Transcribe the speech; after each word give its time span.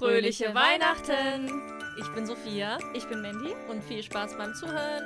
Fröhliche 0.00 0.54
Weihnachten! 0.54 1.62
Ich 1.98 2.08
bin 2.14 2.24
Sophia 2.24 2.78
Ich 2.94 3.06
bin 3.06 3.20
Mandy. 3.20 3.52
und 3.68 3.84
viel 3.84 4.02
Spaß 4.02 4.34
beim 4.38 4.54
Zuhören. 4.54 5.04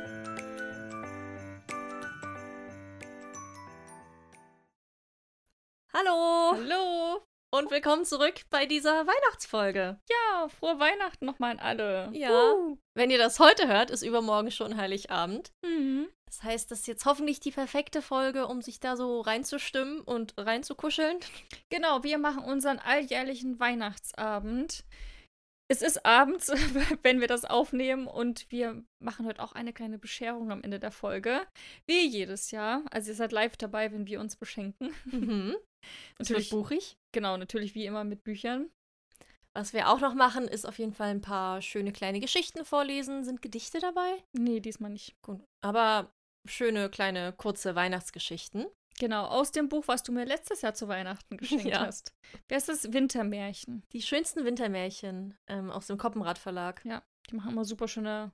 Hallo 5.93 6.53
Hallo. 6.53 7.27
und 7.51 7.73
willkommen 7.73 8.05
zurück 8.05 8.43
bei 8.51 8.67
dieser 8.67 9.05
Weihnachtsfolge. 9.05 9.99
Ja, 10.09 10.49
frohe 10.49 10.79
Weihnachten 10.79 11.27
nochmal 11.27 11.51
an 11.51 11.59
alle. 11.59 12.11
Ja. 12.13 12.53
Uh. 12.53 12.79
Wenn 12.95 13.11
ihr 13.11 13.19
das 13.19 13.41
heute 13.41 13.67
hört, 13.67 13.91
ist 13.91 14.03
übermorgen 14.03 14.53
schon 14.53 14.77
Heiligabend. 14.77 15.51
Mhm. 15.65 16.07
Das 16.35 16.43
heißt, 16.43 16.71
das 16.73 16.81
ist 16.81 16.87
jetzt 16.89 17.07
hoffentlich 17.07 17.39
die 17.39 17.53
perfekte 17.53 18.03
Folge, 18.03 18.49
um 18.49 18.61
sich 18.61 18.81
da 18.81 18.97
so 18.97 19.21
reinzustimmen 19.21 20.01
und 20.01 20.35
reinzukuscheln. 20.37 21.19
Genau, 21.71 22.03
wir 22.03 22.19
machen 22.19 22.43
unseren 22.43 22.81
alljährlichen 22.81 23.61
Weihnachtsabend. 23.61 24.85
Es 25.69 25.81
ist 25.81 26.05
abends, 26.05 26.49
wenn 27.03 27.21
wir 27.21 27.29
das 27.29 27.45
aufnehmen 27.45 28.09
und 28.09 28.51
wir 28.51 28.83
machen 28.99 29.27
heute 29.27 29.43
auch 29.45 29.53
eine 29.53 29.73
kleine 29.73 29.99
Bescherung 29.99 30.51
am 30.51 30.63
Ende 30.63 30.81
der 30.81 30.91
Folge. 30.91 31.47
Wie 31.87 32.05
jedes 32.05 32.51
Jahr. 32.51 32.83
Also 32.91 33.13
ihr 33.13 33.17
seid 33.17 33.31
live 33.31 33.57
dabei, 33.57 33.93
wenn 33.93 34.09
wir 34.09 34.19
uns 34.19 34.35
beschenken. 34.35 34.93
Mhm. 35.05 35.55
Natürlich, 36.19 36.51
buchig. 36.51 36.97
genau, 37.13 37.37
natürlich 37.37 37.75
wie 37.75 37.85
immer 37.85 38.05
mit 38.05 38.25
Büchern. 38.25 38.71
Was 39.53 39.73
wir 39.73 39.89
auch 39.89 40.01
noch 40.01 40.15
machen, 40.15 40.49
ist 40.49 40.67
auf 40.67 40.79
jeden 40.79 40.95
Fall 40.95 41.11
ein 41.11 41.21
paar 41.21 41.63
schöne 41.63 41.93
kleine 41.93 42.19
Geschichten 42.19 42.65
vorlesen. 42.65 43.23
Sind 43.23 43.41
Gedichte 43.41 43.79
dabei? 43.79 44.25
Nee, 44.33 44.61
diesmal 44.61 44.91
nicht. 44.91 45.15
Gut. 45.23 45.41
Aber 45.61 46.11
schöne 46.47 46.89
kleine 46.91 47.33
kurze 47.33 47.75
Weihnachtsgeschichten. 47.75 48.67
Genau, 48.99 49.27
aus 49.27 49.51
dem 49.51 49.69
Buch, 49.69 49.89
was 49.89 50.03
du 50.05 50.13
mir 50.13 50.25
letztes 50.25 50.63
Jahr 50.63 50.75
zu 50.75 50.87
Weihnachten 50.87 51.37
geschenkt 51.37 51.65
Ja. 51.65 51.81
hast. 51.87 52.15
Wer 52.49 52.59
ist 52.59 52.69
das? 52.69 52.93
Wintermärchen. 52.93 53.83
Die 53.93 54.03
schönsten 54.03 54.45
Wintermärchen 54.45 55.37
ähm, 55.49 55.71
aus 55.71 55.89
dem 55.89 55.99
Koppenrad 55.99 56.39
Verlag. 56.39 56.83
Die 56.85 57.35
machen 57.37 57.51
immer 57.53 57.65
super 57.65 57.89
schöne 57.89 58.31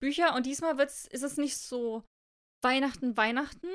Bücher. 0.00 0.34
Und 0.34 0.46
diesmal 0.46 0.78
wird's, 0.78 1.06
ist 1.06 1.22
es 1.22 1.36
nicht 1.36 1.58
so 1.58 2.04
Weihnachten, 2.62 3.16
Weihnachten, 3.16 3.68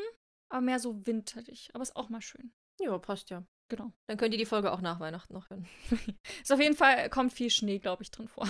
aber 0.52 0.62
mehr 0.62 0.80
so 0.80 1.06
winterlich. 1.06 1.70
Aber 1.74 1.84
ist 1.84 1.96
auch 1.96 2.10
mal 2.10 2.22
schön. 2.22 2.52
Ja, 2.82 2.98
passt 2.98 3.30
ja. 3.30 3.44
Genau. 3.70 3.92
Dann 4.08 4.18
könnt 4.18 4.34
ihr 4.34 4.38
die 4.40 4.46
Folge 4.46 4.72
auch 4.72 4.82
nach 4.82 5.00
Weihnachten 5.00 5.34
noch 5.34 5.50
hören. 5.50 5.68
Ist 6.42 6.52
auf 6.52 6.60
jeden 6.60 6.76
Fall, 6.76 7.10
kommt 7.10 7.32
viel 7.34 7.50
Schnee, 7.50 7.80
glaube 7.80 8.04
ich, 8.04 8.12
drin 8.12 8.28
vor. 8.28 8.48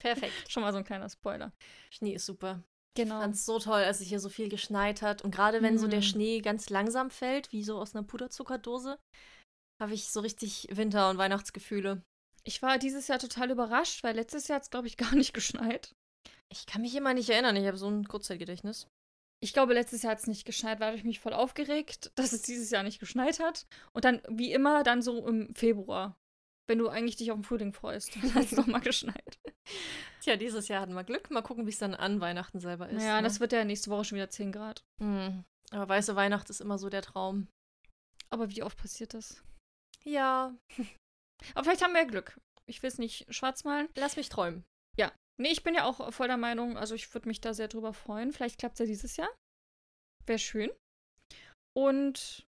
Perfekt. 0.00 0.34
Schon 0.50 0.62
mal 0.62 0.72
so 0.72 0.78
ein 0.78 0.84
kleiner 0.84 1.08
Spoiler. 1.08 1.52
Schnee 1.90 2.14
ist 2.14 2.26
super. 2.26 2.62
Genau. 2.94 3.16
Ich 3.16 3.20
fand's 3.22 3.44
so 3.46 3.58
toll, 3.58 3.82
als 3.82 4.00
es 4.00 4.06
hier 4.08 4.20
so 4.20 4.28
viel 4.28 4.48
geschneit 4.48 5.00
hat. 5.02 5.22
Und 5.22 5.34
gerade 5.34 5.62
wenn 5.62 5.78
so 5.78 5.88
der 5.88 6.00
Mhm. 6.00 6.04
Schnee 6.04 6.40
ganz 6.40 6.68
langsam 6.70 7.10
fällt, 7.10 7.50
wie 7.52 7.64
so 7.64 7.78
aus 7.78 7.94
einer 7.94 8.04
Puderzuckerdose, 8.06 8.98
habe 9.80 9.94
ich 9.94 10.10
so 10.10 10.20
richtig 10.20 10.68
Winter- 10.70 11.08
und 11.10 11.18
Weihnachtsgefühle. 11.18 12.02
Ich 12.44 12.60
war 12.60 12.78
dieses 12.78 13.08
Jahr 13.08 13.18
total 13.18 13.50
überrascht, 13.50 14.02
weil 14.04 14.14
letztes 14.16 14.48
Jahr 14.48 14.56
hat 14.56 14.64
es, 14.64 14.70
glaube 14.70 14.88
ich, 14.88 14.96
gar 14.98 15.14
nicht 15.14 15.32
geschneit. 15.32 15.94
Ich 16.50 16.66
kann 16.66 16.82
mich 16.82 16.94
immer 16.94 17.14
nicht 17.14 17.30
erinnern. 17.30 17.56
Ich 17.56 17.66
habe 17.66 17.78
so 17.78 17.88
ein 17.88 18.06
Kurzzeitgedächtnis. 18.06 18.86
Ich 19.42 19.52
glaube, 19.54 19.74
letztes 19.74 20.02
Jahr 20.02 20.12
hat 20.12 20.20
es 20.20 20.26
nicht 20.28 20.44
geschneit, 20.44 20.78
weil 20.78 20.94
ich 20.94 21.02
mich 21.02 21.18
voll 21.18 21.32
aufgeregt, 21.32 22.12
dass 22.16 22.32
es 22.32 22.42
dieses 22.42 22.70
Jahr 22.70 22.82
nicht 22.82 23.00
geschneit 23.00 23.40
hat. 23.40 23.66
Und 23.92 24.04
dann, 24.04 24.20
wie 24.28 24.52
immer, 24.52 24.82
dann 24.82 25.02
so 25.02 25.26
im 25.26 25.54
Februar. 25.54 26.16
Wenn 26.68 26.78
du 26.78 26.88
eigentlich 26.88 27.16
dich 27.16 27.30
auf 27.30 27.38
den 27.38 27.44
Frühling 27.44 27.72
freust, 27.72 28.16
dann 28.22 28.34
hat 28.34 28.44
es 28.44 28.52
nochmal 28.52 28.80
geschneit. 28.80 29.38
Tja, 30.20 30.36
dieses 30.36 30.68
Jahr 30.68 30.82
hatten 30.82 30.94
wir 30.94 31.04
Glück. 31.04 31.30
Mal 31.30 31.42
gucken, 31.42 31.66
wie 31.66 31.70
es 31.70 31.78
dann 31.78 31.94
an 31.94 32.20
Weihnachten 32.20 32.60
selber 32.60 32.88
ist. 32.88 32.98
Naja, 32.98 33.20
ne? 33.20 33.26
das 33.26 33.40
wird 33.40 33.52
ja 33.52 33.64
nächste 33.64 33.90
Woche 33.90 34.04
schon 34.04 34.16
wieder 34.16 34.30
10 34.30 34.52
Grad. 34.52 34.84
Hm. 35.00 35.44
Aber 35.70 35.88
weiße 35.88 36.16
Weihnacht 36.16 36.50
ist 36.50 36.60
immer 36.60 36.78
so 36.78 36.88
der 36.88 37.02
Traum. 37.02 37.48
Aber 38.30 38.50
wie 38.50 38.62
oft 38.62 38.78
passiert 38.78 39.14
das? 39.14 39.42
Ja, 40.04 40.54
Aber 41.54 41.64
vielleicht 41.64 41.82
haben 41.82 41.92
wir 41.92 42.02
ja 42.02 42.06
Glück. 42.06 42.40
Ich 42.66 42.82
will 42.82 42.88
es 42.88 42.98
nicht 42.98 43.26
schwarz 43.34 43.64
malen. 43.64 43.88
lass 43.96 44.16
mich 44.16 44.28
träumen. 44.28 44.64
Nee, 45.38 45.50
ich 45.50 45.62
bin 45.62 45.74
ja 45.74 45.84
auch 45.84 46.12
voll 46.12 46.28
der 46.28 46.36
Meinung, 46.36 46.76
also 46.76 46.94
ich 46.94 47.12
würde 47.14 47.28
mich 47.28 47.40
da 47.40 47.54
sehr 47.54 47.68
drüber 47.68 47.92
freuen. 47.92 48.32
Vielleicht 48.32 48.58
klappt 48.58 48.74
es 48.74 48.80
ja 48.80 48.86
dieses 48.86 49.16
Jahr. 49.16 49.30
Wäre 50.26 50.38
schön. 50.38 50.70
Und 51.76 52.46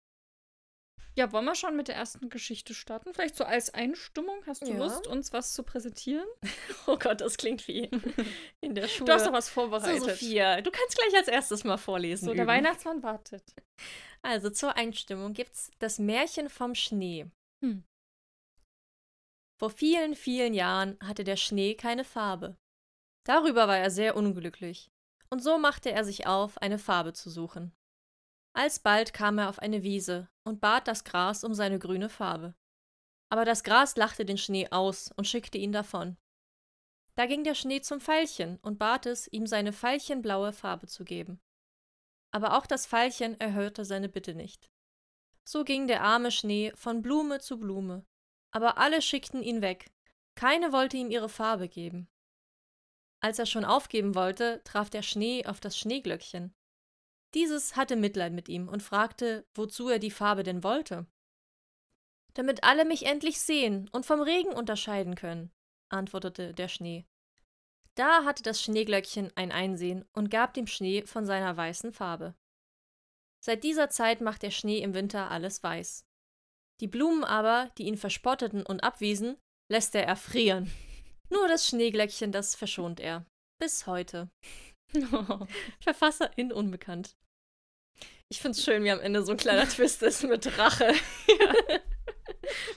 ja, 1.18 1.32
wollen 1.32 1.46
wir 1.46 1.56
schon 1.56 1.76
mit 1.76 1.88
der 1.88 1.96
ersten 1.96 2.30
Geschichte 2.30 2.74
starten? 2.74 3.14
Vielleicht 3.14 3.36
so 3.36 3.44
als 3.44 3.74
Einstimmung. 3.74 4.46
Hast 4.46 4.62
du 4.62 4.72
Ja. 4.72 4.78
Lust, 4.78 5.08
uns 5.08 5.34
was 5.34 5.54
zu 5.54 5.64
präsentieren? 5.64 6.28
Oh 6.86 6.98
Gott, 6.98 7.20
das 7.22 7.36
klingt 7.38 7.68
wie 7.68 7.90
in 8.62 8.74
der 8.76 8.88
Schule. 8.88 9.08
Du 9.08 9.14
hast 9.14 9.26
doch 9.26 9.34
was 9.34 9.48
so, 9.48 9.54
vorbereitet. 9.54 10.04
Sophia, 10.04 10.62
du 10.62 10.72
kannst 10.72 10.98
gleich 10.98 11.16
als 11.18 11.28
erstes 11.28 11.64
mal 11.66 11.78
vorlesen. 11.78 12.26
So, 12.26 12.34
der 12.34 12.44
üben. 12.44 12.54
Weihnachtsmann 12.54 13.04
wartet. 13.04 13.44
Also 14.22 14.50
zur 14.50 14.78
Einstimmung 14.78 15.34
gibt's 15.34 15.70
das 15.80 16.00
Märchen 16.00 16.50
vom 16.50 16.76
Schnee. 16.76 17.26
Hm. 17.64 17.84
Vor 19.60 19.72
vielen, 19.72 20.16
vielen 20.16 20.54
Jahren 20.54 20.98
hatte 21.04 21.24
der 21.24 21.36
Schnee 21.36 21.76
keine 21.76 22.04
Farbe. 22.04 22.56
Darüber 23.26 23.68
war 23.68 23.78
er 23.78 23.92
sehr 23.92 24.16
unglücklich, 24.16 24.90
und 25.30 25.44
so 25.44 25.58
machte 25.58 25.92
er 25.92 26.06
sich 26.06 26.28
auf, 26.28 26.58
eine 26.60 26.80
Farbe 26.80 27.12
zu 27.14 27.30
suchen. 27.30 27.74
Alsbald 28.58 29.14
kam 29.14 29.38
er 29.38 29.50
auf 29.50 29.60
eine 29.60 29.84
Wiese 29.84 30.30
und 30.44 30.62
bat 30.62 30.88
das 30.88 31.04
Gras 31.04 31.44
um 31.44 31.54
seine 31.54 31.78
grüne 31.78 32.10
Farbe. 32.10 32.56
Aber 33.30 33.46
das 33.46 33.64
Gras 33.64 33.96
lachte 33.98 34.26
den 34.26 34.40
Schnee 34.40 34.70
aus 34.72 35.12
und 35.16 35.28
schickte 35.28 35.60
ihn 35.60 35.72
davon. 35.72 36.18
Da 37.14 37.28
ging 37.28 37.44
der 37.44 37.54
Schnee 37.54 37.82
zum 37.82 38.02
Veilchen 38.02 38.58
und 38.64 38.80
bat 38.80 39.06
es, 39.06 39.28
ihm 39.32 39.46
seine 39.46 39.74
veilchenblaue 39.74 40.54
Farbe 40.54 40.88
zu 40.88 41.06
geben. 41.06 41.40
Aber 42.32 42.58
auch 42.58 42.66
das 42.66 42.88
Veilchen 42.88 43.40
erhörte 43.40 43.86
seine 43.86 44.10
Bitte 44.10 44.34
nicht. 44.34 44.72
So 45.44 45.64
ging 45.64 45.86
der 45.86 46.02
arme 46.02 46.32
Schnee 46.32 46.74
von 46.76 47.04
Blume 47.04 47.40
zu 47.40 47.60
Blume, 47.60 48.08
aber 48.50 48.80
alle 48.80 49.04
schickten 49.04 49.44
ihn 49.44 49.62
weg, 49.62 49.92
keine 50.34 50.74
wollte 50.74 50.98
ihm 50.98 51.12
ihre 51.12 51.30
Farbe 51.30 51.70
geben. 51.70 52.10
Als 53.20 53.38
er 53.38 53.46
schon 53.46 53.66
aufgeben 53.66 54.16
wollte, 54.16 54.64
traf 54.64 54.90
der 54.90 55.04
Schnee 55.04 55.46
auf 55.46 55.60
das 55.60 55.78
Schneeglöckchen. 55.78 56.57
Dieses 57.34 57.76
hatte 57.76 57.96
Mitleid 57.96 58.34
mit 58.34 58.50
ihm 58.50 58.68
und 58.68 58.82
fragte, 58.82 59.46
wozu 59.54 59.90
er 59.90 60.00
die 60.00 60.12
Farbe 60.12 60.44
denn 60.44 60.64
wollte. 60.64 61.06
Damit 62.34 62.64
alle 62.64 62.86
mich 62.86 63.06
endlich 63.06 63.40
sehen 63.40 63.90
und 63.92 64.06
vom 64.06 64.22
Regen 64.22 64.54
unterscheiden 64.54 65.16
können, 65.16 65.52
antwortete 65.90 66.54
der 66.54 66.68
Schnee. 66.68 67.06
Da 67.96 68.26
hatte 68.26 68.44
das 68.44 68.62
Schneeglöckchen 68.62 69.32
ein 69.36 69.52
Einsehen 69.52 70.06
und 70.14 70.30
gab 70.30 70.54
dem 70.54 70.68
Schnee 70.68 71.02
von 71.06 71.26
seiner 71.26 71.58
weißen 71.58 71.94
Farbe. 71.94 72.36
Seit 73.44 73.64
dieser 73.64 73.90
Zeit 73.90 74.22
macht 74.22 74.44
der 74.44 74.52
Schnee 74.52 74.80
im 74.80 74.94
Winter 74.94 75.32
alles 75.32 75.64
weiß. 75.64 76.06
Die 76.80 76.88
Blumen 76.88 77.24
aber, 77.24 77.72
die 77.78 77.88
ihn 77.88 77.98
verspotteten 77.98 78.66
und 78.66 78.84
abwiesen, 78.84 79.38
lässt 79.72 79.96
er 79.96 80.06
erfrieren. 80.06 80.72
Nur 81.30 81.48
das 81.48 81.68
Schneeglöckchen, 81.68 82.32
das 82.32 82.56
verschont 82.56 83.00
er. 83.00 83.26
Bis 83.60 83.88
heute. 83.88 84.30
Verfasserin 85.80 86.52
unbekannt. 86.52 87.16
Ich 88.30 88.42
find's 88.42 88.64
schön, 88.64 88.84
wie 88.84 88.92
am 88.92 89.00
Ende 89.00 89.24
so 89.24 89.32
ein 89.32 89.38
kleiner 89.38 89.68
Twist 89.70 90.04
ist 90.04 90.24
mit 90.24 90.58
Rache. 90.58 90.88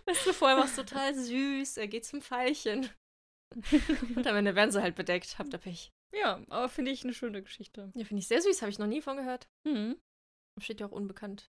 weißt 0.06 0.26
du, 0.26 0.32
vorher 0.32 0.58
war 0.58 0.64
es 0.64 0.76
total 0.76 1.14
süß, 1.14 1.76
er 1.76 1.88
geht 1.88 2.04
zum 2.04 2.22
Veilchen. 2.22 2.88
Und 4.14 4.26
am 4.26 4.36
Ende 4.36 4.54
werden 4.54 4.70
sie 4.70 4.80
halt 4.80 4.94
bedeckt, 4.94 5.38
habt 5.38 5.52
ihr 5.52 5.58
Pech. 5.58 5.92
Ja, 6.12 6.40
aber 6.48 6.68
finde 6.68 6.90
ich 6.90 7.04
eine 7.04 7.14
schöne 7.14 7.42
Geschichte. 7.42 7.90
Ja, 7.94 8.04
finde 8.04 8.20
ich 8.20 8.28
sehr 8.28 8.42
süß, 8.42 8.62
habe 8.62 8.70
ich 8.70 8.78
noch 8.78 8.86
nie 8.86 9.00
von 9.00 9.16
gehört. 9.16 9.48
Mhm. 9.64 9.96
Steht 10.58 10.80
ja 10.80 10.86
auch 10.86 10.92
unbekannt. 10.92 11.50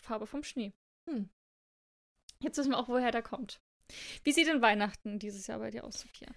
Farbe 0.00 0.26
vom 0.26 0.44
Schnee. 0.44 0.72
Hm. 1.08 1.30
Jetzt 2.40 2.58
wissen 2.58 2.70
wir 2.70 2.78
auch, 2.78 2.88
woher 2.88 3.10
der 3.10 3.22
kommt. 3.22 3.60
Wie 4.24 4.32
sieht 4.32 4.46
denn 4.46 4.62
Weihnachten 4.62 5.18
dieses 5.18 5.46
Jahr 5.46 5.58
bei 5.58 5.70
dir 5.70 5.84
aus, 5.84 6.00
Sophia? 6.00 6.28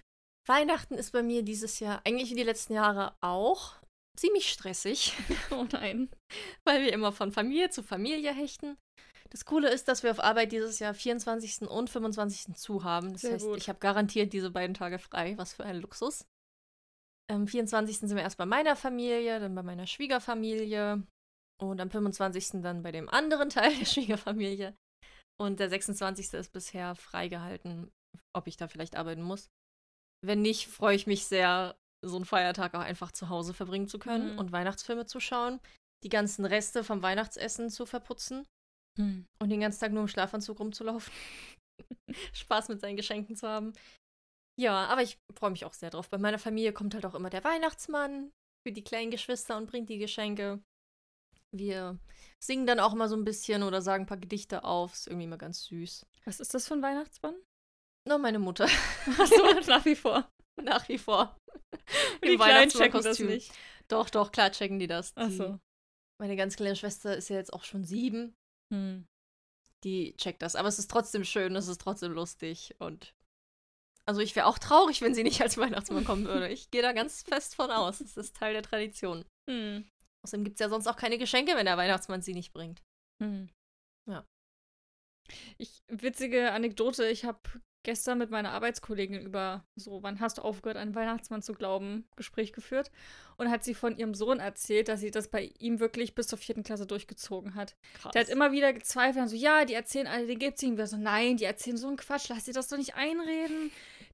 Weihnachten 0.48 0.94
ist 0.94 1.12
bei 1.12 1.22
mir 1.22 1.42
dieses 1.42 1.78
Jahr, 1.80 2.00
eigentlich 2.04 2.30
wie 2.30 2.36
die 2.36 2.42
letzten 2.42 2.74
Jahre 2.74 3.14
auch, 3.20 3.74
ziemlich 4.18 4.50
stressig, 4.50 5.14
Oh 5.50 5.66
nein. 5.72 6.10
weil 6.64 6.82
wir 6.82 6.92
immer 6.92 7.12
von 7.12 7.32
Familie 7.32 7.70
zu 7.70 7.82
Familie 7.82 8.32
hechten. 8.34 8.76
Das 9.30 9.44
Coole 9.44 9.70
ist, 9.70 9.86
dass 9.86 10.02
wir 10.02 10.10
auf 10.10 10.18
Arbeit 10.18 10.50
dieses 10.50 10.80
Jahr 10.80 10.92
24. 10.92 11.68
und 11.68 11.88
25. 11.88 12.56
zu 12.56 12.82
haben. 12.82 13.12
Das 13.12 13.20
Sehr 13.22 13.34
heißt, 13.34 13.46
gut. 13.46 13.58
ich 13.58 13.68
habe 13.68 13.78
garantiert 13.78 14.32
diese 14.32 14.50
beiden 14.50 14.74
Tage 14.74 14.98
frei. 14.98 15.38
Was 15.38 15.52
für 15.52 15.64
ein 15.64 15.76
Luxus. 15.80 16.24
Am 17.30 17.46
24. 17.46 17.98
sind 17.98 18.16
wir 18.16 18.22
erst 18.22 18.38
bei 18.38 18.46
meiner 18.46 18.74
Familie, 18.74 19.38
dann 19.38 19.54
bei 19.54 19.62
meiner 19.62 19.86
Schwiegerfamilie 19.86 21.06
und 21.62 21.80
am 21.80 21.90
25. 21.90 22.60
dann 22.62 22.82
bei 22.82 22.90
dem 22.90 23.08
anderen 23.08 23.50
Teil 23.50 23.72
der 23.78 23.84
Schwiegerfamilie. 23.84 24.74
Und 25.40 25.60
der 25.60 25.70
26. 25.70 26.32
ist 26.34 26.52
bisher 26.52 26.96
freigehalten, 26.96 27.88
ob 28.36 28.48
ich 28.48 28.56
da 28.56 28.66
vielleicht 28.66 28.96
arbeiten 28.96 29.22
muss. 29.22 29.48
Wenn 30.22 30.42
nicht, 30.42 30.66
freue 30.68 30.94
ich 30.96 31.06
mich 31.06 31.24
sehr, 31.26 31.76
so 32.04 32.16
einen 32.16 32.24
Feiertag 32.24 32.74
auch 32.74 32.80
einfach 32.80 33.12
zu 33.12 33.28
Hause 33.28 33.54
verbringen 33.54 33.88
zu 33.88 33.98
können 33.98 34.32
Mhm. 34.32 34.38
und 34.38 34.52
Weihnachtsfilme 34.52 35.06
zu 35.06 35.20
schauen, 35.20 35.60
die 36.02 36.08
ganzen 36.08 36.44
Reste 36.44 36.82
vom 36.84 37.02
Weihnachtsessen 37.02 37.70
zu 37.70 37.84
verputzen 37.86 38.46
Hm. 38.98 39.26
und 39.40 39.48
den 39.50 39.60
ganzen 39.60 39.80
Tag 39.80 39.92
nur 39.92 40.02
im 40.02 40.08
Schlafanzug 40.08 40.58
rumzulaufen. 40.60 41.12
Spaß 42.34 42.68
mit 42.68 42.80
seinen 42.80 42.96
Geschenken 42.96 43.36
zu 43.36 43.46
haben. 43.48 43.72
Ja, 44.58 44.86
aber 44.86 45.02
ich 45.02 45.18
freue 45.38 45.50
mich 45.50 45.64
auch 45.64 45.72
sehr 45.74 45.90
drauf. 45.90 46.08
Bei 46.10 46.18
meiner 46.18 46.38
Familie 46.38 46.72
kommt 46.72 46.94
halt 46.94 47.06
auch 47.06 47.14
immer 47.14 47.30
der 47.30 47.44
Weihnachtsmann 47.44 48.30
für 48.66 48.72
die 48.72 48.84
kleinen 48.84 49.10
Geschwister 49.10 49.56
und 49.56 49.70
bringt 49.70 49.88
die 49.88 49.98
Geschenke. 49.98 50.62
Wir 51.52 51.98
singen 52.42 52.66
dann 52.66 52.80
auch 52.80 52.94
mal 52.94 53.08
so 53.08 53.16
ein 53.16 53.24
bisschen 53.24 53.62
oder 53.62 53.80
sagen 53.82 54.04
ein 54.04 54.06
paar 54.06 54.16
Gedichte 54.18 54.64
auf. 54.64 54.92
Ist 54.94 55.06
irgendwie 55.06 55.24
immer 55.24 55.38
ganz 55.38 55.64
süß. 55.64 56.06
Was 56.24 56.40
ist 56.40 56.52
das 56.54 56.66
für 56.68 56.74
ein 56.74 56.82
Weihnachtsmann? 56.82 57.34
Nur 58.08 58.18
meine 58.18 58.38
Mutter. 58.38 58.64
Achso, 59.18 59.60
nach 59.68 59.84
wie 59.84 59.96
vor. 59.96 60.28
Nach 60.62 60.88
wie 60.88 60.98
vor. 60.98 61.36
Und 62.22 62.28
die 62.28 62.36
Kleinen 62.36 62.70
checken 62.70 63.02
das 63.02 63.18
nicht. 63.18 63.52
Doch, 63.88 64.10
doch, 64.10 64.32
klar 64.32 64.50
checken 64.52 64.78
die 64.78 64.86
das. 64.86 65.14
Die, 65.14 65.20
Achso. 65.20 65.58
Meine 66.20 66.36
ganz 66.36 66.56
kleine 66.56 66.76
Schwester 66.76 67.16
ist 67.16 67.28
ja 67.28 67.36
jetzt 67.36 67.52
auch 67.52 67.64
schon 67.64 67.84
sieben. 67.84 68.34
Hm. 68.72 69.06
Die 69.84 70.14
checkt 70.16 70.42
das. 70.42 70.56
Aber 70.56 70.68
es 70.68 70.78
ist 70.78 70.90
trotzdem 70.90 71.24
schön, 71.24 71.56
es 71.56 71.68
ist 71.68 71.80
trotzdem 71.80 72.12
lustig. 72.12 72.74
Und 72.78 73.14
also 74.06 74.20
ich 74.20 74.36
wäre 74.36 74.46
auch 74.46 74.58
traurig, 74.58 75.00
wenn 75.00 75.14
sie 75.14 75.22
nicht 75.22 75.40
als 75.40 75.56
Weihnachtsmann 75.56 76.04
kommen 76.04 76.26
würde. 76.26 76.48
Ich 76.48 76.70
gehe 76.70 76.82
da 76.82 76.92
ganz 76.92 77.22
fest 77.22 77.54
von 77.54 77.70
aus. 77.70 78.00
Es 78.00 78.16
ist 78.16 78.36
Teil 78.36 78.52
der 78.52 78.62
Tradition. 78.62 79.24
Hm. 79.48 79.88
Außerdem 80.24 80.44
gibt 80.44 80.56
es 80.56 80.60
ja 80.60 80.68
sonst 80.68 80.86
auch 80.86 80.96
keine 80.96 81.18
Geschenke, 81.18 81.54
wenn 81.56 81.66
der 81.66 81.76
Weihnachtsmann 81.76 82.22
sie 82.22 82.34
nicht 82.34 82.52
bringt. 82.52 82.82
Hm. 83.22 83.48
Ja. 84.08 84.26
Ich, 85.58 85.82
witzige 85.88 86.52
Anekdote, 86.52 87.08
ich 87.08 87.24
habe 87.24 87.40
gestern 87.82 88.18
mit 88.18 88.30
meiner 88.30 88.52
Arbeitskollegin 88.52 89.20
über 89.20 89.64
so, 89.76 90.02
wann 90.02 90.20
hast 90.20 90.38
du 90.38 90.42
aufgehört, 90.42 90.76
an 90.76 90.94
Weihnachtsmann 90.94 91.42
zu 91.42 91.52
glauben, 91.52 92.08
Gespräch 92.16 92.52
geführt. 92.52 92.90
Und 93.36 93.50
hat 93.50 93.64
sie 93.64 93.74
von 93.74 93.96
ihrem 93.96 94.14
Sohn 94.14 94.38
erzählt, 94.38 94.88
dass 94.88 95.00
sie 95.00 95.10
das 95.10 95.28
bei 95.28 95.52
ihm 95.58 95.80
wirklich 95.80 96.14
bis 96.14 96.28
zur 96.28 96.38
vierten 96.38 96.62
Klasse 96.62 96.86
durchgezogen 96.86 97.54
hat. 97.54 97.76
Krass. 97.94 98.12
Der 98.12 98.22
hat 98.22 98.28
immer 98.28 98.52
wieder 98.52 98.72
gezweifelt, 98.72 99.22
und 99.22 99.28
so, 99.28 99.36
ja, 99.36 99.64
die 99.64 99.74
erzählen 99.74 100.06
alle, 100.06 100.26
den 100.26 100.38
gibt's 100.38 100.62
ihm. 100.62 100.76
Wir 100.76 100.86
so, 100.86 100.96
nein, 100.96 101.36
die 101.36 101.44
erzählen 101.44 101.76
so 101.76 101.88
einen 101.88 101.96
Quatsch, 101.96 102.28
lass 102.28 102.44
sie 102.44 102.52
das 102.52 102.68
doch 102.68 102.76
nicht 102.76 102.94
einreden. 102.94 103.70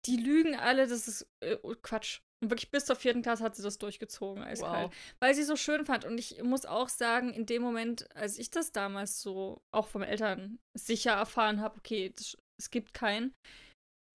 Die 0.06 0.16
lügen 0.16 0.54
alle, 0.54 0.86
das 0.86 1.08
ist 1.08 1.26
äh, 1.40 1.56
Quatsch. 1.82 2.20
Und 2.42 2.50
wirklich 2.50 2.70
bis 2.70 2.84
zur 2.84 2.96
vierten 2.96 3.22
Klasse 3.22 3.42
hat 3.42 3.56
sie 3.56 3.62
das 3.62 3.78
durchgezogen, 3.78 4.42
eiskalt. 4.42 4.90
Wow. 4.90 4.96
Weil 5.20 5.34
sie 5.34 5.42
so 5.42 5.56
schön 5.56 5.86
fand. 5.86 6.04
Und 6.04 6.18
ich 6.18 6.42
muss 6.42 6.66
auch 6.66 6.90
sagen, 6.90 7.32
in 7.32 7.46
dem 7.46 7.62
Moment, 7.62 8.14
als 8.14 8.38
ich 8.38 8.50
das 8.50 8.72
damals 8.72 9.22
so 9.22 9.62
auch 9.70 9.86
vom 9.86 10.02
Eltern 10.02 10.58
sicher 10.74 11.12
erfahren 11.12 11.60
habe, 11.60 11.78
okay, 11.78 12.12
das, 12.14 12.36
es 12.58 12.70
gibt 12.70 12.94
keinen, 12.94 13.34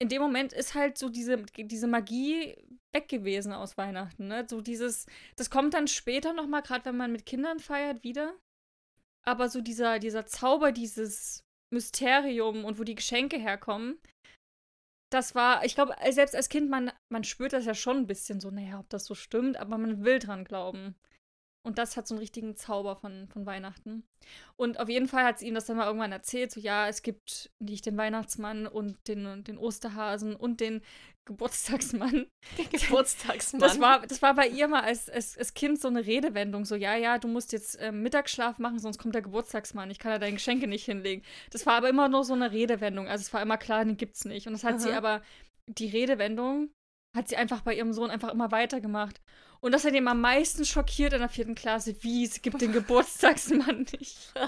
in 0.02 0.10
dem 0.10 0.22
Moment 0.22 0.52
ist 0.52 0.74
halt 0.74 0.98
so 0.98 1.10
diese, 1.10 1.44
diese 1.44 1.86
Magie 1.86 2.56
weg 2.92 3.08
gewesen 3.08 3.54
aus 3.54 3.78
Weihnachten. 3.78 4.28
Ne? 4.28 4.48
So 4.50 4.60
dieses, 4.60 5.06
das 5.36 5.52
kommt 5.52 5.76
dann 5.76 5.88
später 5.88 6.34
nochmal, 6.34 6.64
gerade 6.64 6.86
wenn 6.86 6.98
man 6.98 7.12
mit 7.12 7.28
Kindern 7.28 7.60
feiert, 7.60 8.04
wieder. 8.04 8.36
Aber 9.24 9.48
so 9.48 9.62
dieser, 9.62 10.00
dieser 10.00 10.26
Zauber, 10.26 10.72
dieses 10.72 11.44
Mysterium 11.72 12.66
und 12.66 12.80
wo 12.80 12.84
die 12.84 12.96
Geschenke 12.96 13.38
herkommen, 13.38 14.00
das 15.12 15.36
war, 15.36 15.64
ich 15.66 15.76
glaube, 15.76 15.94
selbst 16.10 16.36
als 16.36 16.50
Kind, 16.50 16.72
man, 16.72 16.92
man 17.14 17.24
spürt 17.24 17.54
das 17.54 17.66
ja 17.66 17.76
schon 17.76 17.98
ein 17.98 18.08
bisschen 18.08 18.40
so, 18.40 18.50
naja, 18.50 18.80
ob 18.80 18.90
das 18.90 19.06
so 19.06 19.14
stimmt, 19.14 19.58
aber 19.58 19.78
man 19.78 20.04
will 20.04 20.18
dran 20.18 20.46
glauben. 20.46 20.96
Und 21.64 21.78
das 21.78 21.96
hat 21.96 22.08
so 22.08 22.16
einen 22.16 22.20
richtigen 22.20 22.56
Zauber 22.56 22.96
von, 22.96 23.28
von 23.28 23.46
Weihnachten. 23.46 24.04
Und 24.56 24.80
auf 24.80 24.90
jeden 24.90 25.08
Fall 25.08 25.24
hat 25.24 25.38
sie 25.38 25.48
ihm 25.48 25.54
das 25.54 25.68
dann 25.68 25.78
mal 25.78 25.86
irgendwann 25.86 26.12
erzählt, 26.12 26.52
so 26.52 26.60
ja, 26.60 26.88
es 26.88 27.04
gibt 27.04 27.52
nicht 27.60 27.86
den 27.86 27.98
Weihnachtsmann 27.98 28.66
und 28.66 28.98
den, 29.08 29.44
den 29.44 29.58
Osterhasen 29.60 30.36
und 30.36 30.60
den 30.60 30.82
Geburtstagsmann. 31.26 32.26
Der 32.58 32.66
Geburtstagsmann. 32.80 33.62
Das 33.62 33.80
war, 33.80 34.06
das 34.08 34.24
war 34.24 34.34
bei 34.34 34.48
ihr 34.48 34.68
mal 34.68 34.82
als, 34.82 35.08
als, 35.08 35.38
als 35.38 35.54
Kind 35.54 35.80
so 35.80 35.88
eine 35.88 36.06
Redewendung, 36.06 36.66
so 36.66 36.76
ja, 36.76 36.96
ja, 36.96 37.20
du 37.20 37.28
musst 37.28 37.54
jetzt 37.54 37.78
ähm, 37.80 38.02
Mittagsschlaf 38.02 38.58
machen, 38.58 38.80
sonst 38.80 38.98
kommt 38.98 39.14
der 39.14 39.22
Geburtstagsmann, 39.22 39.92
ich 39.92 40.00
kann 40.00 40.12
ja 40.12 40.18
deine 40.18 40.34
Geschenke 40.34 40.66
nicht 40.66 40.86
hinlegen. 40.86 41.24
Das 41.52 41.68
war 41.68 41.76
aber 41.76 41.90
immer 41.90 42.10
nur 42.10 42.24
so 42.24 42.34
eine 42.34 42.52
Redewendung, 42.52 43.08
also 43.08 43.22
es 43.22 43.32
war 43.34 43.42
immer 43.42 43.58
klar, 43.58 43.86
den 43.86 43.98
gibt's 43.98 44.26
nicht. 44.26 44.48
Und 44.48 44.54
das 44.54 44.64
hat 44.64 44.82
sie 44.82 44.90
Aha. 44.90 44.98
aber, 44.98 45.22
die 45.68 45.90
Redewendung 45.90 46.72
hat 47.16 47.28
sie 47.28 47.38
einfach 47.38 47.62
bei 47.62 47.76
ihrem 47.76 47.94
Sohn 47.94 48.10
einfach 48.10 48.30
immer 48.30 48.52
weitergemacht. 48.52 49.22
Und 49.64 49.74
das 49.74 49.86
hat 49.86 49.94
ihn 49.94 50.08
am 50.08 50.20
meisten 50.22 50.66
schockiert 50.66 51.14
in 51.14 51.20
der 51.20 51.30
vierten 51.30 51.54
Klasse, 51.56 51.96
wie 52.04 52.26
es 52.26 52.42
gibt 52.42 52.62
den 52.62 52.72
Geburtstagsmann 52.74 53.86
nicht. 54.00 54.34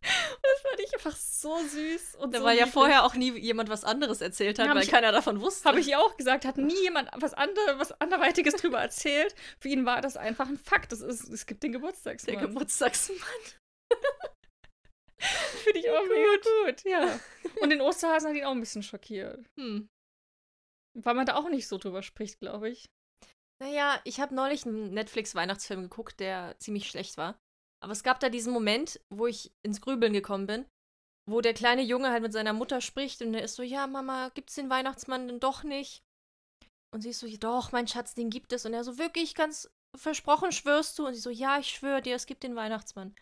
Das 0.00 0.60
fand 0.62 0.80
ich 0.80 0.94
einfach 0.94 1.16
so 1.16 1.58
süß. 1.58 2.14
Und 2.20 2.32
Da 2.32 2.38
so 2.38 2.44
weil 2.44 2.56
ja 2.56 2.66
vorher 2.66 3.02
auch 3.04 3.14
nie 3.14 3.36
jemand 3.36 3.68
was 3.68 3.82
anderes 3.82 4.20
erzählt 4.20 4.60
hat, 4.60 4.68
weil 4.72 4.84
ich- 4.84 4.90
keiner 4.90 5.10
davon 5.10 5.40
wusste. 5.40 5.68
Habe 5.68 5.80
ich 5.80 5.96
auch 5.96 6.16
gesagt, 6.16 6.44
hat 6.44 6.56
nie 6.56 6.80
jemand 6.82 7.10
was, 7.16 7.34
andere, 7.34 7.78
was 7.80 7.90
anderweitiges 8.00 8.54
drüber 8.54 8.78
erzählt. 8.78 9.34
Für 9.58 9.68
ihn 9.68 9.86
war 9.86 10.00
das 10.00 10.16
einfach 10.16 10.46
ein 10.48 10.56
Fakt. 10.56 10.92
Das 10.92 11.00
ist, 11.00 11.28
es 11.28 11.46
gibt 11.46 11.64
den 11.64 11.72
Der 11.72 11.80
Geburtstagsmann. 11.80 12.38
Geburtstagsmann. 12.38 13.18
Finde 15.18 15.78
ich 15.80 15.90
auch 15.90 16.04
mega 16.04 16.36
gut, 16.70 16.84
ja. 16.84 17.20
Und 17.60 17.70
den 17.70 17.80
Osterhasen 17.80 18.30
hat 18.30 18.36
ihn 18.36 18.44
auch 18.44 18.52
ein 18.52 18.60
bisschen 18.60 18.84
schockiert. 18.84 19.44
Hm. 19.58 19.88
Weil 20.94 21.14
man 21.14 21.26
da 21.26 21.34
auch 21.34 21.48
nicht 21.48 21.66
so 21.66 21.76
drüber 21.76 22.02
spricht, 22.04 22.38
glaube 22.38 22.70
ich. 22.70 22.88
Naja, 23.60 24.00
ich 24.04 24.20
habe 24.20 24.34
neulich 24.34 24.66
einen 24.66 24.94
Netflix-Weihnachtsfilm 24.94 25.82
geguckt, 25.82 26.20
der 26.20 26.56
ziemlich 26.58 26.88
schlecht 26.88 27.16
war. 27.16 27.38
Aber 27.80 27.92
es 27.92 28.02
gab 28.02 28.20
da 28.20 28.28
diesen 28.28 28.52
Moment, 28.52 29.00
wo 29.10 29.26
ich 29.26 29.52
ins 29.62 29.80
Grübeln 29.80 30.12
gekommen 30.12 30.46
bin, 30.46 30.66
wo 31.28 31.40
der 31.40 31.54
kleine 31.54 31.82
Junge 31.82 32.10
halt 32.10 32.22
mit 32.22 32.32
seiner 32.32 32.52
Mutter 32.52 32.80
spricht 32.80 33.20
und 33.22 33.34
er 33.34 33.42
ist 33.42 33.54
so, 33.56 33.62
ja, 33.62 33.86
Mama, 33.86 34.30
gibt's 34.34 34.54
den 34.54 34.70
Weihnachtsmann 34.70 35.28
denn 35.28 35.40
doch 35.40 35.62
nicht? 35.62 36.02
Und 36.90 37.02
sie 37.02 37.10
ist 37.10 37.18
so, 37.20 37.26
"Ja, 37.26 37.36
doch, 37.38 37.70
mein 37.72 37.86
Schatz, 37.86 38.14
den 38.14 38.30
gibt 38.30 38.52
es. 38.52 38.64
Und 38.64 38.72
er 38.72 38.82
so, 38.82 38.98
wirklich, 38.98 39.34
ganz 39.34 39.70
versprochen 39.94 40.52
schwörst 40.52 40.98
du? 40.98 41.06
Und 41.06 41.14
sie 41.14 41.20
so, 41.20 41.30
ja, 41.30 41.58
ich 41.58 41.68
schwöre 41.68 42.00
dir, 42.00 42.16
es 42.16 42.26
gibt 42.26 42.42
den 42.42 42.56
Weihnachtsmann. 42.56 43.14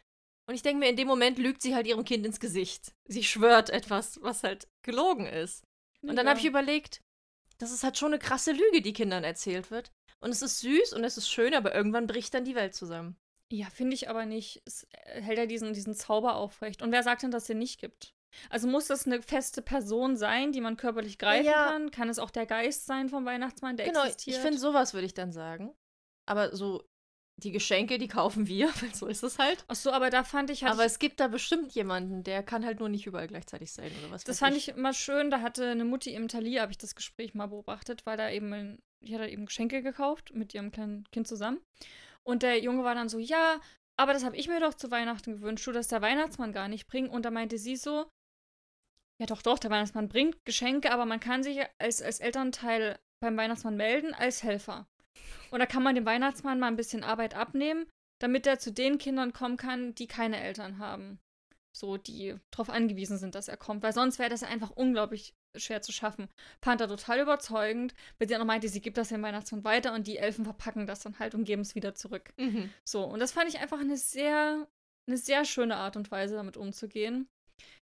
Und 0.49 0.55
ich 0.55 0.63
denke 0.63 0.79
mir, 0.79 0.89
in 0.89 0.97
dem 0.97 1.09
Moment 1.09 1.39
lügt 1.39 1.63
sie 1.63 1.75
halt 1.75 1.87
ihrem 1.87 2.05
Kind 2.05 2.25
ins 2.25 2.39
Gesicht. 2.39 2.95
Sie 3.09 3.25
schwört 3.25 3.71
etwas, 3.71 4.23
was 4.23 4.45
halt 4.45 4.69
gelogen 4.83 5.27
ist. 5.27 5.65
Und 6.03 6.15
dann 6.17 6.29
habe 6.29 6.39
ich 6.39 6.45
überlegt, 6.47 7.01
das 7.59 7.73
ist 7.73 7.83
halt 7.83 7.99
schon 7.99 8.13
eine 8.13 8.21
krasse 8.21 8.53
Lüge, 8.53 8.83
die 8.83 8.93
Kindern 8.93 9.25
erzählt 9.25 9.73
wird. 9.73 9.91
Und 10.21 10.31
es 10.31 10.43
ist 10.43 10.61
süß 10.61 10.93
und 10.95 11.05
es 11.05 11.17
ist 11.19 11.29
schön, 11.29 11.55
aber 11.55 11.75
irgendwann 11.75 12.07
bricht 12.07 12.35
dann 12.35 12.45
die 12.45 12.55
Welt 12.55 12.75
zusammen. 12.75 13.17
Ja, 13.53 13.67
finde 13.71 13.95
ich 13.95 14.09
aber 14.09 14.27
nicht. 14.27 14.63
Es 14.65 14.85
äh, 14.91 15.21
hält 15.23 15.39
ja 15.39 15.47
diesen, 15.47 15.73
diesen 15.73 15.95
Zauber 15.95 16.35
aufrecht. 16.37 16.83
Und 16.83 16.91
wer 16.91 17.03
sagt 17.03 17.23
denn, 17.23 17.31
dass 17.31 17.45
es 17.45 17.47
den 17.49 17.59
nicht 17.59 17.81
gibt? 17.81 18.13
Also 18.51 18.67
muss 18.67 18.87
das 18.89 19.07
eine 19.07 19.23
feste 19.23 19.63
Person 19.63 20.17
sein, 20.17 20.53
die 20.53 20.61
man 20.61 20.77
körperlich 20.77 21.17
greifen 21.19 21.47
Ja. 21.47 21.69
kann? 21.69 21.91
Kann 21.91 22.09
es 22.09 22.19
auch 22.19 22.31
der 22.31 22.45
Geist 22.47 22.87
sein 22.87 23.09
vom 23.09 23.25
Weihnachtsmann, 23.25 23.77
der 23.77 23.87
genau, 23.87 24.03
existiert? 24.05 24.37
ich 24.37 24.43
finde, 24.43 24.59
sowas 24.59 24.95
würde 24.95 25.07
ich 25.07 25.15
dann 25.15 25.33
sagen. 25.33 25.75
Aber 26.29 26.55
so, 26.57 26.83
die 27.41 27.53
Geschenke, 27.53 27.99
die 27.99 28.09
kaufen 28.09 28.47
wir, 28.49 28.69
weil 28.83 28.95
so 28.95 29.07
ist 29.07 29.23
es 29.23 29.39
halt. 29.39 29.65
Ach 29.69 29.77
so, 29.77 29.93
aber 29.93 30.11
da 30.11 30.25
fand 30.25 30.51
ich, 30.51 30.65
hatte 30.65 30.73
aber 30.73 30.83
ich 30.85 30.93
es 30.93 30.99
gibt 30.99 31.21
da 31.21 31.29
bestimmt 31.29 31.73
jemanden, 31.73 32.25
der 32.25 32.43
kann 32.43 32.65
halt 32.67 32.81
nur 32.81 32.89
nicht 32.89 33.07
überall 33.07 33.29
gleichzeitig 33.29 33.73
sein 33.73 33.93
oder 34.03 34.11
was. 34.11 34.25
Das 34.25 34.41
fand 34.41 34.57
ich 34.57 34.69
immer 34.71 34.93
schön. 34.93 35.31
Da 35.31 35.41
hatte 35.41 35.71
eine 35.71 35.85
Mutti 35.85 36.13
im 36.13 36.27
Thalia, 36.29 36.63
habe 36.63 36.73
ich 36.73 36.79
das 36.79 36.95
Gespräch 36.97 37.33
mal 37.35 37.47
beobachtet, 37.47 38.05
weil 38.07 38.17
da 38.17 38.29
eben, 38.29 38.53
ein- 38.53 38.83
die 39.01 39.17
hat 39.17 39.29
eben 39.29 39.47
Geschenke 39.47 39.83
gekauft 39.83 40.35
mit 40.35 40.55
ihrem 40.55 40.71
kleinen 40.71 41.05
Kind 41.11 41.29
zusammen. 41.29 41.61
Und 42.23 42.43
der 42.43 42.61
Junge 42.61 42.85
war 42.85 42.95
dann 42.95 43.09
so, 43.09 43.19
ja, 43.19 43.61
aber 43.97 44.13
das 44.13 44.25
habe 44.25 44.37
ich 44.37 44.49
mir 44.49 44.61
doch 44.61 44.75
zu 44.75 44.91
Weihnachten 44.91 45.35
gewünscht, 45.35 45.67
du, 45.67 45.73
dass 45.73 45.89
der 45.89 46.03
Weihnachtsmann 46.03 46.53
gar 46.53 46.69
nicht 46.69 46.87
bringt. 46.87 47.11
Und 47.11 47.25
da 47.25 47.31
meinte 47.31 47.59
sie 47.59 47.77
so, 47.77 48.07
ja 49.19 49.27
doch, 49.27 49.43
doch, 49.43 49.59
der 49.59 49.71
Weihnachtsmann 49.71 50.09
bringt 50.09 50.45
Geschenke, 50.45 50.91
aber 50.93 51.07
man 51.07 51.21
kann 51.21 51.43
sich 51.43 51.61
als, 51.79 52.03
als 52.03 52.21
Elternteil 52.21 52.99
beim 53.21 53.37
Weihnachtsmann 53.37 53.77
melden 53.77 54.13
als 54.13 54.43
Helfer. 54.43 54.87
Und 55.51 55.61
da 55.61 55.67
kann 55.67 55.83
man 55.83 55.95
dem 55.95 56.05
Weihnachtsmann 56.05 56.59
mal 56.59 56.67
ein 56.67 56.77
bisschen 56.77 57.05
Arbeit 57.05 57.35
abnehmen, 57.35 57.87
damit 58.19 58.47
er 58.47 58.59
zu 58.59 58.73
den 58.73 58.99
Kindern 58.99 59.33
kommen 59.33 59.57
kann, 59.57 59.95
die 59.95 60.07
keine 60.07 60.41
Eltern 60.41 60.79
haben 60.79 61.21
so, 61.77 61.99
die 61.99 62.35
darauf 62.51 62.71
angewiesen 62.71 63.19
sind, 63.19 63.35
dass 63.35 63.49
er 63.49 63.57
kommt. 63.57 63.83
Weil 63.83 63.93
sonst 63.93 64.19
wäre 64.19 64.31
das 64.31 64.43
einfach 64.43 64.71
unglaublich 64.71 65.35
schwer 65.59 65.83
zu 65.83 65.93
schaffen. 65.93 66.29
Fand 66.63 66.81
er 66.81 66.89
total 66.89 67.21
überzeugend, 67.21 67.95
weil 68.19 68.29
sie 68.29 68.35
auch 68.35 68.41
noch 68.41 68.47
meinte, 68.47 68.69
sie 68.69 68.81
gibt 68.81 68.97
das 68.99 69.09
dem 69.09 69.23
Weihnachtsmann 69.23 69.65
weiter 69.65 69.95
und 69.95 70.07
die 70.07 70.19
Elfen 70.19 70.45
verpacken 70.45 70.87
das 70.87 71.01
dann 71.01 71.19
halt 71.19 71.35
und 71.35 71.45
geben 71.45 71.63
es 71.63 71.75
wieder 71.75 71.95
zurück. 71.95 72.33
Mhm. 72.39 72.71
So, 72.85 73.05
und 73.05 73.21
das 73.21 73.33
fand 73.33 73.49
ich 73.49 73.59
einfach 73.59 73.81
eine 73.81 73.97
sehr, 73.97 74.69
eine 75.09 75.17
sehr 75.19 75.45
schöne 75.45 75.77
Art 75.77 75.97
und 75.97 76.11
Weise, 76.11 76.37
damit 76.37 76.57
umzugehen. 76.57 77.29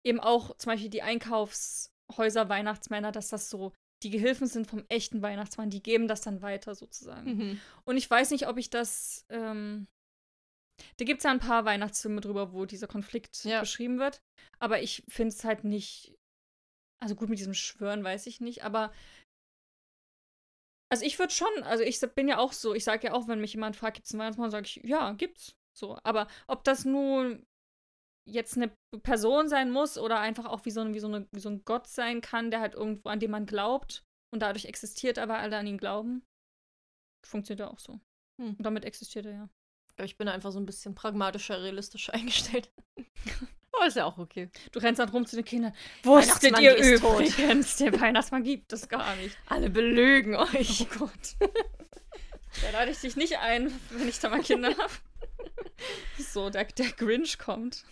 Eben 0.05 0.19
auch 0.19 0.55
zum 0.57 0.71
Beispiel 0.71 0.89
die 0.89 1.01
Einkaufshäuser 1.01 2.49
Weihnachtsmänner, 2.49 3.11
dass 3.11 3.29
das 3.29 3.49
so 3.49 3.73
die 4.03 4.11
Gehilfen 4.11 4.47
sind 4.47 4.67
vom 4.67 4.85
echten 4.89 5.21
Weihnachtsmann, 5.23 5.69
die 5.71 5.81
geben 5.81 6.07
das 6.07 6.21
dann 6.21 6.41
weiter 6.43 6.75
sozusagen. 6.75 7.35
Mhm. 7.35 7.61
Und 7.83 7.97
ich 7.97 8.09
weiß 8.09 8.29
nicht, 8.31 8.47
ob 8.47 8.57
ich 8.57 8.69
das. 8.69 9.25
Ähm, 9.29 9.87
da 10.97 11.05
gibt 11.05 11.19
es 11.19 11.23
ja 11.23 11.31
ein 11.31 11.39
paar 11.39 11.65
Weihnachtsfilme 11.65 12.21
drüber, 12.21 12.53
wo 12.53 12.65
dieser 12.65 12.85
Konflikt 12.85 13.43
Ja. 13.43 13.59
beschrieben 13.61 13.97
wird. 13.97 14.21
Aber 14.59 14.79
ich 14.81 15.03
finde 15.07 15.33
es 15.33 15.43
halt 15.43 15.63
nicht. 15.63 16.13
Also 17.01 17.15
gut, 17.15 17.29
mit 17.29 17.39
diesem 17.39 17.53
Schwören 17.53 18.03
weiß 18.03 18.27
ich 18.27 18.41
nicht, 18.41 18.63
aber. 18.63 18.91
Also 20.89 21.03
ich 21.05 21.19
würde 21.19 21.33
schon, 21.33 21.51
also 21.63 21.83
ich 21.83 21.99
bin 22.15 22.27
ja 22.29 22.37
auch 22.37 22.53
so, 22.53 22.73
ich 22.73 22.85
sage 22.85 23.07
ja 23.07 23.13
auch, 23.13 23.27
wenn 23.27 23.41
mich 23.41 23.53
jemand 23.53 23.75
fragt, 23.75 23.95
gibt 23.95 24.07
es 24.07 24.13
einen 24.13 24.21
Weihnachtsmann, 24.21 24.51
sage 24.51 24.65
ich, 24.65 24.75
ja, 24.83 25.11
gibt's. 25.13 25.53
So. 25.77 25.97
Aber 26.03 26.27
ob 26.47 26.63
das 26.63 26.85
nun 26.85 27.45
jetzt 28.27 28.55
eine 28.57 28.73
Person 29.03 29.47
sein 29.49 29.69
muss 29.69 29.97
oder 29.97 30.19
einfach 30.19 30.45
auch 30.45 30.65
wie 30.65 30.71
so, 30.71 30.81
ein- 30.81 30.93
wie, 30.93 30.99
so 30.99 31.07
eine, 31.07 31.27
wie 31.31 31.39
so 31.39 31.49
ein 31.49 31.63
Gott 31.65 31.87
sein 31.87 32.21
kann, 32.21 32.51
der 32.51 32.61
halt 32.61 32.73
irgendwo, 32.75 33.09
an 33.09 33.19
dem 33.19 33.31
man 33.31 33.45
glaubt 33.45 34.03
und 34.33 34.41
dadurch 34.41 34.65
existiert, 34.65 35.19
aber 35.19 35.37
alle 35.37 35.57
an 35.57 35.67
ihn 35.67 35.77
glauben, 35.77 36.23
funktioniert 37.25 37.67
er 37.67 37.71
auch 37.71 37.79
so. 37.79 37.99
Hm. 38.41 38.55
Und 38.57 38.63
damit 38.63 38.85
existiert 38.85 39.25
er 39.25 39.31
ja. 39.33 39.49
Ich 40.03 40.17
bin 40.17 40.27
einfach 40.27 40.51
so 40.51 40.59
ein 40.59 40.65
bisschen 40.65 40.95
pragmatischer, 40.95 41.61
realistischer 41.61 42.13
eingestellt. 42.13 42.71
Aber 43.77 43.87
ist 43.87 43.95
ja 43.95 44.05
auch 44.05 44.17
okay. 44.17 44.49
Du 44.71 44.79
rennst 44.79 44.99
dann 44.99 45.09
rum 45.09 45.25
zu 45.25 45.35
den 45.35 45.45
Kindern. 45.45 45.73
Wusstet 46.03 46.51
Weihnachtsmann 46.53 46.63
ihr 46.63 46.99
tot. 46.99 47.21
übrigens, 47.21 47.75
der 47.77 47.99
Weihnachtsmann 47.99 48.43
gibt 48.43 48.73
es 48.73 48.89
gar 48.89 49.15
nicht. 49.17 49.37
Alle 49.45 49.69
belügen 49.69 50.35
euch. 50.35 50.87
Oh 50.91 50.99
Gott. 50.99 51.51
Da 52.61 52.71
lade 52.71 52.91
ich 52.91 52.99
dich 52.99 53.15
nicht 53.15 53.37
ein, 53.37 53.71
wenn 53.91 54.07
ich 54.07 54.19
da 54.19 54.29
mal 54.29 54.41
Kinder 54.41 54.75
habe. 54.77 54.93
So, 56.17 56.49
der, 56.49 56.65
der 56.65 56.91
Grinch 56.91 57.37
kommt. 57.37 57.85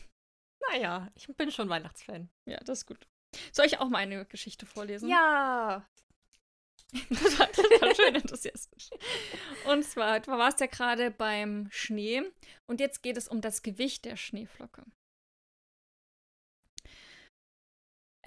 Naja, 0.72 1.12
ich 1.16 1.28
bin 1.28 1.52
schon 1.52 1.70
Weihnachtsfan. 1.70 2.30
Ja, 2.46 2.58
das 2.66 2.80
ist 2.80 2.86
gut. 2.88 3.08
Soll 3.52 3.66
ich 3.66 3.80
auch 3.80 3.90
mal 3.90 4.00
eine 4.00 4.26
Geschichte 4.26 4.66
vorlesen? 4.66 5.10
Ja. 5.10 5.86
total, 7.10 7.52
total 7.52 7.96
schön 7.96 8.16
enthusiastisch. 8.16 8.90
Und 9.70 9.84
zwar, 9.84 10.20
du 10.20 10.32
warst 10.32 10.60
ja 10.62 10.68
gerade 10.68 11.12
beim 11.12 11.68
Schnee 11.70 12.24
und 12.68 12.80
jetzt 12.80 13.04
geht 13.04 13.18
es 13.18 13.28
um 13.28 13.42
das 13.42 13.62
Gewicht 13.62 14.06
der 14.06 14.16
Schneeflocke. 14.16 14.84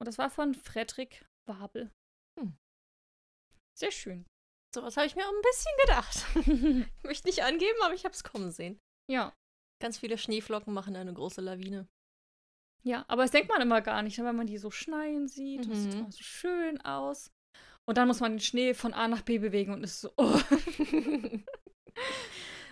Und 0.00 0.06
das 0.06 0.18
war 0.18 0.30
von 0.30 0.54
Fredrik 0.54 1.26
Wabel. 1.48 1.90
Hm. 2.38 2.56
Sehr 3.76 3.90
schön. 3.90 4.24
So 4.74 4.82
was 4.82 4.96
habe 4.96 5.06
ich 5.06 5.16
mir 5.16 5.26
auch 5.26 5.32
ein 5.32 5.42
bisschen 5.42 5.72
gedacht. 5.84 6.26
ich 6.98 7.04
möchte 7.04 7.26
nicht 7.26 7.42
angeben, 7.42 7.78
aber 7.82 7.94
ich 7.94 8.04
habe 8.04 8.14
es 8.14 8.22
kommen 8.22 8.50
sehen. 8.50 8.78
Ja. 9.10 9.34
Ganz 9.80 9.98
viele 9.98 10.18
Schneeflocken 10.18 10.74
machen 10.74 10.96
eine 10.96 11.14
große 11.14 11.40
Lawine. 11.40 11.88
Ja, 12.84 13.04
aber 13.08 13.22
das 13.22 13.30
denkt 13.30 13.48
man 13.48 13.60
immer 13.60 13.80
gar 13.80 14.02
nicht, 14.02 14.18
ne, 14.18 14.24
wenn 14.24 14.36
man 14.36 14.46
die 14.46 14.58
so 14.58 14.70
schneien 14.70 15.28
sieht. 15.28 15.66
Mhm. 15.66 15.70
Das 15.70 15.82
sieht 15.82 15.94
immer 15.94 16.12
so 16.12 16.22
schön 16.22 16.80
aus. 16.82 17.30
Und 17.88 17.96
dann 17.96 18.08
muss 18.08 18.20
man 18.20 18.32
den 18.32 18.40
Schnee 18.40 18.74
von 18.74 18.92
A 18.92 19.08
nach 19.08 19.22
B 19.22 19.38
bewegen 19.38 19.72
und 19.72 19.82
ist 19.82 20.00
so. 20.00 20.12
Oh. 20.16 20.38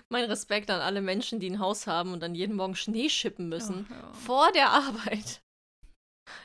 mein 0.09 0.25
Respekt 0.25 0.71
an 0.71 0.81
alle 0.81 1.01
Menschen, 1.01 1.41
die 1.41 1.51
ein 1.51 1.59
Haus 1.59 1.87
haben 1.87 2.13
und 2.13 2.21
dann 2.21 2.35
jeden 2.35 2.57
Morgen 2.57 2.77
Schnee 2.77 3.09
schippen 3.09 3.49
müssen. 3.49 3.87
Ja, 3.89 3.97
ja. 3.97 4.13
Vor 4.13 4.53
der 4.53 4.71
Arbeit. 4.71 5.43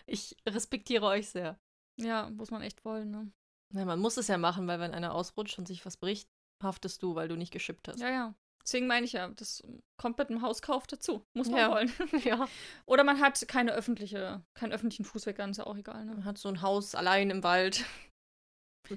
Ich 0.05 0.35
respektiere 0.47 1.05
euch 1.05 1.29
sehr. 1.29 1.59
Ja, 2.00 2.29
muss 2.29 2.51
man 2.51 2.62
echt 2.62 2.83
wollen, 2.86 3.12
ne? 3.12 3.31
Ja, 3.74 3.86
man 3.86 4.00
muss 4.00 4.17
es 4.17 4.27
ja 4.27 4.38
machen, 4.38 4.67
weil 4.67 4.79
wenn 4.79 4.93
einer 4.93 5.13
ausrutscht 5.13 5.57
und 5.57 5.67
sich 5.67 5.86
was 5.86 5.98
bricht, 5.98 6.29
haftest 6.62 7.01
du, 7.03 7.15
weil 7.15 7.27
du 7.27 7.36
nicht 7.36 7.53
geschippt 7.53 7.88
hast. 7.88 8.00
Ja, 8.00 8.10
ja. 8.10 8.36
Deswegen 8.63 8.88
meine 8.88 9.05
ich 9.05 9.13
ja, 9.13 9.27
das 9.29 9.63
kommt 9.98 10.17
mit 10.17 10.29
dem 10.29 10.41
Hauskauf 10.41 10.86
dazu. 10.86 11.25
Muss 11.33 11.50
man 11.50 11.60
ja. 11.60 11.71
wollen. 11.71 11.91
ja. 12.24 12.48
Oder 12.86 13.03
man 13.03 13.19
hat 13.19 13.48
keine 13.48 13.74
öffentliche, 13.74 14.43
keinen 14.53 14.71
öffentlichen 14.71 15.05
Fußweg, 15.05 15.36
dann 15.38 15.51
ist 15.51 15.57
ja 15.57 15.65
auch 15.65 15.77
egal. 15.77 16.05
Ne? 16.05 16.13
Man 16.13 16.25
hat 16.25 16.38
so 16.38 16.50
ein 16.50 16.62
Haus 16.62 16.95
allein 16.95 17.29
im 17.29 17.43
Wald. 17.43 17.86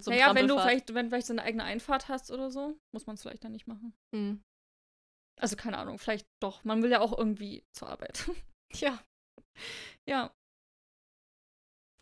So 0.01 0.11
naja, 0.11 0.35
wenn 0.35 0.49
du 0.49 0.59
vielleicht, 0.59 0.93
wenn 0.93 1.09
vielleicht 1.09 1.29
so 1.29 1.35
eine 1.35 1.43
eigene 1.43 1.63
Einfahrt 1.63 2.09
hast 2.09 2.33
oder 2.33 2.51
so, 2.51 2.77
muss 2.93 3.07
man 3.07 3.15
es 3.15 3.23
vielleicht 3.23 3.45
dann 3.45 3.53
nicht 3.53 3.69
machen. 3.69 3.95
Hm. 4.13 4.43
Also 5.41 5.57
keine 5.57 5.79
Ahnung, 5.79 5.99
vielleicht 5.99 6.27
doch. 6.43 6.65
Man 6.65 6.83
will 6.83 6.91
ja 6.91 7.01
auch 7.01 7.17
irgendwie 7.17 7.65
zur 7.73 7.91
Arbeit. 7.91 8.29
ja. 8.75 9.01
Ja. 10.09 10.35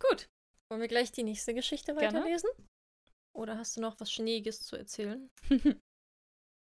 Gut. 0.01 0.31
Wollen 0.73 0.81
wir 0.81 0.89
gleich 0.89 1.13
die 1.13 1.23
nächste 1.23 1.53
Geschichte 1.53 1.97
weiterlesen? 1.97 2.49
Gerne. 2.57 2.69
Oder 3.37 3.59
hast 3.59 3.77
du 3.77 3.83
noch 3.83 4.01
was 4.01 4.11
Schneeiges 4.11 4.63
zu 4.63 4.75
erzählen? 4.75 5.31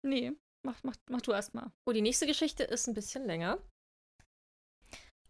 nee. 0.06 0.34
Mach, 0.66 0.84
mach, 0.84 0.98
mach 1.10 1.22
du 1.22 1.32
erst 1.32 1.54
mal. 1.54 1.72
Oh, 1.88 1.94
die 1.94 2.02
nächste 2.02 2.28
Geschichte 2.28 2.66
ist 2.66 2.88
ein 2.88 2.94
bisschen 2.94 3.24
länger. 3.26 3.66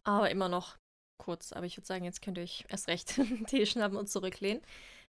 Aber 0.03 0.31
immer 0.31 0.49
noch 0.49 0.79
kurz. 1.19 1.53
Aber 1.53 1.67
ich 1.67 1.77
würde 1.77 1.85
sagen, 1.85 2.05
jetzt 2.05 2.23
könnt 2.23 2.39
ihr 2.39 2.43
euch 2.43 2.65
erst 2.69 2.87
recht 2.87 3.13
Tee 3.45 3.67
schnappen 3.67 3.99
und 3.99 4.09
zurücklehnen. 4.09 4.63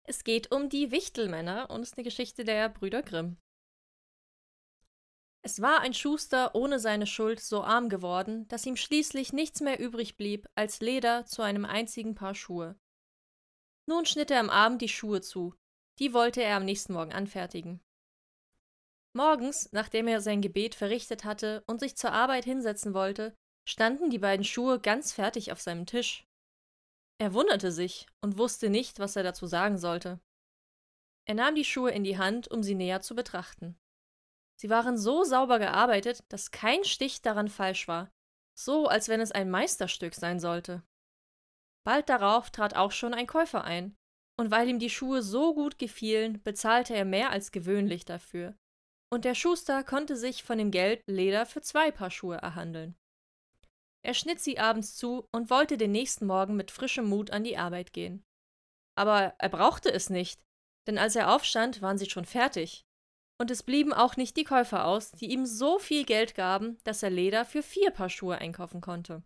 Es 0.04 0.26
geht 0.26 0.52
um 0.52 0.68
die 0.68 0.92
Wichtelmänner 0.92 1.70
und 1.70 1.84
ist 1.84 1.96
eine 1.96 2.04
Geschichte 2.04 2.44
der 2.44 2.68
Brüder 2.68 3.02
Grimm. 3.02 3.38
Es 5.46 5.62
war 5.62 5.80
ein 5.80 5.94
Schuster 5.94 6.56
ohne 6.56 6.78
seine 6.78 7.08
Schuld 7.08 7.40
so 7.40 7.64
arm 7.64 7.88
geworden, 7.88 8.50
dass 8.50 8.66
ihm 8.66 8.76
schließlich 8.76 9.32
nichts 9.32 9.62
mehr 9.62 9.80
übrig 9.80 10.18
blieb 10.18 10.50
als 10.56 10.82
Leder 10.82 11.26
zu 11.26 11.42
einem 11.42 11.64
einzigen 11.64 12.16
Paar 12.16 12.36
Schuhe. 12.36 12.76
Nun 13.92 14.06
schnitt 14.06 14.32
er 14.32 14.40
am 14.40 14.50
Abend 14.50 14.82
die 14.82 14.88
Schuhe 14.88 15.20
zu. 15.20 15.54
Die 16.00 16.14
wollte 16.14 16.42
er 16.42 16.56
am 16.56 16.64
nächsten 16.64 16.94
Morgen 16.94 17.12
anfertigen. 17.12 17.82
Morgens, 19.12 19.70
nachdem 19.74 20.08
er 20.08 20.22
sein 20.22 20.40
Gebet 20.42 20.76
verrichtet 20.76 21.26
hatte 21.26 21.62
und 21.68 21.82
sich 21.82 21.98
zur 21.98 22.14
Arbeit 22.14 22.46
hinsetzen 22.46 22.94
wollte, 22.94 23.36
standen 23.68 24.10
die 24.10 24.18
beiden 24.18 24.46
Schuhe 24.46 24.80
ganz 24.80 25.12
fertig 25.12 25.52
auf 25.52 25.60
seinem 25.60 25.86
Tisch. 25.86 26.26
Er 27.18 27.34
wunderte 27.34 27.74
sich 27.74 28.08
und 28.22 28.38
wusste 28.38 28.70
nicht, 28.70 29.00
was 29.00 29.18
er 29.18 29.24
dazu 29.24 29.46
sagen 29.46 29.78
sollte. 29.78 30.22
Er 31.28 31.36
nahm 31.36 31.56
die 31.56 31.66
Schuhe 31.66 31.92
in 31.92 32.06
die 32.06 32.18
Hand, 32.18 32.50
um 32.50 32.64
sie 32.64 32.76
näher 32.76 33.02
zu 33.02 33.14
betrachten. 33.14 33.78
Sie 34.56 34.70
waren 34.70 34.98
so 34.98 35.26
sauber 35.26 35.60
gearbeitet, 35.60 36.24
dass 36.30 36.52
kein 36.52 36.86
Stich 36.86 37.24
daran 37.24 37.50
falsch 37.50 37.90
war, 37.90 38.10
so 38.58 38.88
als 38.88 39.10
wenn 39.10 39.20
es 39.20 39.34
ein 39.34 39.52
Meisterstück 39.52 40.16
sein 40.16 40.40
sollte. 40.40 40.82
Bald 41.84 42.10
darauf 42.10 42.52
trat 42.52 42.76
auch 42.76 42.92
schon 42.92 43.14
ein 43.14 43.28
Käufer 43.28 43.64
ein, 43.64 43.96
und 44.40 44.52
weil 44.52 44.70
ihm 44.70 44.80
die 44.80 44.90
Schuhe 44.90 45.22
so 45.22 45.54
gut 45.54 45.78
gefielen, 45.78 46.42
bezahlte 46.44 46.96
er 46.96 47.06
mehr 47.06 47.32
als 47.32 47.52
gewöhnlich 47.52 48.06
dafür, 48.06 48.56
und 49.14 49.26
der 49.26 49.36
Schuster 49.36 49.84
konnte 49.84 50.16
sich 50.16 50.44
von 50.44 50.58
dem 50.58 50.72
Geld 50.72 51.04
Leder 51.06 51.46
für 51.46 51.62
zwei 51.62 51.92
Paar 51.92 52.12
Schuhe 52.12 52.38
erhandeln. 52.38 52.96
Er 54.04 54.14
schnitt 54.14 54.40
sie 54.40 54.58
abends 54.58 54.96
zu 54.96 55.28
und 55.32 55.50
wollte 55.50 55.78
den 55.78 55.92
nächsten 55.92 56.26
Morgen 56.26 56.56
mit 56.56 56.72
frischem 56.72 57.08
Mut 57.08 57.32
an 57.32 57.44
die 57.44 57.58
Arbeit 57.58 57.94
gehen. 57.94 58.24
Aber 58.98 59.36
er 59.38 59.50
brauchte 59.50 59.92
es 59.92 60.10
nicht, 60.10 60.42
denn 60.88 60.98
als 60.98 61.16
er 61.16 61.34
aufstand, 61.34 61.82
waren 61.82 61.98
sie 61.98 62.10
schon 62.10 62.26
fertig. 62.26 62.84
Und 63.40 63.52
es 63.52 63.64
blieben 63.64 63.94
auch 63.94 64.18
nicht 64.18 64.38
die 64.38 64.44
Käufer 64.44 64.86
aus, 64.86 65.12
die 65.12 65.32
ihm 65.32 65.46
so 65.46 65.80
viel 65.80 66.06
Geld 66.06 66.36
gaben, 66.36 66.78
dass 66.84 67.04
er 67.04 67.10
Leder 67.10 67.46
für 67.46 67.64
vier 67.64 67.92
Paar 67.92 68.10
Schuhe 68.10 68.38
einkaufen 68.38 68.82
konnte. 68.82 69.24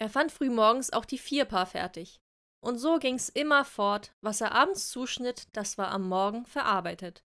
Er 0.00 0.08
fand 0.08 0.32
frühmorgens 0.32 0.92
auch 0.92 1.04
die 1.04 1.18
vier 1.18 1.44
Paar 1.44 1.66
fertig. 1.66 2.20
Und 2.62 2.78
so 2.78 2.98
ging's 2.98 3.28
immer 3.28 3.64
fort, 3.64 4.14
was 4.20 4.40
er 4.40 4.52
abends 4.52 4.90
zuschnitt, 4.90 5.48
das 5.52 5.78
war 5.78 5.90
am 5.90 6.08
Morgen 6.08 6.46
verarbeitet 6.46 7.22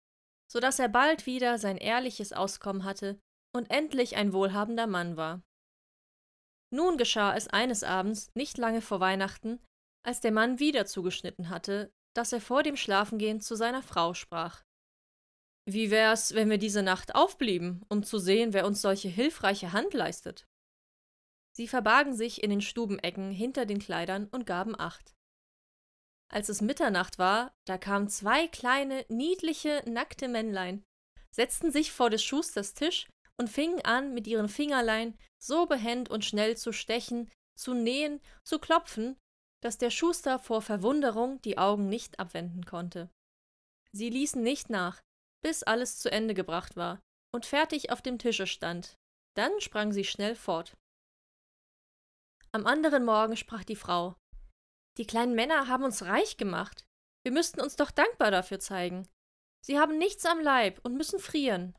so 0.55 0.61
dass 0.61 0.79
er 0.79 0.89
bald 0.89 1.27
wieder 1.27 1.59
sein 1.59 1.77
ehrliches 1.77 2.33
Auskommen 2.33 2.85
hatte 2.85 3.19
und 3.53 3.71
endlich 3.71 4.17
ein 4.17 4.33
wohlhabender 4.33 4.87
Mann 4.87 5.17
war. 5.17 5.43
Nun 6.73 6.97
geschah 6.97 7.35
es 7.35 7.49
eines 7.49 7.83
Abends, 7.83 8.31
nicht 8.35 8.57
lange 8.57 8.81
vor 8.81 9.01
Weihnachten, 9.01 9.61
als 10.05 10.21
der 10.21 10.31
Mann 10.31 10.61
wieder 10.61 10.87
zugeschnitten 10.87 11.51
hatte, 11.51 11.93
dass 12.15 12.33
er 12.33 12.41
vor 12.41 12.63
dem 12.63 12.77
Schlafengehen 12.77 13.41
zu 13.41 13.57
seiner 13.57 13.83
Frau 13.83 14.15
sprach. 14.15 14.63
Wie 15.69 15.91
wär's, 15.91 16.35
wenn 16.35 16.51
wir 16.51 16.59
diese 16.59 16.85
Nacht 16.85 17.17
aufblieben, 17.17 17.85
um 17.89 18.05
zu 18.05 18.19
sehen, 18.19 18.53
wer 18.53 18.65
uns 18.65 18.81
solche 18.81 19.09
hilfreiche 19.09 19.73
Hand 19.73 19.93
leistet? 19.93 20.47
Sie 21.57 21.69
verbargen 21.69 22.15
sich 22.15 22.43
in 22.43 22.51
den 22.51 22.61
Stubenecken 22.61 23.31
hinter 23.31 23.65
den 23.65 23.79
Kleidern 23.79 24.27
und 24.27 24.45
gaben 24.45 24.79
Acht. 24.79 25.15
Als 26.29 26.49
es 26.49 26.61
Mitternacht 26.61 27.19
war, 27.19 27.55
da 27.65 27.79
kamen 27.79 28.09
zwei 28.09 28.49
kleine, 28.49 29.05
niedliche, 29.09 29.83
nackte 29.87 30.27
Männlein, 30.27 30.85
setzten 31.31 31.71
sich 31.71 31.93
vor 31.93 32.11
des 32.11 32.25
Schusters 32.25 32.75
Tisch 32.75 33.07
und 33.37 33.49
fingen 33.51 33.85
an, 33.85 34.15
mit 34.15 34.27
ihren 34.27 34.49
Fingerlein 34.49 35.17
so 35.39 35.67
behend 35.67 36.09
und 36.09 36.25
schnell 36.25 36.57
zu 36.57 36.73
stechen, 36.73 37.31
zu 37.57 37.75
nähen, 37.75 38.21
zu 38.43 38.59
klopfen, 38.59 39.17
dass 39.63 39.79
der 39.79 39.91
Schuster 39.91 40.39
vor 40.39 40.61
Verwunderung 40.61 41.41
die 41.43 41.57
Augen 41.57 41.89
nicht 41.89 42.19
abwenden 42.19 42.65
konnte. 42.65 43.11
Sie 43.93 44.11
ließen 44.11 44.43
nicht 44.43 44.71
nach, 44.71 45.01
bis 45.43 45.63
alles 45.63 45.99
zu 45.99 46.11
Ende 46.11 46.35
gebracht 46.35 46.77
war 46.77 47.01
und 47.33 47.47
fertig 47.47 47.93
auf 47.93 48.03
dem 48.03 48.19
Tische 48.19 48.47
stand. 48.47 48.97
Dann 49.37 49.53
sprang 49.61 49.93
sie 49.93 50.05
schnell 50.05 50.35
fort. 50.35 50.77
Am 52.55 52.69
anderen 52.69 53.05
Morgen 53.05 53.37
sprach 53.37 53.65
die 53.65 53.75
Frau 53.75 54.15
Die 54.97 55.09
kleinen 55.09 55.35
Männer 55.35 55.67
haben 55.67 55.83
uns 55.83 56.05
reich 56.05 56.37
gemacht. 56.37 56.87
Wir 57.25 57.33
müssten 57.33 57.61
uns 57.61 57.75
doch 57.75 57.91
dankbar 57.91 58.31
dafür 58.31 58.61
zeigen. 58.61 59.09
Sie 59.61 59.77
haben 59.77 59.99
nichts 59.99 60.25
am 60.25 60.39
Leib 60.39 60.79
und 60.85 60.95
müssen 60.95 61.19
frieren. 61.19 61.77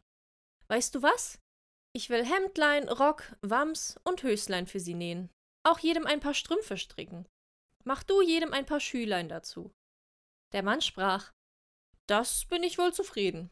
Weißt 0.67 0.93
du 0.93 1.01
was? 1.01 1.39
Ich 1.95 2.09
will 2.09 2.25
Hemdlein, 2.25 2.89
Rock, 2.89 3.37
Wams 3.41 3.97
und 4.03 4.21
Höslein 4.23 4.67
für 4.67 4.81
sie 4.81 4.95
nähen. 4.95 5.29
Auch 5.63 5.79
jedem 5.79 6.05
ein 6.05 6.19
paar 6.19 6.33
Strümpfe 6.33 6.75
stricken. 6.75 7.25
Mach 7.85 8.03
du 8.03 8.21
jedem 8.21 8.51
ein 8.51 8.65
paar 8.65 8.81
Schülein 8.81 9.29
dazu. 9.29 9.71
Der 10.51 10.61
Mann 10.61 10.81
sprach 10.81 11.31
Das 12.05 12.43
bin 12.45 12.63
ich 12.63 12.77
wohl 12.77 12.91
zufrieden. 12.91 13.49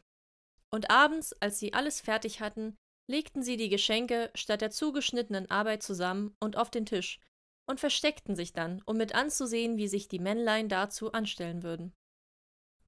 Und 0.70 0.90
abends, 0.90 1.32
als 1.40 1.58
sie 1.58 1.72
alles 1.72 2.02
fertig 2.02 2.42
hatten, 2.42 2.76
legten 3.06 3.42
sie 3.42 3.56
die 3.56 3.68
Geschenke 3.68 4.30
statt 4.34 4.60
der 4.60 4.70
zugeschnittenen 4.70 5.50
Arbeit 5.50 5.82
zusammen 5.82 6.34
und 6.40 6.56
auf 6.56 6.70
den 6.70 6.86
Tisch 6.86 7.20
und 7.66 7.80
versteckten 7.80 8.36
sich 8.36 8.52
dann, 8.52 8.82
um 8.86 8.96
mit 8.96 9.14
anzusehen, 9.14 9.76
wie 9.76 9.88
sich 9.88 10.08
die 10.08 10.18
Männlein 10.18 10.68
dazu 10.68 11.12
anstellen 11.12 11.62
würden. 11.62 11.94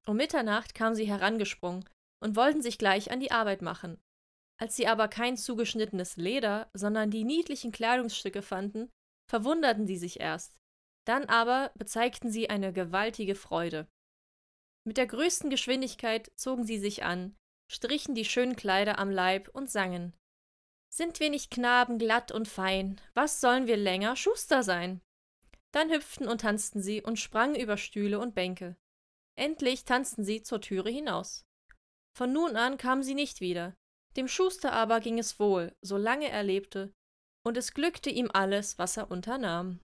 Um 0.05 0.17
Mitternacht 0.17 0.73
kamen 0.73 0.95
sie 0.95 1.05
herangesprungen 1.05 1.87
und 2.23 2.35
wollten 2.35 2.61
sich 2.61 2.77
gleich 2.77 3.11
an 3.11 3.19
die 3.19 3.31
Arbeit 3.31 3.61
machen. 3.61 3.99
Als 4.59 4.75
sie 4.75 4.87
aber 4.87 5.07
kein 5.07 5.37
zugeschnittenes 5.37 6.17
Leder, 6.17 6.69
sondern 6.73 7.11
die 7.11 7.23
niedlichen 7.23 7.71
Kleidungsstücke 7.71 8.41
fanden, 8.41 8.89
verwunderten 9.29 9.85
sie 9.85 9.97
sich 9.97 10.19
erst. 10.19 10.57
Dann 11.05 11.25
aber 11.25 11.71
bezeigten 11.75 12.31
sie 12.31 12.49
eine 12.49 12.73
gewaltige 12.73 13.35
Freude. 13.35 13.87
Mit 14.83 14.97
der 14.97 15.05
größten 15.05 15.49
Geschwindigkeit 15.49 16.31
zogen 16.35 16.63
sie 16.63 16.79
sich 16.79 17.03
an, 17.03 17.35
strichen 17.71 18.15
die 18.15 18.25
schönen 18.25 18.55
Kleider 18.55 18.99
am 18.99 19.11
Leib 19.11 19.49
und 19.49 19.69
sangen. 19.69 20.13
Sind 20.89 21.19
wir 21.19 21.29
nicht 21.29 21.51
Knaben 21.51 21.99
glatt 21.99 22.31
und 22.31 22.47
fein, 22.47 23.01
was 23.13 23.41
sollen 23.41 23.67
wir 23.67 23.77
länger 23.77 24.15
Schuster 24.15 24.63
sein? 24.63 25.01
Dann 25.73 25.91
hüpften 25.91 26.27
und 26.27 26.41
tanzten 26.41 26.81
sie 26.81 27.03
und 27.03 27.19
sprangen 27.19 27.55
über 27.55 27.77
Stühle 27.77 28.19
und 28.19 28.33
Bänke. 28.33 28.77
Endlich 29.37 29.85
tanzten 29.85 30.23
sie 30.23 30.41
zur 30.41 30.61
Türe 30.61 30.89
hinaus. 30.89 31.45
Von 32.17 32.33
nun 32.33 32.55
an 32.55 32.77
kamen 32.77 33.03
sie 33.03 33.13
nicht 33.13 33.41
wieder. 33.41 33.75
Dem 34.15 34.27
Schuster 34.27 34.73
aber 34.73 34.99
ging 34.99 35.19
es 35.19 35.39
wohl, 35.39 35.75
solange 35.83 36.29
er 36.29 36.41
lebte, 36.41 36.91
und 37.45 37.57
es 37.57 37.73
glückte 37.73 38.09
ihm 38.09 38.31
alles, 38.33 38.79
was 38.79 38.97
er 38.97 39.11
unternahm. 39.11 39.79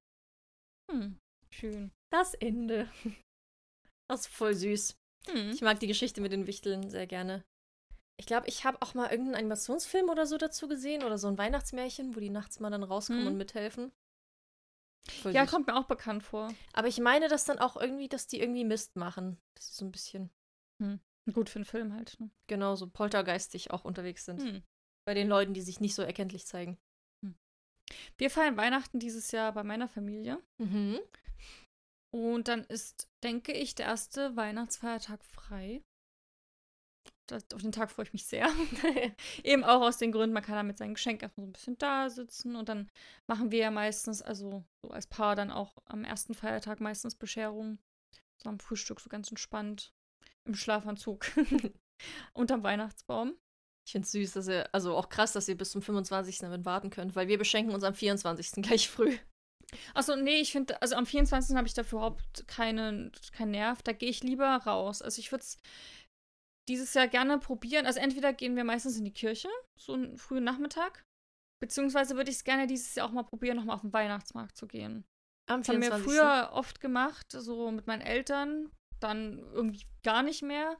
Hm, 0.90 1.20
schön. 1.54 1.92
Das 2.12 2.34
Ende. 2.34 2.92
Das 4.10 4.22
ist 4.22 4.28
voll 4.28 4.54
süß. 4.54 4.96
Hm. 5.28 5.52
Ich 5.52 5.62
mag 5.62 5.80
die 5.80 5.88
Geschichte 5.88 6.20
mit 6.22 6.32
den 6.32 6.46
Wichteln 6.46 6.90
sehr 6.90 7.08
gerne. 7.08 7.44
Ich 8.20 8.26
glaube, 8.28 8.48
ich 8.48 8.64
habe 8.64 8.82
auch 8.82 8.94
mal 8.94 9.10
irgendeinen 9.10 9.36
Animationsfilm 9.36 10.10
oder 10.10 10.26
so 10.28 10.38
dazu 10.38 10.68
gesehen 10.68 11.04
oder 11.04 11.18
so 11.18 11.28
ein 11.28 11.38
Weihnachtsmärchen, 11.38 12.16
wo 12.16 12.20
die 12.20 12.30
nachts 12.30 12.60
mal 12.60 12.70
dann 12.70 12.84
rauskommen 12.84 13.22
Mhm. 13.24 13.28
und 13.28 13.38
mithelfen. 13.38 13.92
Voll 15.22 15.34
Ja, 15.34 15.44
süß. 15.44 15.52
kommt 15.52 15.68
mir 15.68 15.76
auch 15.76 15.86
bekannt 15.88 16.24
vor. 16.24 16.54
Aber 16.74 16.88
ich 16.88 17.00
meine, 17.00 17.28
dass 17.28 17.44
dann 17.46 17.60
auch 17.60 17.76
irgendwie, 17.76 18.08
dass 18.08 18.28
die 18.28 18.40
irgendwie 18.40 18.64
Mist 18.64 18.96
machen. 18.96 19.38
Das 19.56 19.66
ist 19.70 19.78
so 19.78 19.86
ein 19.86 19.92
bisschen 19.92 20.30
Gut 21.32 21.50
für 21.50 21.56
einen 21.60 21.66
Film 21.66 21.94
halt. 21.94 22.20
Ne? 22.20 22.30
genau 22.48 22.76
so 22.76 22.88
poltergeistig 22.90 23.72
auch 23.72 23.86
unterwegs 23.86 24.26
sind. 24.26 24.42
Hm. 24.42 24.64
Bei 25.08 25.14
den 25.14 25.30
Leuten, 25.30 25.54
die 25.54 25.62
sich 25.62 25.80
nicht 25.80 25.96
so 25.96 26.02
erkenntlich 26.02 26.46
zeigen. 26.46 26.78
Wir 28.18 28.30
feiern 28.30 28.58
Weihnachten 28.58 29.00
dieses 29.00 29.32
Jahr 29.32 29.54
bei 29.54 29.64
meiner 29.64 29.88
Familie. 29.88 30.42
Mhm. 30.58 31.00
Und 32.14 32.48
dann 32.50 32.64
ist, 32.66 33.08
denke 33.24 33.54
ich, 33.54 33.76
der 33.76 33.86
erste 33.88 34.36
Weihnachtsfeiertag 34.36 35.24
frei. 35.26 35.82
Das, 37.28 37.46
auf 37.54 37.62
den 37.62 37.72
Tag 37.72 37.90
freue 37.90 38.06
ich 38.06 38.14
mich 38.14 38.26
sehr. 38.26 38.50
Eben 39.44 39.64
auch 39.64 39.82
aus 39.82 39.98
den 39.98 40.12
Gründen, 40.12 40.34
man 40.34 40.44
kann 40.44 40.56
da 40.56 40.64
mit 40.64 40.78
seinem 40.78 40.96
Geschenk 40.96 41.22
erstmal 41.22 41.46
so 41.46 41.50
ein 41.50 41.54
bisschen 41.54 41.78
da 41.78 42.10
sitzen 42.10 42.56
und 42.56 42.68
dann 42.68 42.90
machen 43.28 43.52
wir 43.52 43.60
ja 43.60 43.72
meistens, 43.72 44.22
also 44.22 44.66
so 44.82 44.92
als 44.92 45.08
Paar 45.08 45.36
dann 45.36 45.50
auch 45.50 45.78
am 45.86 46.04
ersten 46.04 46.34
Feiertag 46.34 46.82
meistens 46.82 47.16
Bescherung. 47.16 47.80
So 48.38 48.50
am 48.50 48.60
Frühstück 48.60 49.00
so 49.00 49.10
ganz 49.10 49.30
entspannt. 49.30 49.94
Im 50.46 50.56
Schlafanzug. 50.56 51.26
Unterm 52.34 52.64
Weihnachtsbaum. 52.64 53.38
Ich 53.86 53.94
finde 53.94 54.06
es 54.06 54.12
süß, 54.12 54.34
dass 54.34 54.48
ihr, 54.48 54.74
also 54.74 54.96
auch 54.96 55.10
krass, 55.10 55.34
dass 55.34 55.48
ihr 55.48 55.58
bis 55.58 55.72
zum 55.72 55.82
25. 55.82 56.40
damit 56.40 56.66
warten 56.66 56.90
könnt, 56.90 57.16
weil 57.16 57.28
wir 57.28 57.38
beschenken 57.38 57.74
uns 57.74 57.84
am 57.84 57.94
24. 57.94 58.64
gleich 58.64 58.90
früh. 58.90 59.18
Achso, 59.94 60.16
nee, 60.16 60.38
ich 60.38 60.52
finde, 60.52 60.82
also 60.82 60.96
am 60.96 61.06
24. 61.06 61.56
habe 61.56 61.68
ich 61.68 61.74
dafür 61.74 62.00
überhaupt 62.00 62.48
keinen 62.48 63.12
keinen 63.32 63.52
Nerv. 63.52 63.82
Da 63.82 63.92
gehe 63.92 64.10
ich 64.10 64.24
lieber 64.24 64.56
raus. 64.58 65.02
Also 65.02 65.20
ich 65.20 65.32
würde 65.32 65.44
es 65.44 65.58
dieses 66.68 66.94
Jahr 66.94 67.08
gerne 67.08 67.40
probieren. 67.40 67.86
Also 67.86 68.00
entweder 68.00 68.34
gehen 68.34 68.56
wir 68.56 68.64
meistens 68.64 68.98
in 68.98 69.06
die 69.06 69.14
Kirche, 69.14 69.50
so 69.76 69.94
einen 69.94 70.18
frühen 70.18 70.44
Nachmittag. 70.44 71.04
Beziehungsweise 71.62 72.16
würde 72.16 72.30
ich 72.30 72.38
es 72.38 72.44
gerne 72.44 72.68
dieses 72.68 72.96
Jahr 72.96 73.08
auch 73.08 73.12
mal 73.12 73.24
probieren, 73.24 73.58
nochmal 73.58 73.76
auf 73.76 73.82
den 73.82 73.94
Weihnachtsmarkt 73.94 74.58
zu 74.58 74.68
gehen. 74.68 75.06
Am 75.48 75.62
Das 75.62 75.70
haben 75.70 75.82
wir 75.82 75.94
früher 75.94 76.50
oft 76.54 76.80
gemacht, 76.80 77.28
so 77.32 77.72
mit 77.72 77.88
meinen 77.88 78.02
Eltern. 78.02 78.72
Dann 79.00 79.40
irgendwie 79.40 79.86
gar 80.04 80.24
nicht 80.24 80.42
mehr. 80.42 80.78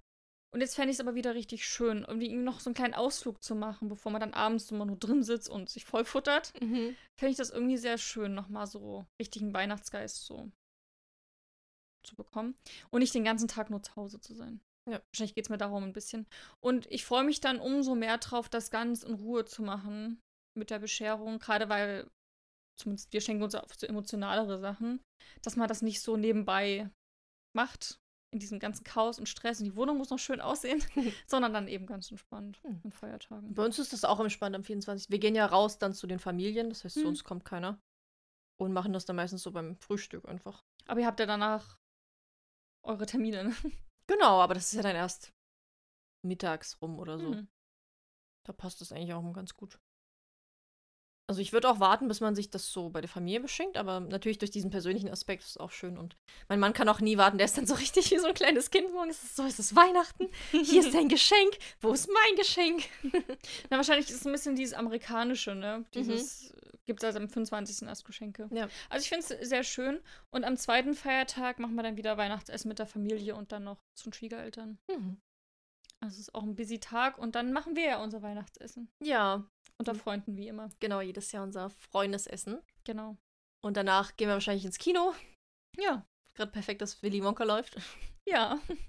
Und 0.54 0.62
jetzt 0.62 0.76
fände 0.76 0.92
ich 0.92 0.98
es 0.98 1.02
aber 1.02 1.16
wieder 1.16 1.34
richtig 1.34 1.66
schön, 1.66 2.06
irgendwie 2.08 2.32
noch 2.36 2.60
so 2.60 2.70
einen 2.70 2.76
kleinen 2.76 2.94
Ausflug 2.94 3.42
zu 3.42 3.56
machen, 3.56 3.90
bevor 3.90 4.12
man 4.12 4.22
dann 4.22 4.36
abends 4.36 4.70
immer 4.70 4.86
nur 4.86 4.98
drin 4.98 5.24
sitzt 5.24 5.50
und 5.50 5.68
sich 5.70 5.84
vollfuttert. 5.84 6.54
Mhm. 6.62 6.96
Fände 7.18 7.32
ich 7.32 7.38
das 7.38 7.50
irgendwie 7.50 7.78
sehr 7.78 7.98
schön, 7.98 8.36
nochmal 8.36 8.68
so 8.68 9.08
richtigen 9.20 9.52
Weihnachtsgeist 9.52 10.24
so 10.26 10.52
zu 12.04 12.16
bekommen. 12.16 12.56
Und 12.92 13.00
nicht 13.00 13.16
den 13.16 13.24
ganzen 13.24 13.48
Tag 13.48 13.72
nur 13.72 13.82
zu 13.82 13.96
Hause 13.96 14.20
zu 14.20 14.36
sein. 14.36 14.62
Ja. 14.90 15.02
Wahrscheinlich 15.12 15.36
geht 15.36 15.46
es 15.46 15.50
mir 15.50 15.58
darum 15.58 15.84
ein 15.84 15.94
bisschen. 15.94 16.28
Und 16.60 16.92
ich 16.92 17.06
freue 17.06 17.24
mich 17.24 17.40
dann 17.40 17.60
umso 17.60 17.96
mehr 17.96 18.18
drauf, 18.18 18.50
das 18.50 18.70
ganz 18.72 19.04
in 19.04 19.14
Ruhe 19.14 19.46
zu 19.46 19.64
machen 19.64 20.20
mit 20.58 20.70
der 20.70 20.80
Bescherung. 20.80 21.40
Gerade 21.40 21.70
weil, 21.70 22.10
zumindest 22.80 23.14
wir 23.14 23.22
schenken 23.22 23.44
uns 23.44 23.56
auf 23.56 23.74
so 23.76 23.88
emotionalere 23.88 24.60
Sachen, 24.60 25.02
dass 25.42 25.56
man 25.56 25.68
das 25.68 25.82
nicht 25.82 26.02
so 26.02 26.18
nebenbei 26.18 26.90
macht. 27.56 27.98
In 28.34 28.40
diesem 28.40 28.58
ganzen 28.58 28.84
Chaos 28.84 29.20
und 29.20 29.30
Stress. 29.30 29.60
Und 29.60 29.66
die 29.66 29.76
Wohnung 29.76 30.00
muss 30.00 30.10
noch 30.10 30.18
schön 30.18 30.42
aussehen, 30.42 30.84
sondern 31.28 31.54
dann 31.54 31.68
eben 31.68 31.86
ganz 31.86 32.10
entspannt 32.10 32.60
Hm. 32.64 32.82
an 32.84 32.92
Feiertagen. 32.92 33.54
Bei 33.54 33.64
uns 33.64 33.78
ist 33.78 33.94
das 33.94 34.04
auch 34.06 34.20
entspannt 34.20 34.56
am 34.56 34.64
24. 34.64 35.12
Wir 35.12 35.20
gehen 35.20 35.36
ja 35.36 35.46
raus 35.46 35.78
dann 35.78 35.94
zu 35.94 36.08
den 36.08 36.18
Familien, 36.18 36.70
das 36.70 36.84
heißt, 36.84 36.96
zu 36.96 37.02
Hm. 37.02 37.10
uns 37.10 37.24
kommt 37.24 37.46
keiner. 37.46 37.80
Und 38.60 38.74
machen 38.74 38.92
das 38.92 39.06
dann 39.06 39.18
meistens 39.18 39.44
so 39.44 39.52
beim 39.52 39.76
Frühstück 39.78 40.28
einfach. 40.28 40.64
Aber 40.88 41.00
ihr 41.00 41.06
habt 41.06 41.20
ja 41.20 41.28
danach 41.28 41.78
eure 42.84 43.06
Termine. 43.06 43.44
Ne? 43.46 43.56
Genau, 44.08 44.42
aber 44.42 44.54
das 44.54 44.66
ist 44.68 44.74
ja 44.74 44.82
dann 44.82 44.96
erst 44.96 45.34
mittags 46.24 46.82
rum 46.82 47.00
oder 47.00 47.20
so. 47.20 47.34
Hm. 47.34 47.48
Da 48.44 48.54
passt 48.54 48.82
das 48.82 48.92
eigentlich 48.92 49.14
auch 49.14 49.34
ganz 49.34 49.56
gut. 49.56 49.80
Also 51.26 51.40
ich 51.40 51.54
würde 51.54 51.70
auch 51.70 51.80
warten, 51.80 52.10
bis 52.10 52.20
man 52.20 52.36
sich 52.36 52.50
das 52.50 52.72
so 52.72 52.90
bei 52.90 53.00
der 53.00 53.10
Familie 53.10 53.40
beschenkt, 53.40 53.78
aber 53.78 54.02
natürlich 54.02 54.40
durch 54.40 54.52
diesen 54.52 54.70
persönlichen 54.70 55.10
Aspekt 55.10 55.44
ist 55.44 55.52
es 55.52 55.58
auch 55.58 55.72
schön. 55.72 55.98
Und 55.98 56.18
mein 56.50 56.60
Mann 56.60 56.74
kann 56.74 56.90
auch 56.90 57.00
nie 57.00 57.18
warten, 57.18 57.38
der 57.38 57.46
ist 57.46 57.58
dann 57.58 57.66
so 57.66 57.76
richtig 57.76 58.12
wie 58.12 58.20
so 58.20 58.28
ein 58.28 58.34
kleines 58.34 58.72
Kind 58.72 58.92
morgen. 58.92 59.10
Es 59.10 59.24
ist 59.24 59.38
so, 59.38 59.44
es 59.44 59.58
ist 59.58 59.74
Weihnachten, 59.76 60.28
hier 60.52 60.82
ist 60.82 60.94
dein 60.94 61.08
Geschenk, 61.10 61.58
wo 61.80 61.94
ist 61.94 62.10
mein 62.10 62.36
Geschenk? 62.36 62.84
Na, 63.70 63.78
wahrscheinlich 63.78 64.10
ist 64.10 64.18
es 64.18 64.26
ein 64.26 64.34
bisschen 64.34 64.56
dieses 64.56 64.74
amerikanische, 64.74 65.56
ne? 65.56 65.86
Dieses 65.94 66.54
gibt 66.86 67.02
es 67.02 67.06
also 67.06 67.20
am 67.20 67.30
25. 67.30 67.88
erst 67.88 68.04
Geschenke. 68.06 68.50
Ja. 68.52 68.68
Also 68.90 69.04
ich 69.04 69.10
finde 69.10 69.26
es 69.40 69.50
sehr 69.50 69.64
schön. 69.64 70.02
Und 70.32 70.44
am 70.44 70.58
zweiten 70.58 70.94
Feiertag 70.94 71.60
machen 71.60 71.76
wir 71.76 71.84
dann 71.84 71.98
wieder 71.98 72.18
Weihnachtsessen 72.18 72.68
mit 72.68 72.80
der 72.80 72.88
Familie 72.88 73.36
und 73.36 73.52
dann 73.52 73.64
noch 73.64 73.82
zu 73.96 74.10
den 74.10 74.14
Schwiegereltern. 74.14 74.78
Mhm. 74.90 75.22
Also 76.02 76.16
es 76.16 76.20
ist 76.28 76.36
auch 76.36 76.44
ein 76.44 76.56
busy 76.56 76.80
Tag 76.80 77.18
und 77.18 77.36
dann 77.36 77.54
machen 77.54 77.78
wir 77.78 77.86
ja 77.86 78.04
unser 78.04 78.22
Weihnachtsessen. 78.22 78.90
Ja, 79.02 79.50
Unter 79.80 79.94
Mhm. 79.94 80.00
Freunden 80.00 80.38
wie 80.38 80.48
immer. 80.48 80.70
genau, 80.80 81.02
jedes 81.02 81.32
Jahr 81.32 81.44
unser 81.44 81.70
Freundesessen. 81.70 82.62
Genau. 82.84 83.18
Und 83.64 83.78
danach 83.78 84.16
gehen 84.18 84.28
wir 84.28 84.34
wahrscheinlich 84.36 84.66
ins 84.66 84.78
Kino. 84.78 85.14
Ja. 85.78 86.06
Gerade 86.36 86.52
perfekt, 86.52 86.82
dass 86.82 87.02
Willy 87.04 87.24
Wonka 87.24 87.44
läuft. 87.44 87.76
Ja. 88.26 88.58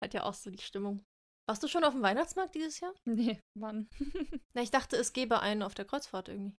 Hat 0.00 0.12
ja 0.12 0.24
auch 0.24 0.34
so 0.34 0.50
die 0.50 0.60
Stimmung. 0.60 1.04
Warst 1.48 1.62
du 1.62 1.68
schon 1.68 1.84
auf 1.84 1.92
dem 1.94 2.02
Weihnachtsmarkt 2.02 2.54
dieses 2.56 2.80
Jahr? 2.80 2.92
Nee, 3.04 3.40
Mann. 3.56 3.88
Na, 4.54 4.62
ich 4.62 4.70
dachte, 4.72 4.96
es 4.96 5.12
gäbe 5.12 5.38
einen 5.40 5.62
auf 5.62 5.74
der 5.74 5.84
Kreuzfahrt 5.84 6.28
irgendwie. 6.28 6.56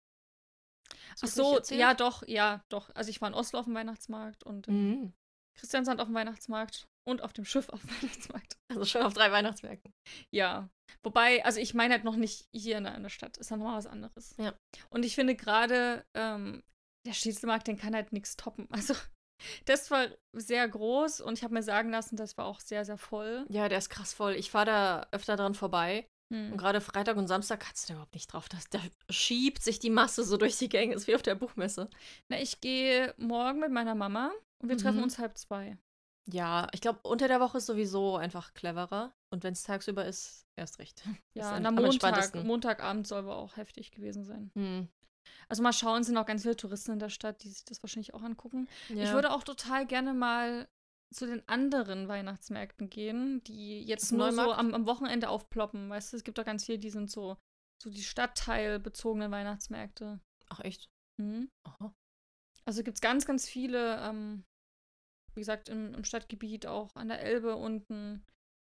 Ach 1.22 1.28
so, 1.28 1.60
ja 1.70 1.94
doch, 1.94 2.26
ja 2.28 2.64
doch. 2.70 2.90
Also 2.96 3.10
ich 3.10 3.20
war 3.22 3.28
in 3.28 3.34
Oslo 3.36 3.60
auf 3.60 3.66
dem 3.66 3.76
Weihnachtsmarkt 3.76 4.44
und 4.46 4.68
in 4.70 4.90
Mhm. 5.02 5.14
Christiansand 5.56 6.00
auf 6.00 6.08
dem 6.08 6.16
Weihnachtsmarkt 6.16 6.88
und 7.08 7.22
auf 7.22 7.34
dem 7.34 7.46
Schiff 7.46 7.70
auf 7.70 7.82
Weihnachtsmarkt. 8.02 8.58
Also 8.72 8.86
schon 8.86 9.02
auf 9.04 9.14
drei 9.14 9.32
Weihnachtsmärkten. 9.32 9.92
Ja. 10.34 10.70
Wobei, 11.04 11.44
also 11.46 11.60
ich 11.60 11.74
meine 11.74 11.94
halt 11.94 12.04
noch 12.04 12.16
nicht 12.16 12.46
hier 12.56 12.78
in 12.78 12.86
der, 12.86 12.96
in 12.96 13.04
der 13.04 13.10
Stadt. 13.10 13.38
Ist 13.38 13.52
ja 13.52 13.58
nochmal 13.58 13.78
was 13.78 13.88
anderes. 13.88 14.36
Ja. 14.38 14.54
Und 14.90 15.04
ich 15.06 15.16
finde 15.16 15.36
gerade, 15.36 16.06
ähm, 16.16 16.64
der 17.06 17.14
Schnitzelmarkt, 17.14 17.68
den 17.68 17.78
kann 17.78 17.94
halt 17.96 18.14
nichts 18.14 18.36
toppen. 18.38 18.68
Also, 18.72 18.96
das 19.66 19.92
war 19.92 20.08
sehr 20.34 20.66
groß 20.70 21.20
und 21.20 21.38
ich 21.38 21.44
habe 21.44 21.54
mir 21.54 21.64
sagen 21.64 21.90
lassen, 21.90 22.16
das 22.16 22.38
war 22.38 22.46
auch 22.46 22.62
sehr, 22.62 22.86
sehr 22.86 22.98
voll. 22.98 23.46
Ja, 23.50 23.68
der 23.68 23.80
ist 23.80 23.90
krass 23.90 24.14
voll. 24.14 24.36
Ich 24.36 24.52
fahre 24.52 24.66
da 24.66 25.08
öfter 25.12 25.36
dran 25.36 25.54
vorbei. 25.56 26.08
Hm. 26.34 26.54
Und 26.54 26.58
gerade 26.58 26.80
Freitag 26.80 27.18
und 27.18 27.28
Samstag 27.28 27.60
kannst 27.60 27.84
du 27.84 27.88
da 27.90 27.94
überhaupt 27.96 28.14
nicht 28.14 28.32
drauf. 28.32 28.48
Das, 28.48 28.70
da 28.70 28.80
schiebt 29.10 29.62
sich 29.62 29.80
die 29.80 29.90
Masse 29.90 30.24
so 30.24 30.38
durch 30.38 30.58
die 30.58 30.70
Gänge. 30.70 30.94
ist 30.96 31.08
wie 31.08 31.16
auf 31.16 31.24
der 31.24 31.36
Buchmesse. 31.36 31.90
Na, 32.32 32.40
ich 32.40 32.62
gehe 32.62 33.14
morgen 33.18 33.60
mit 33.60 33.72
meiner 33.72 33.96
Mama 33.96 34.32
und 34.62 34.70
wir 34.70 34.78
treffen 34.78 34.98
Mhm. 34.98 35.04
uns 35.04 35.20
halb 35.20 35.38
zwei. 35.38 35.78
Ja, 36.32 36.68
ich 36.72 36.82
glaube, 36.82 37.00
unter 37.04 37.28
der 37.28 37.40
Woche 37.40 37.58
ist 37.58 37.66
sowieso 37.66 38.16
einfach 38.16 38.54
cleverer. 38.54 39.14
Und 39.30 39.44
wenn 39.44 39.54
es 39.54 39.64
tagsüber 39.64 40.06
ist, 40.06 40.46
erst 40.56 40.80
recht. 40.80 41.04
Ja, 41.36 41.56
am- 41.56 41.76
Montag. 41.76 42.36
Montagabend 42.36 43.08
soll 43.08 43.20
aber 43.20 43.36
auch 43.38 43.58
heftig 43.58 43.92
gewesen 43.92 44.24
sein. 44.24 44.52
Hm. 44.56 44.88
Also 45.50 45.64
mal 45.64 45.74
schauen, 45.74 46.02
es 46.02 46.08
sind 46.08 46.18
auch 46.18 46.26
ganz 46.26 46.44
viele 46.44 46.56
Touristen 46.56 46.92
in 46.94 47.00
der 47.00 47.10
Stadt, 47.10 47.44
die 47.44 47.50
sich 47.50 47.66
das 47.66 47.82
wahrscheinlich 47.82 48.14
auch 48.14 48.22
angucken. 48.22 48.68
Ja. 48.90 49.04
Ich 49.04 49.12
würde 49.14 49.32
auch 49.32 49.44
total 49.44 49.86
gerne 49.86 50.14
mal 50.14 50.68
zu 51.14 51.26
den 51.28 51.48
anderen 51.48 52.08
Weihnachtsmärkten 52.08 52.90
gehen, 52.90 53.44
die 53.44 53.84
jetzt 53.84 54.12
nur 54.12 54.32
so 54.32 54.38
Neumarkt? 54.38 54.60
am, 54.60 54.74
am 54.74 54.86
Wochenende 54.86 55.30
aufploppen. 55.30 55.90
Weißt 55.90 56.12
du, 56.14 56.18
es 56.18 56.24
gibt 56.24 56.38
da 56.38 56.44
ganz 56.44 56.66
viele, 56.66 56.80
die 56.80 56.90
sind 56.90 57.10
so, 57.12 57.38
so 57.82 57.90
die 57.90 58.04
stadtteilbezogenen 58.04 59.32
Weihnachtsmärkte. 59.32 60.20
Ach, 60.50 60.60
echt? 60.62 60.90
Mhm. 61.18 61.50
Aha. 61.68 61.94
Also 62.66 62.84
gibt 62.84 62.98
es 62.98 63.02
ganz, 63.02 63.26
ganz 63.26 63.48
viele, 63.48 64.00
ähm, 64.02 64.44
wie 65.36 65.42
gesagt, 65.42 65.70
im, 65.70 65.94
im 65.94 66.04
Stadtgebiet, 66.04 66.66
auch 66.66 66.96
an 66.96 67.08
der 67.10 67.22
Elbe 67.22 67.56
unten, 67.56 68.26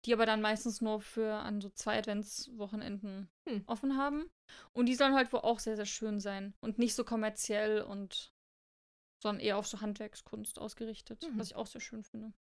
die 0.05 0.13
aber 0.13 0.25
dann 0.25 0.41
meistens 0.41 0.81
nur 0.81 0.99
für 1.01 1.33
an 1.35 1.61
so 1.61 1.69
zwei 1.69 1.97
Adventswochenenden 1.99 3.29
Hm. 3.47 3.63
offen 3.67 3.97
haben. 3.97 4.29
Und 4.73 4.87
die 4.87 4.95
sollen 4.95 5.13
halt 5.15 5.31
wohl 5.31 5.41
auch 5.41 5.59
sehr, 5.59 5.75
sehr 5.75 5.85
schön 5.85 6.19
sein 6.19 6.53
und 6.59 6.79
nicht 6.79 6.95
so 6.95 7.03
kommerziell 7.03 7.81
und 7.81 8.33
sondern 9.21 9.39
eher 9.45 9.57
auf 9.57 9.67
so 9.67 9.81
Handwerkskunst 9.81 10.57
ausgerichtet, 10.57 11.21
Mhm. 11.29 11.37
was 11.39 11.47
ich 11.51 11.55
auch 11.55 11.67
sehr 11.67 11.81
schön 11.81 12.03
finde. 12.03 12.33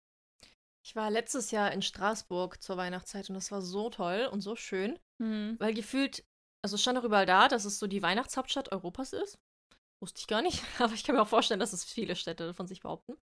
Ich 0.83 0.97
war 0.97 1.11
letztes 1.11 1.51
Jahr 1.51 1.71
in 1.73 1.83
Straßburg 1.83 2.63
zur 2.63 2.79
Weihnachtszeit 2.79 3.29
und 3.29 3.35
das 3.35 3.53
war 3.53 3.61
so 3.61 3.91
toll 3.91 4.27
und 4.33 4.41
so 4.41 4.57
schön, 4.57 4.99
Mhm. 5.19 5.57
weil 5.59 5.75
gefühlt, 5.75 6.25
also 6.63 6.77
es 6.77 6.81
stand 6.83 6.99
auch 6.99 7.05
überall 7.05 7.27
da, 7.27 7.49
dass 7.49 7.67
es 7.67 7.79
so 7.79 7.87
die 7.87 8.03
Weihnachtshauptstadt 8.03 8.73
Europas 8.73 9.13
ist. 9.13 9.39
Wusste 10.01 10.21
ich 10.21 10.27
gar 10.27 10.41
nicht, 10.41 10.63
aber 10.81 10.95
ich 10.95 11.05
kann 11.05 11.15
mir 11.15 11.21
auch 11.21 11.29
vorstellen, 11.29 11.61
dass 11.61 11.75
es 11.75 11.85
viele 11.85 12.17
Städte 12.17 12.55
von 12.55 12.67
sich 12.67 12.81
behaupten. 12.81 13.19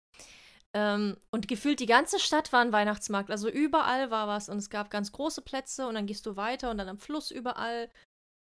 Ähm, 0.75 1.17
und 1.31 1.47
gefühlt 1.47 1.79
die 1.79 1.85
ganze 1.85 2.19
Stadt 2.19 2.51
war 2.51 2.61
ein 2.61 2.71
Weihnachtsmarkt, 2.71 3.29
also 3.29 3.47
überall 3.49 4.09
war 4.09 4.27
was 4.27 4.49
und 4.49 4.57
es 4.57 4.69
gab 4.71 4.89
ganz 4.89 5.11
große 5.11 5.41
Plätze 5.43 5.87
und 5.87 5.93
dann 5.93 6.07
gehst 6.07 6.25
du 6.25 6.35
weiter 6.35 6.71
und 6.71 6.77
dann 6.79 6.89
am 6.89 6.97
Fluss 6.97 7.29
überall 7.29 7.91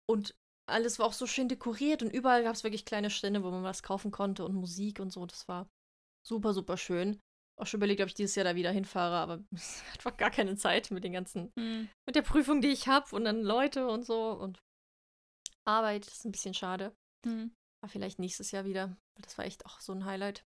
und 0.10 0.36
alles 0.70 1.00
war 1.00 1.06
auch 1.08 1.14
so 1.14 1.26
schön 1.26 1.48
dekoriert 1.48 2.04
und 2.04 2.12
überall 2.12 2.44
gab 2.44 2.54
es 2.56 2.64
wirklich 2.64 2.86
kleine 2.86 3.10
Stände, 3.10 3.44
wo 3.44 3.50
man 3.52 3.64
was 3.64 3.84
kaufen 3.84 4.12
konnte 4.12 4.44
und 4.46 4.54
Musik 4.54 5.00
und 5.00 5.12
so. 5.12 5.26
Das 5.26 5.48
war 5.48 5.68
super, 6.28 6.54
super 6.54 6.78
schön. 6.78 7.20
Auch 7.60 7.66
schon 7.68 7.80
überlegt, 7.80 8.02
ob 8.02 8.08
ich 8.08 8.14
dieses 8.14 8.36
Jahr 8.36 8.44
da 8.44 8.56
wieder 8.56 8.72
hinfahre, 8.72 9.16
aber 9.16 9.44
es 9.52 9.82
hat 9.84 9.98
einfach 10.00 10.18
gar 10.18 10.30
keine 10.32 10.56
Zeit 10.58 10.92
mit 10.92 11.04
den 11.06 11.14
ganzen, 11.14 11.52
Mhm. 11.56 11.90
mit 12.06 12.16
der 12.16 12.22
Prüfung, 12.22 12.62
die 12.62 12.68
ich 12.68 12.88
habe 12.88 13.16
und 13.16 13.24
dann 13.24 13.42
Leute 13.42 13.88
und 13.88 14.06
so 14.06 14.32
und 14.34 14.60
Arbeit. 15.66 16.06
Das 16.06 16.16
ist 16.16 16.26
ein 16.26 16.32
bisschen 16.32 16.54
schade. 16.54 16.94
Mhm. 17.26 17.56
Aber 17.82 17.90
vielleicht 17.90 18.20
nächstes 18.20 18.52
Jahr 18.52 18.66
wieder. 18.66 18.98
Das 19.22 19.38
war 19.38 19.46
echt 19.46 19.66
auch 19.66 19.80
so 19.80 19.94
ein 19.94 20.04
Highlight. 20.06 20.44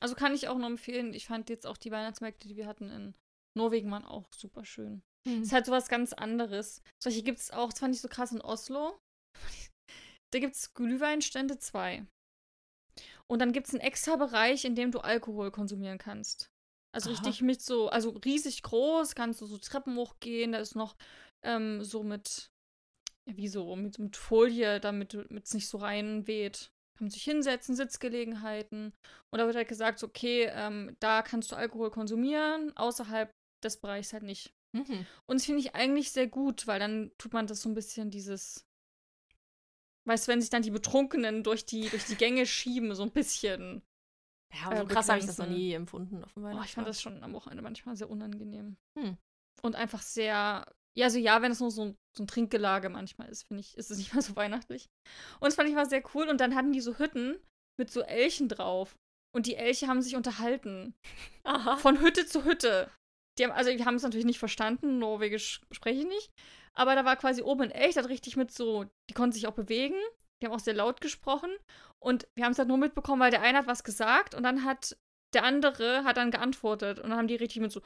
Also 0.00 0.14
kann 0.14 0.34
ich 0.34 0.48
auch 0.48 0.56
nur 0.56 0.66
empfehlen. 0.66 1.14
Ich 1.14 1.26
fand 1.26 1.50
jetzt 1.50 1.66
auch 1.66 1.76
die 1.76 1.90
Weihnachtsmärkte, 1.90 2.48
die 2.48 2.56
wir 2.56 2.66
hatten 2.66 2.90
in 2.90 3.14
Norwegen, 3.56 3.90
waren 3.90 4.06
auch 4.06 4.32
super 4.32 4.64
schön. 4.64 5.02
Ist 5.42 5.52
halt 5.52 5.66
sowas 5.66 5.88
ganz 5.88 6.12
anderes. 6.12 6.82
Solche 7.02 7.22
gibt 7.22 7.40
es 7.40 7.50
auch, 7.50 7.70
das 7.70 7.80
fand 7.80 7.94
ich 7.94 8.00
so 8.00 8.08
krass 8.08 8.32
in 8.32 8.40
Oslo. 8.40 8.98
Da 10.32 10.38
gibt 10.38 10.54
es 10.54 10.74
Glühweinstände 10.74 11.58
2. 11.58 12.06
Und 13.26 13.40
dann 13.40 13.52
gibt 13.52 13.66
es 13.66 13.74
einen 13.74 13.80
extra 13.80 14.14
Bereich, 14.14 14.64
in 14.64 14.76
dem 14.76 14.92
du 14.92 15.00
Alkohol 15.00 15.50
konsumieren 15.50 15.98
kannst. 15.98 16.52
Also 16.94 17.10
Aha. 17.10 17.18
richtig 17.18 17.42
mit 17.42 17.60
so, 17.60 17.88
also 17.88 18.10
riesig 18.10 18.62
groß, 18.62 19.16
kannst 19.16 19.40
du 19.40 19.46
so 19.46 19.58
Treppen 19.58 19.96
hochgehen, 19.96 20.52
da 20.52 20.58
ist 20.58 20.76
noch 20.76 20.96
ähm, 21.44 21.82
so 21.82 22.04
mit, 22.04 22.50
wie 23.28 23.48
so, 23.48 23.74
mit, 23.74 23.98
mit 23.98 24.16
Folie, 24.16 24.78
damit 24.78 25.14
es 25.14 25.54
nicht 25.54 25.68
so 25.68 25.78
reinweht. 25.78 26.70
Kann 27.00 27.06
man 27.06 27.10
sich 27.10 27.24
hinsetzen, 27.24 27.74
Sitzgelegenheiten. 27.74 28.92
Und 29.30 29.38
da 29.38 29.46
wird 29.46 29.56
halt 29.56 29.68
gesagt, 29.68 30.04
okay, 30.04 30.50
ähm, 30.52 30.94
da 31.00 31.22
kannst 31.22 31.50
du 31.50 31.56
Alkohol 31.56 31.90
konsumieren, 31.90 32.76
außerhalb 32.76 33.30
des 33.64 33.78
Bereichs 33.78 34.12
halt 34.12 34.22
nicht. 34.22 34.52
Mhm. 34.76 35.06
Und 35.26 35.40
das 35.40 35.46
finde 35.46 35.60
ich 35.60 35.74
eigentlich 35.74 36.12
sehr 36.12 36.26
gut, 36.26 36.66
weil 36.66 36.78
dann 36.78 37.10
tut 37.16 37.32
man 37.32 37.46
das 37.46 37.62
so 37.62 37.70
ein 37.70 37.74
bisschen 37.74 38.10
dieses. 38.10 38.66
Weißt 40.06 40.28
du, 40.28 40.32
wenn 40.32 40.42
sich 40.42 40.50
dann 40.50 40.60
die 40.60 40.70
Betrunkenen 40.70 41.42
durch 41.42 41.64
die, 41.64 41.88
durch 41.88 42.04
die 42.04 42.16
Gänge 42.16 42.44
schieben, 42.46 42.94
so 42.94 43.02
ein 43.02 43.12
bisschen. 43.12 43.82
Ja, 44.52 44.66
aber 44.66 44.74
äh, 44.74 44.78
so 44.80 44.86
krass 44.86 45.08
habe 45.08 45.20
ich 45.20 45.26
das 45.26 45.38
noch 45.38 45.46
nie 45.46 45.72
empfunden 45.72 46.20
dem 46.20 46.44
Oh, 46.44 46.62
ich 46.62 46.74
fand 46.74 46.86
das 46.86 47.00
schon 47.00 47.24
am 47.24 47.32
Wochenende 47.32 47.62
manchmal 47.62 47.96
sehr 47.96 48.10
unangenehm. 48.10 48.76
Hm. 48.98 49.16
Und 49.62 49.74
einfach 49.74 50.02
sehr. 50.02 50.66
Ja, 50.94 51.06
also 51.06 51.18
ja, 51.18 51.40
wenn 51.40 51.52
es 51.52 51.60
nur 51.60 51.70
so 51.70 51.82
ein, 51.82 51.96
so 52.16 52.24
ein 52.24 52.26
Trinkgelage 52.26 52.88
manchmal 52.88 53.28
ist, 53.28 53.44
finde 53.44 53.60
ich, 53.60 53.76
ist 53.76 53.90
es 53.90 53.98
nicht 53.98 54.14
mal 54.14 54.22
so 54.22 54.34
weihnachtlich. 54.36 54.88
Und 55.40 55.46
das 55.46 55.54
fand 55.54 55.68
ich 55.68 55.74
mal 55.74 55.88
sehr 55.88 56.02
cool. 56.14 56.28
Und 56.28 56.40
dann 56.40 56.54
hatten 56.54 56.72
die 56.72 56.80
so 56.80 56.98
Hütten 56.98 57.36
mit 57.78 57.90
so 57.90 58.02
Elchen 58.02 58.48
drauf. 58.48 58.96
Und 59.34 59.46
die 59.46 59.56
Elche 59.56 59.86
haben 59.86 60.02
sich 60.02 60.16
unterhalten. 60.16 60.94
Aha. 61.44 61.76
Von 61.76 62.00
Hütte 62.00 62.26
zu 62.26 62.44
Hütte. 62.44 62.90
Die 63.38 63.44
haben, 63.44 63.52
also, 63.52 63.70
die 63.70 63.84
haben 63.84 63.94
es 63.94 64.02
natürlich 64.02 64.26
nicht 64.26 64.40
verstanden, 64.40 64.98
Norwegisch 64.98 65.60
spreche 65.70 66.00
ich 66.00 66.06
nicht. 66.06 66.30
Aber 66.74 66.94
da 66.94 67.04
war 67.04 67.16
quasi 67.16 67.42
oben 67.42 67.62
ein 67.62 67.70
Elch, 67.70 67.94
der 67.94 68.02
hat 68.02 68.10
richtig 68.10 68.36
mit 68.36 68.52
so, 68.52 68.84
die 69.08 69.14
konnten 69.14 69.32
sich 69.32 69.46
auch 69.46 69.54
bewegen. 69.54 69.96
Die 70.40 70.46
haben 70.46 70.54
auch 70.54 70.60
sehr 70.60 70.74
laut 70.74 71.00
gesprochen. 71.00 71.50
Und 72.02 72.26
wir 72.34 72.44
haben 72.44 72.52
es 72.52 72.58
halt 72.58 72.68
nur 72.68 72.78
mitbekommen, 72.78 73.20
weil 73.20 73.30
der 73.30 73.42
eine 73.42 73.58
hat 73.58 73.66
was 73.66 73.84
gesagt 73.84 74.34
und 74.34 74.42
dann 74.42 74.64
hat 74.64 74.96
der 75.34 75.44
andere 75.44 76.04
hat 76.04 76.16
dann 76.16 76.30
geantwortet. 76.30 76.98
Und 76.98 77.10
dann 77.10 77.18
haben 77.18 77.28
die 77.28 77.36
richtig 77.36 77.60
mit 77.60 77.70
so, 77.70 77.82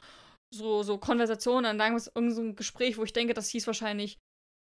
so, 0.55 0.83
so 0.83 0.97
Konversationen, 0.97 1.63
dann 1.63 1.77
lagen 1.77 1.95
es 1.95 2.11
irgend 2.13 2.33
so 2.33 2.41
ein 2.41 2.55
Gespräch, 2.55 2.97
wo 2.97 3.03
ich 3.03 3.13
denke, 3.13 3.33
das 3.33 3.49
hieß 3.49 3.67
wahrscheinlich 3.67 4.17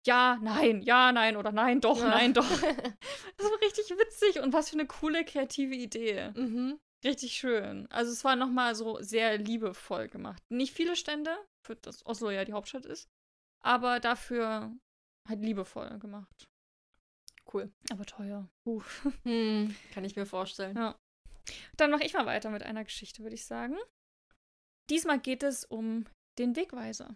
ja, 0.05 0.37
nein, 0.41 0.81
ja, 0.83 1.11
nein 1.11 1.35
oder 1.35 1.51
nein, 1.51 1.81
doch, 1.81 1.99
Ja. 1.99 2.09
nein, 2.09 2.33
doch. 2.33 2.45
Das 3.37 3.51
war 3.51 3.61
richtig 3.61 3.89
witzig 3.89 4.39
und 4.41 4.53
was 4.53 4.69
für 4.69 4.77
eine 4.77 4.87
coole 4.87 5.25
kreative 5.25 5.75
Idee. 5.75 6.31
mhm. 6.35 6.79
Richtig 7.03 7.33
schön. 7.33 7.87
Also 7.91 8.11
es 8.11 8.23
war 8.23 8.35
nochmal 8.35 8.73
so 8.73 8.99
sehr 9.01 9.37
liebevoll 9.37 10.07
gemacht. 10.07 10.41
Nicht 10.49 10.73
viele 10.73 10.95
Stände, 10.95 11.35
für 11.61 11.75
das 11.75 12.03
Oslo 12.05 12.31
ja 12.31 12.43
die 12.43 12.53
Hauptstadt 12.53 12.85
ist, 12.85 13.07
aber 13.61 13.99
dafür 13.99 14.71
halt 15.27 15.41
liebevoll 15.41 15.99
gemacht. 15.99 16.47
Cool. 17.53 17.71
Aber 17.91 18.05
teuer. 18.05 18.49
Uh. 18.65 18.81
Hm. 19.23 19.75
Kann 19.93 20.05
ich 20.05 20.15
mir 20.15 20.25
vorstellen. 20.25 20.75
Ja. 20.75 20.95
Dann 21.77 21.91
mache 21.91 22.03
ich 22.03 22.13
mal 22.13 22.25
weiter 22.25 22.49
mit 22.49 22.63
einer 22.63 22.83
Geschichte, 22.83 23.23
würde 23.23 23.35
ich 23.35 23.45
sagen. 23.45 23.77
Diesmal 24.89 25.19
geht 25.19 25.43
es 25.43 25.65
um 25.65 26.05
den 26.37 26.55
Wegweiser. 26.55 27.15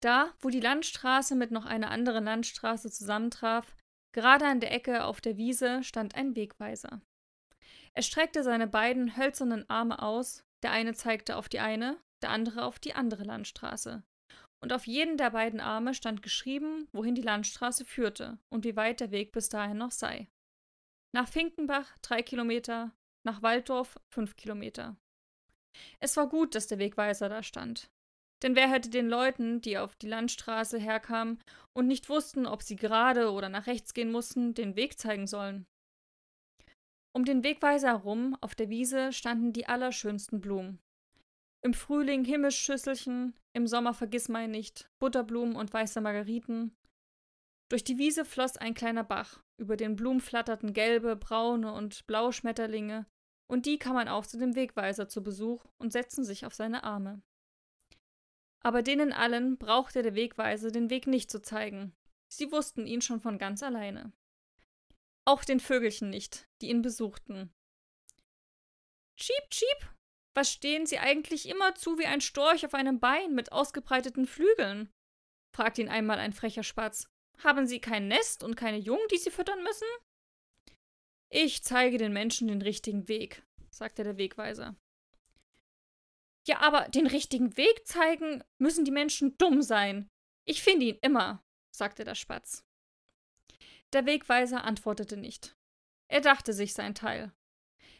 Da, 0.00 0.32
wo 0.40 0.50
die 0.50 0.60
Landstraße 0.60 1.34
mit 1.34 1.50
noch 1.50 1.64
einer 1.64 1.90
anderen 1.90 2.24
Landstraße 2.24 2.90
zusammentraf, 2.90 3.74
gerade 4.14 4.46
an 4.46 4.60
der 4.60 4.72
Ecke 4.72 5.04
auf 5.04 5.20
der 5.20 5.36
Wiese, 5.36 5.82
stand 5.82 6.14
ein 6.14 6.36
Wegweiser. 6.36 7.00
Er 7.94 8.02
streckte 8.02 8.44
seine 8.44 8.68
beiden 8.68 9.16
hölzernen 9.16 9.68
Arme 9.68 10.00
aus, 10.00 10.44
der 10.62 10.70
eine 10.70 10.94
zeigte 10.94 11.36
auf 11.36 11.48
die 11.48 11.60
eine, 11.60 11.98
der 12.22 12.30
andere 12.30 12.64
auf 12.64 12.78
die 12.78 12.94
andere 12.94 13.24
Landstraße. 13.24 14.04
Und 14.60 14.72
auf 14.72 14.86
jeden 14.86 15.16
der 15.16 15.30
beiden 15.30 15.60
Arme 15.60 15.94
stand 15.94 16.22
geschrieben, 16.22 16.88
wohin 16.92 17.14
die 17.14 17.22
Landstraße 17.22 17.84
führte 17.84 18.38
und 18.52 18.64
wie 18.64 18.76
weit 18.76 19.00
der 19.00 19.10
Weg 19.10 19.32
bis 19.32 19.48
dahin 19.48 19.78
noch 19.78 19.92
sei. 19.92 20.28
Nach 21.14 21.28
Finkenbach 21.28 21.96
drei 22.02 22.22
Kilometer, 22.22 22.92
nach 23.24 23.42
Walddorf 23.42 23.98
fünf 24.12 24.36
Kilometer. 24.36 24.96
Es 26.00 26.16
war 26.16 26.28
gut, 26.28 26.54
dass 26.54 26.66
der 26.66 26.78
Wegweiser 26.78 27.28
da 27.28 27.42
stand. 27.42 27.90
Denn 28.42 28.54
wer 28.54 28.70
hätte 28.70 28.90
den 28.90 29.08
Leuten, 29.08 29.60
die 29.60 29.78
auf 29.78 29.96
die 29.96 30.06
Landstraße 30.06 30.78
herkamen 30.78 31.42
und 31.72 31.86
nicht 31.86 32.08
wussten, 32.08 32.46
ob 32.46 32.62
sie 32.62 32.76
gerade 32.76 33.32
oder 33.32 33.48
nach 33.48 33.66
rechts 33.66 33.94
gehen 33.94 34.12
mussten, 34.12 34.54
den 34.54 34.76
Weg 34.76 34.98
zeigen 34.98 35.26
sollen? 35.26 35.66
Um 37.12 37.24
den 37.24 37.42
Wegweiser 37.42 37.88
herum, 37.88 38.36
auf 38.40 38.54
der 38.54 38.68
Wiese, 38.68 39.12
standen 39.12 39.52
die 39.52 39.66
allerschönsten 39.66 40.40
Blumen. 40.40 40.78
Im 41.64 41.74
Frühling 41.74 42.24
Himmelsschüsselchen, 42.24 43.34
im 43.52 43.66
Sommer 43.66 43.92
Vergissmeinnicht, 43.92 44.88
Butterblumen 45.00 45.56
und 45.56 45.72
weiße 45.72 46.00
Margeriten. 46.00 46.76
Durch 47.68 47.82
die 47.82 47.98
Wiese 47.98 48.24
floss 48.24 48.56
ein 48.56 48.74
kleiner 48.74 49.02
Bach, 49.02 49.42
über 49.60 49.76
den 49.76 49.96
Blumen 49.96 50.20
flatterten 50.20 50.72
gelbe, 50.72 51.16
braune 51.16 51.72
und 51.72 52.06
blaue 52.06 52.32
Schmetterlinge, 52.32 53.06
und 53.48 53.66
die 53.66 53.78
man 53.84 54.08
auf 54.08 54.28
zu 54.28 54.38
dem 54.38 54.54
Wegweiser 54.54 55.08
zu 55.08 55.22
Besuch 55.22 55.64
und 55.78 55.92
setzten 55.92 56.24
sich 56.24 56.46
auf 56.46 56.54
seine 56.54 56.84
Arme. 56.84 57.22
Aber 58.60 58.82
denen 58.82 59.12
allen 59.12 59.58
brauchte 59.58 60.02
der 60.02 60.14
Wegweiser 60.14 60.70
den 60.70 60.90
Weg 60.90 61.06
nicht 61.06 61.30
zu 61.30 61.40
zeigen. 61.40 61.94
Sie 62.28 62.52
wussten 62.52 62.86
ihn 62.86 63.00
schon 63.00 63.20
von 63.20 63.38
ganz 63.38 63.62
alleine. 63.62 64.12
Auch 65.24 65.44
den 65.44 65.60
Vögelchen 65.60 66.10
nicht, 66.10 66.48
die 66.60 66.68
ihn 66.68 66.82
besuchten. 66.82 67.52
Cheep, 69.16 69.50
cheep, 69.50 69.88
was 70.34 70.52
stehen 70.52 70.86
Sie 70.86 70.98
eigentlich 70.98 71.48
immer 71.48 71.74
zu 71.74 71.98
wie 71.98 72.06
ein 72.06 72.20
Storch 72.20 72.64
auf 72.64 72.74
einem 72.74 73.00
Bein 73.00 73.34
mit 73.34 73.50
ausgebreiteten 73.50 74.26
Flügeln? 74.26 74.88
fragte 75.52 75.80
ihn 75.80 75.88
einmal 75.88 76.18
ein 76.18 76.32
frecher 76.32 76.62
Spatz. 76.62 77.08
Haben 77.42 77.66
Sie 77.66 77.80
kein 77.80 78.08
Nest 78.08 78.44
und 78.44 78.56
keine 78.56 78.78
Jungen, 78.78 79.06
die 79.10 79.18
Sie 79.18 79.30
füttern 79.30 79.62
müssen? 79.62 79.88
Ich 81.30 81.62
zeige 81.62 81.98
den 81.98 82.12
Menschen 82.12 82.48
den 82.48 82.62
richtigen 82.62 83.08
Weg, 83.08 83.42
sagte 83.70 84.02
der 84.02 84.16
Wegweiser. 84.16 84.76
Ja, 86.46 86.60
aber 86.60 86.88
den 86.88 87.06
richtigen 87.06 87.56
Weg 87.58 87.86
zeigen 87.86 88.42
müssen 88.56 88.86
die 88.86 88.90
Menschen 88.90 89.36
dumm 89.36 89.60
sein. 89.60 90.08
Ich 90.44 90.62
finde 90.62 90.86
ihn 90.86 90.98
immer, 91.02 91.44
sagte 91.70 92.04
der 92.04 92.14
Spatz. 92.14 92.64
Der 93.92 94.06
Wegweiser 94.06 94.64
antwortete 94.64 95.18
nicht. 95.18 95.56
Er 96.08 96.22
dachte 96.22 96.54
sich 96.54 96.72
sein 96.72 96.94
Teil. 96.94 97.32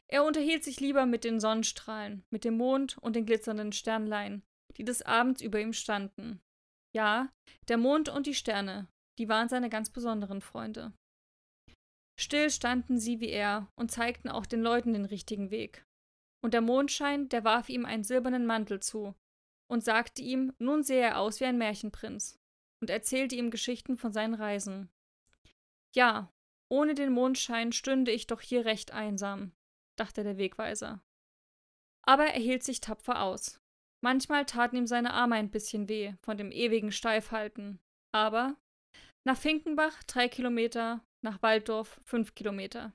Er 0.07 0.25
unterhielt 0.25 0.65
sich 0.65 0.81
lieber 0.81 1.05
mit 1.05 1.25
den 1.25 1.41
Sonnenstrahlen, 1.41 2.25
mit 2.31 2.45
dem 2.45 2.57
Mond 2.57 2.97
und 2.97 3.15
den 3.15 3.27
glitzernden 3.27 3.73
Sternlein, 3.73 4.43
die 4.79 4.85
des 4.85 5.03
Abends 5.03 5.43
über 5.43 5.61
ihm 5.61 5.75
standen. 5.75 6.41
Ja, 6.95 7.31
der 7.69 7.77
Mond 7.77 8.09
und 8.09 8.27
die 8.27 8.35
Sterne, 8.35 8.89
die 9.19 9.29
waren 9.29 9.51
seine 9.51 9.69
ganz 9.69 9.91
besonderen 9.91 10.41
Freunde. 10.41 10.95
Still 12.21 12.51
standen 12.51 12.99
sie 12.99 13.21
wie 13.21 13.31
er 13.31 13.71
und 13.77 13.93
zeigten 13.93 14.29
auch 14.29 14.45
den 14.45 14.61
Leuten 14.61 14.93
den 14.93 15.05
richtigen 15.05 15.51
Weg. 15.51 15.87
Und 16.43 16.53
der 16.53 16.61
Mondschein, 16.61 17.29
der 17.29 17.45
warf 17.45 17.69
ihm 17.69 17.85
einen 17.85 18.05
silbernen 18.05 18.45
Mantel 18.45 18.81
zu 18.81 19.15
und 19.71 19.85
sagte 19.85 20.23
ihm, 20.23 20.53
nun 20.59 20.83
sehe 20.83 21.01
er 21.01 21.19
aus 21.19 21.41
wie 21.41 21.45
ein 21.45 21.59
Märchenprinz 21.59 22.39
und 22.81 22.91
erzählte 22.91 23.37
ihm 23.37 23.51
Geschichten 23.51 23.97
von 23.97 24.13
seinen 24.13 24.35
Reisen. 24.35 24.91
Ja, 25.95 26.33
ohne 26.69 26.95
den 26.95 27.13
Mondschein 27.13 27.73
stünde 27.73 28.11
ich 28.11 28.27
doch 28.27 28.41
hier 28.41 28.65
recht 28.65 28.93
einsam, 28.93 29.53
dachte 29.97 30.23
der 30.23 30.39
Wegweiser. 30.39 31.03
Aber 32.03 32.25
er 32.25 32.41
hielt 32.41 32.65
sich 32.65 32.81
tapfer 32.81 33.23
aus. 33.23 33.61
Manchmal 34.01 34.45
taten 34.45 34.77
ihm 34.77 34.87
seine 34.87 35.13
Arme 35.13 35.37
ein 35.37 35.51
bisschen 35.51 35.89
weh 35.89 36.15
von 36.23 36.37
dem 36.37 36.53
ewigen 36.53 36.93
Steifhalten. 36.93 37.81
Aber 38.13 38.57
nach 39.25 39.37
Finkenbach 39.37 40.03
drei 40.05 40.29
Kilometer, 40.29 41.05
nach 41.23 41.43
Walddorf 41.43 42.01
fünf 42.05 42.35
Kilometer. 42.35 42.93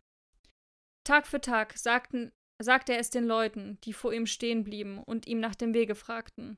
Tag 1.04 1.28
für 1.28 1.42
Tag 1.42 1.78
sagten, 1.78 2.32
sagte 2.62 2.94
er 2.94 3.00
es 3.00 3.10
den 3.10 3.26
Leuten, 3.26 3.80
die 3.84 3.94
vor 3.94 4.14
ihm 4.14 4.26
stehen 4.26 4.64
blieben 4.64 5.00
und 5.00 5.28
ihm 5.28 5.40
nach 5.40 5.56
dem 5.56 5.74
Wege 5.74 5.96
fragten. 5.96 6.58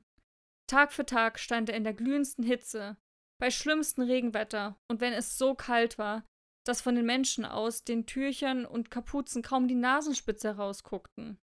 Tag 0.68 0.92
für 0.92 1.06
Tag 1.06 1.38
stand 1.38 1.68
er 1.68 1.76
in 1.76 1.84
der 1.84 1.94
glühendsten 1.94 2.44
Hitze, 2.44 2.96
bei 3.38 3.50
schlimmstem 3.50 4.04
Regenwetter 4.04 4.78
und 4.88 5.00
wenn 5.00 5.12
es 5.12 5.38
so 5.38 5.54
kalt 5.54 5.98
war, 5.98 6.24
dass 6.64 6.80
von 6.80 6.94
den 6.96 7.06
Menschen 7.06 7.44
aus 7.44 7.84
den 7.84 8.06
Türchern 8.06 8.66
und 8.66 8.90
Kapuzen 8.90 9.42
kaum 9.42 9.68
die 9.68 9.74
Nasenspitze 9.74 10.48
herausguckten. 10.48 11.38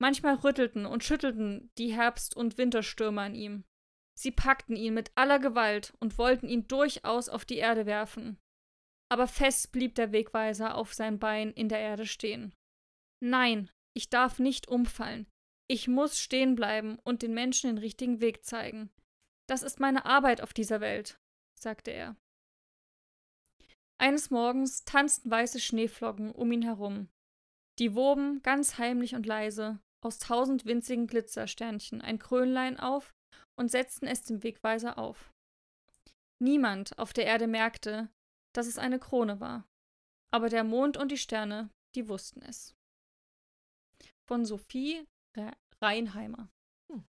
Manchmal 0.00 0.34
rüttelten 0.36 0.86
und 0.86 1.02
schüttelten 1.02 1.72
die 1.78 1.92
Herbst- 1.92 2.36
und 2.36 2.58
Winterstürme 2.58 3.20
an 3.22 3.34
ihm. 3.34 3.64
Sie 4.16 4.30
packten 4.30 4.76
ihn 4.76 4.94
mit 4.94 5.10
aller 5.16 5.40
Gewalt 5.40 5.94
und 6.00 6.18
wollten 6.18 6.48
ihn 6.48 6.68
durchaus 6.68 7.28
auf 7.28 7.44
die 7.44 7.56
Erde 7.56 7.86
werfen. 7.86 8.38
Aber 9.10 9.26
fest 9.26 9.72
blieb 9.72 9.94
der 9.94 10.12
Wegweiser 10.12 10.74
auf 10.74 10.92
sein 10.94 11.18
Bein 11.18 11.52
in 11.52 11.68
der 11.68 11.80
Erde 11.80 12.06
stehen. 12.06 12.54
Nein, 13.20 13.70
ich 13.94 14.10
darf 14.10 14.38
nicht 14.38 14.68
umfallen. 14.68 15.26
Ich 15.70 15.88
muss 15.88 16.20
stehen 16.20 16.54
bleiben 16.54 16.98
und 17.04 17.22
den 17.22 17.34
Menschen 17.34 17.68
den 17.68 17.78
richtigen 17.78 18.20
Weg 18.20 18.44
zeigen. 18.44 18.90
Das 19.48 19.62
ist 19.62 19.80
meine 19.80 20.04
Arbeit 20.04 20.40
auf 20.40 20.52
dieser 20.52 20.80
Welt, 20.80 21.18
sagte 21.58 21.90
er. 21.90 22.16
Eines 24.00 24.30
Morgens 24.30 24.84
tanzten 24.84 25.30
weiße 25.30 25.58
Schneeflocken 25.58 26.30
um 26.30 26.52
ihn 26.52 26.62
herum. 26.62 27.08
Die 27.78 27.94
woben, 27.94 28.42
ganz 28.42 28.78
heimlich 28.78 29.14
und 29.14 29.26
leise, 29.26 29.80
aus 30.04 30.18
tausend 30.18 30.66
winzigen 30.66 31.06
Glitzersternchen 31.06 32.00
ein 32.00 32.18
Krönlein 32.18 32.78
auf 32.78 33.12
und 33.56 33.70
setzten 33.70 34.06
es 34.06 34.22
dem 34.22 34.42
Wegweiser 34.42 34.98
auf. 34.98 35.32
Niemand 36.40 36.96
auf 36.98 37.12
der 37.12 37.26
Erde 37.26 37.48
merkte, 37.48 38.08
dass 38.52 38.66
es 38.66 38.78
eine 38.78 38.98
Krone 38.98 39.40
war. 39.40 39.66
Aber 40.30 40.48
der 40.48 40.64
Mond 40.64 40.96
und 40.96 41.10
die 41.10 41.18
Sterne, 41.18 41.70
die 41.94 42.08
wussten 42.08 42.42
es. 42.42 42.74
Von 44.26 44.44
Sophie 44.44 45.06
Re 45.36 45.52
Reinheimer. 45.80 46.50
Hm. 46.90 47.04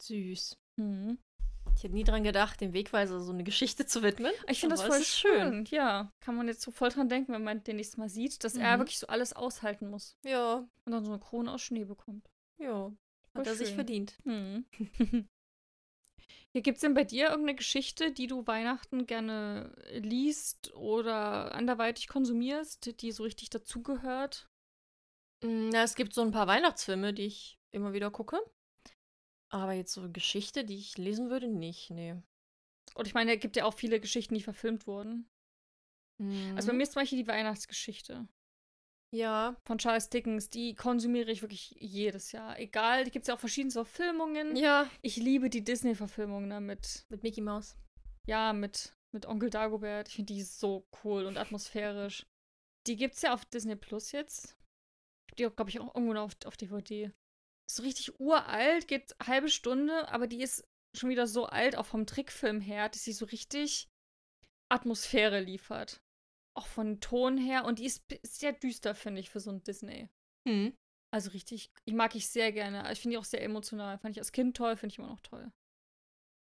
Süß. 0.00 0.56
Hm. 0.78 1.18
Ich 1.76 1.82
hätte 1.82 1.94
nie 1.94 2.04
dran 2.04 2.22
gedacht, 2.22 2.60
dem 2.60 2.72
Wegweiser 2.72 3.20
so 3.20 3.32
eine 3.32 3.42
Geschichte 3.42 3.84
zu 3.86 4.02
widmen. 4.02 4.32
Ich 4.48 4.60
finde 4.60 4.76
das 4.76 4.84
voll 4.84 5.02
schön. 5.02 5.64
Ja, 5.66 6.12
kann 6.20 6.36
man 6.36 6.46
jetzt 6.46 6.62
so 6.62 6.70
voll 6.70 6.90
dran 6.90 7.08
denken, 7.08 7.32
wenn 7.32 7.42
man 7.42 7.64
den 7.64 7.76
nächsten 7.76 8.00
Mal 8.00 8.08
sieht, 8.08 8.44
dass 8.44 8.54
mhm. 8.54 8.60
er 8.60 8.78
wirklich 8.78 8.98
so 8.98 9.08
alles 9.08 9.32
aushalten 9.32 9.88
muss. 9.90 10.16
Ja. 10.24 10.68
Und 10.84 10.92
dann 10.92 11.04
so 11.04 11.10
eine 11.10 11.20
Krone 11.20 11.52
aus 11.52 11.62
Schnee 11.62 11.84
bekommt. 11.84 12.30
Ja. 12.58 12.92
Hat 13.34 13.46
er 13.46 13.56
sich 13.56 13.74
verdient. 13.74 14.16
Hm. 14.24 14.64
Ja, 16.52 16.60
Gibt 16.60 16.76
es 16.76 16.82
denn 16.82 16.94
bei 16.94 17.04
dir 17.04 17.28
irgendeine 17.28 17.56
Geschichte, 17.56 18.12
die 18.12 18.26
du 18.26 18.46
Weihnachten 18.46 19.06
gerne 19.06 19.74
liest 19.92 20.72
oder 20.74 21.54
anderweitig 21.54 22.08
konsumierst, 22.08 23.00
die 23.00 23.12
so 23.12 23.24
richtig 23.24 23.50
dazugehört? 23.50 24.48
Hm, 25.42 25.70
na, 25.70 25.82
es 25.82 25.94
gibt 25.94 26.14
so 26.14 26.22
ein 26.22 26.30
paar 26.30 26.46
Weihnachtsfilme, 26.46 27.12
die 27.12 27.26
ich 27.26 27.58
immer 27.72 27.92
wieder 27.92 28.10
gucke. 28.10 28.40
Aber 29.48 29.72
jetzt 29.72 29.92
so 29.92 30.00
eine 30.00 30.12
Geschichte, 30.12 30.64
die 30.64 30.78
ich 30.78 30.96
lesen 30.96 31.30
würde, 31.30 31.48
nicht, 31.48 31.90
nee. 31.90 32.14
Und 32.94 33.06
ich 33.06 33.14
meine, 33.14 33.34
es 33.34 33.40
gibt 33.40 33.56
ja 33.56 33.64
auch 33.64 33.74
viele 33.74 34.00
Geschichten, 34.00 34.34
die 34.34 34.42
verfilmt 34.42 34.86
wurden. 34.86 35.28
Mhm. 36.18 36.54
Also 36.56 36.68
bei 36.68 36.74
mir 36.74 36.84
ist 36.84 36.92
zum 36.92 37.02
Beispiel 37.02 37.22
die 37.22 37.28
Weihnachtsgeschichte 37.28 38.28
Ja. 39.14 39.56
von 39.64 39.78
Charles 39.78 40.10
Dickens, 40.10 40.50
die 40.50 40.74
konsumiere 40.74 41.30
ich 41.30 41.42
wirklich 41.42 41.76
jedes 41.78 42.32
Jahr. 42.32 42.58
Egal, 42.58 43.04
die 43.04 43.10
gibt 43.10 43.22
es 43.22 43.28
ja 43.28 43.34
auch 43.34 43.40
verschiedene 43.40 43.72
Verfilmungen. 43.72 44.56
Ja. 44.56 44.90
Ich 45.02 45.16
liebe 45.16 45.48
die 45.50 45.62
Disney-Verfilmungen 45.62 46.50
damit. 46.50 47.06
Mit 47.08 47.22
Mickey 47.22 47.40
Mouse. 47.40 47.76
Ja, 48.26 48.52
mit, 48.52 48.92
mit 49.12 49.26
Onkel 49.26 49.50
Dagobert. 49.50 50.08
Ich 50.08 50.16
finde 50.16 50.34
die 50.34 50.42
so 50.42 50.88
cool 51.04 51.26
und 51.26 51.38
atmosphärisch. 51.38 52.26
Die 52.86 52.96
gibt 52.96 53.14
es 53.14 53.22
ja 53.22 53.32
auf 53.32 53.44
Disney 53.44 53.76
Plus 53.76 54.12
jetzt. 54.12 54.56
Die 55.38 55.44
glaube 55.44 55.70
ich 55.70 55.80
auch 55.80 55.94
irgendwo 55.94 56.12
noch 56.12 56.24
auf, 56.24 56.36
auf 56.44 56.56
DVD. 56.56 57.12
Ist 57.66 57.76
so 57.76 57.82
richtig 57.82 58.20
uralt, 58.20 58.88
geht 58.88 59.14
halbe 59.24 59.48
Stunde, 59.48 60.08
aber 60.08 60.26
die 60.26 60.42
ist 60.42 60.66
schon 60.94 61.10
wieder 61.10 61.26
so 61.26 61.46
alt, 61.46 61.76
auch 61.76 61.86
vom 61.86 62.06
Trickfilm 62.06 62.60
her, 62.60 62.88
dass 62.88 63.04
sie 63.04 63.12
so 63.12 63.24
richtig 63.26 63.88
Atmosphäre 64.68 65.40
liefert. 65.40 66.03
Auch 66.56 66.66
von 66.66 67.00
Ton 67.00 67.36
her. 67.36 67.64
Und 67.64 67.78
die 67.78 67.86
ist 67.86 68.04
sehr 68.22 68.52
düster, 68.52 68.94
finde 68.94 69.20
ich, 69.20 69.30
für 69.30 69.40
so 69.40 69.50
ein 69.50 69.62
Disney. 69.64 70.08
Mhm. 70.46 70.74
Also 71.12 71.30
richtig, 71.30 71.70
die 71.88 71.92
mag 71.94 72.14
ich 72.14 72.28
sehr 72.28 72.52
gerne. 72.52 72.90
Ich 72.92 73.00
finde 73.00 73.14
die 73.14 73.18
auch 73.18 73.24
sehr 73.24 73.42
emotional. 73.42 73.98
Fand 73.98 74.16
ich 74.16 74.20
als 74.20 74.32
Kind 74.32 74.56
toll, 74.56 74.76
finde 74.76 74.92
ich 74.92 74.98
immer 74.98 75.08
noch 75.08 75.20
toll. 75.20 75.50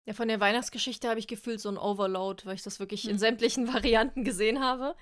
Ja, 0.06 0.12
von 0.14 0.28
der 0.28 0.40
Weihnachtsgeschichte 0.40 1.08
habe 1.08 1.18
ich 1.18 1.26
gefühlt 1.26 1.60
so 1.60 1.70
ein 1.70 1.78
Overload, 1.78 2.44
weil 2.44 2.54
ich 2.56 2.62
das 2.62 2.78
wirklich 2.80 3.06
in 3.08 3.14
Mhm. 3.14 3.18
sämtlichen 3.18 3.66
Varianten 3.74 4.24
gesehen 4.24 4.60
habe. 4.60 4.96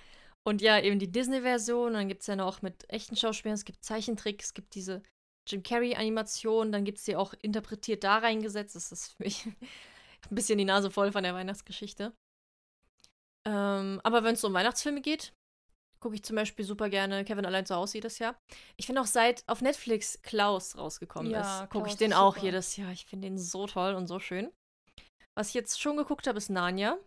Und 0.44 0.60
ja, 0.62 0.80
eben 0.80 0.98
die 0.98 1.10
Disney-Version, 1.10 1.92
dann 1.92 2.08
gibt 2.08 2.22
es 2.22 2.26
ja 2.26 2.34
noch 2.36 2.62
mit 2.62 2.88
echten 2.90 3.16
Schauspielern, 3.16 3.54
es 3.54 3.64
gibt 3.64 3.84
Zeichentrick, 3.84 4.42
es 4.42 4.54
gibt 4.54 4.74
diese 4.74 5.02
Jim 5.48 5.62
Carrey-Animation, 5.62 6.72
dann 6.72 6.84
gibt 6.84 6.98
es 6.98 7.04
die 7.04 7.14
auch 7.16 7.34
interpretiert 7.42 8.02
da 8.04 8.18
reingesetzt. 8.18 8.74
Das 8.76 8.90
ist 8.92 9.12
für 9.16 9.22
mich 9.24 9.46
ein 10.30 10.34
bisschen 10.34 10.58
die 10.58 10.64
Nase 10.64 10.90
voll 10.90 11.12
von 11.12 11.22
der 11.22 11.34
Weihnachtsgeschichte. 11.34 12.12
Ähm, 13.48 14.00
aber 14.04 14.24
wenn 14.24 14.34
es 14.34 14.44
um 14.44 14.54
Weihnachtsfilme 14.54 15.00
geht, 15.00 15.32
gucke 16.00 16.16
ich 16.16 16.24
zum 16.24 16.36
Beispiel 16.36 16.64
super 16.64 16.88
gerne 16.90 17.24
Kevin 17.24 17.46
allein 17.46 17.64
zu 17.64 17.74
Hause 17.74 17.98
jedes 17.98 18.18
Jahr. 18.18 18.36
Ich 18.76 18.86
finde 18.86 19.00
auch 19.00 19.06
seit 19.06 19.44
auf 19.48 19.62
Netflix 19.62 20.20
Klaus 20.22 20.76
rausgekommen 20.76 21.30
Ja, 21.30 21.62
ist, 21.62 21.70
gucke 21.70 21.88
ich 21.88 21.96
den 21.96 22.12
auch 22.12 22.34
super. 22.34 22.46
jedes 22.46 22.76
Jahr. 22.76 22.90
Ich 22.90 23.06
finde 23.06 23.28
den 23.28 23.38
so 23.38 23.66
toll 23.66 23.94
und 23.94 24.08
so 24.08 24.18
schön. 24.18 24.52
Was 25.38 25.48
ich 25.48 25.54
jetzt 25.54 25.80
schon 25.80 25.96
geguckt 25.96 26.26
habe, 26.26 26.38
ist 26.38 26.50
Narnia. 26.50 26.98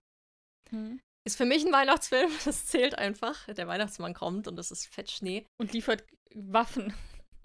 Hm. 0.71 0.99
Ist 1.27 1.37
für 1.37 1.45
mich 1.45 1.65
ein 1.65 1.73
Weihnachtsfilm, 1.73 2.31
das 2.45 2.67
zählt 2.67 2.97
einfach. 2.97 3.45
Der 3.47 3.67
Weihnachtsmann 3.67 4.13
kommt 4.13 4.47
und 4.47 4.57
es 4.57 4.71
ist 4.71 4.87
Fettschnee. 4.87 5.45
Und 5.59 5.73
liefert 5.73 6.05
Waffen. 6.33 6.93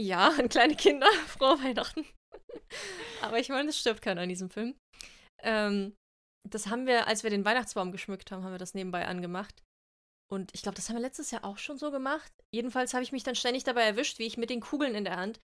Ja, 0.00 0.28
an 0.38 0.48
kleine 0.48 0.76
Kinder, 0.76 1.08
frohe 1.26 1.62
Weihnachten. 1.62 2.06
Aber 3.22 3.38
ich 3.38 3.48
meine, 3.48 3.70
es 3.70 3.78
stirbt 3.78 4.02
keiner 4.02 4.22
in 4.22 4.28
diesem 4.28 4.50
Film. 4.50 4.76
Ähm, 5.42 5.94
das 6.48 6.66
haben 6.68 6.86
wir, 6.86 7.06
als 7.06 7.22
wir 7.22 7.30
den 7.30 7.44
Weihnachtsbaum 7.44 7.92
geschmückt 7.92 8.30
haben, 8.30 8.44
haben 8.44 8.52
wir 8.52 8.58
das 8.58 8.74
nebenbei 8.74 9.06
angemacht. 9.06 9.62
Und 10.32 10.50
ich 10.54 10.62
glaube, 10.62 10.76
das 10.76 10.88
haben 10.88 10.96
wir 10.96 11.02
letztes 11.02 11.30
Jahr 11.32 11.44
auch 11.44 11.58
schon 11.58 11.76
so 11.78 11.90
gemacht. 11.90 12.32
Jedenfalls 12.52 12.94
habe 12.94 13.02
ich 13.02 13.10
mich 13.12 13.24
dann 13.24 13.34
ständig 13.34 13.64
dabei 13.64 13.82
erwischt, 13.82 14.18
wie 14.18 14.26
ich 14.26 14.36
mit 14.36 14.48
den 14.50 14.60
Kugeln 14.60 14.94
in 14.94 15.04
der 15.04 15.16
Hand 15.16 15.40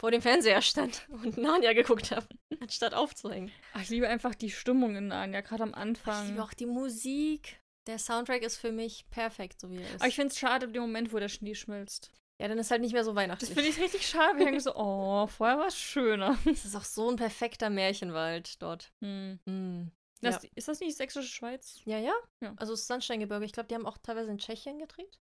vor 0.00 0.10
dem 0.10 0.22
Fernseher 0.22 0.62
stand 0.62 1.06
und 1.10 1.36
Narnia 1.36 1.74
geguckt 1.74 2.10
habe, 2.10 2.26
anstatt 2.60 2.94
aufzuhängen. 2.94 3.52
Ach, 3.74 3.82
ich 3.82 3.90
liebe 3.90 4.08
einfach 4.08 4.34
die 4.34 4.50
Stimmung 4.50 4.96
in 4.96 5.08
Narnia, 5.08 5.42
gerade 5.42 5.62
am 5.64 5.70
Ich 5.70 5.76
Anfang. 5.76 6.26
liebe 6.28 6.42
auch 6.42 6.54
die 6.54 6.66
Musik. 6.66 7.60
Der 7.86 7.98
Soundtrack 7.98 8.42
ist 8.42 8.56
für 8.56 8.72
mich 8.72 9.08
perfekt, 9.10 9.60
so 9.60 9.70
wie 9.70 9.76
er 9.76 9.88
ist. 9.88 9.96
Aber 10.00 10.06
ich 10.08 10.14
finde 10.14 10.28
es 10.32 10.38
schade, 10.38 10.66
im 10.66 10.80
Moment, 10.80 11.12
wo 11.12 11.18
der 11.18 11.28
Schnee 11.28 11.54
schmilzt. 11.54 12.10
ja, 12.40 12.48
dann 12.48 12.58
ist 12.58 12.70
halt 12.70 12.80
nicht 12.80 12.92
mehr 12.94 13.04
so 13.04 13.10
Das 13.10 13.16
weihnachtlich. 13.16 13.50
finde 13.50 13.68
ich 13.68 13.78
richtig 13.78 14.06
schade. 14.06 14.38
Ich 14.38 14.44
denke 14.44 14.60
so, 14.60 14.74
oh, 14.74 15.26
vorher 15.26 15.58
war 15.58 15.66
es 15.66 15.76
schöner. 15.76 16.38
Es 16.46 16.64
ist 16.64 16.76
auch 16.76 16.84
so 16.84 17.10
ein 17.10 17.16
perfekter 17.16 17.68
Märchenwald 17.68 18.62
dort. 18.62 18.90
Hm. 19.02 19.38
Mm. 19.44 19.90
Das, 20.22 20.44
Ist 20.54 20.68
das 20.68 20.80
nicht 20.80 20.96
sächsische 20.96 21.28
Schweiz? 21.28 21.80
Ja, 21.86 21.98
ja. 21.98 22.14
Ja. 22.42 22.54
Also 22.58 22.72
das 22.74 22.86
Sandsteingebirge. 22.86 23.44
Ich 23.44 23.52
glaube, 23.52 23.68
die 23.68 23.74
haben 23.74 23.86
auch 23.86 23.98
teilweise 23.98 24.30
in 24.30 24.38
Tschechien 24.38 24.78
gedreht. 24.78 25.18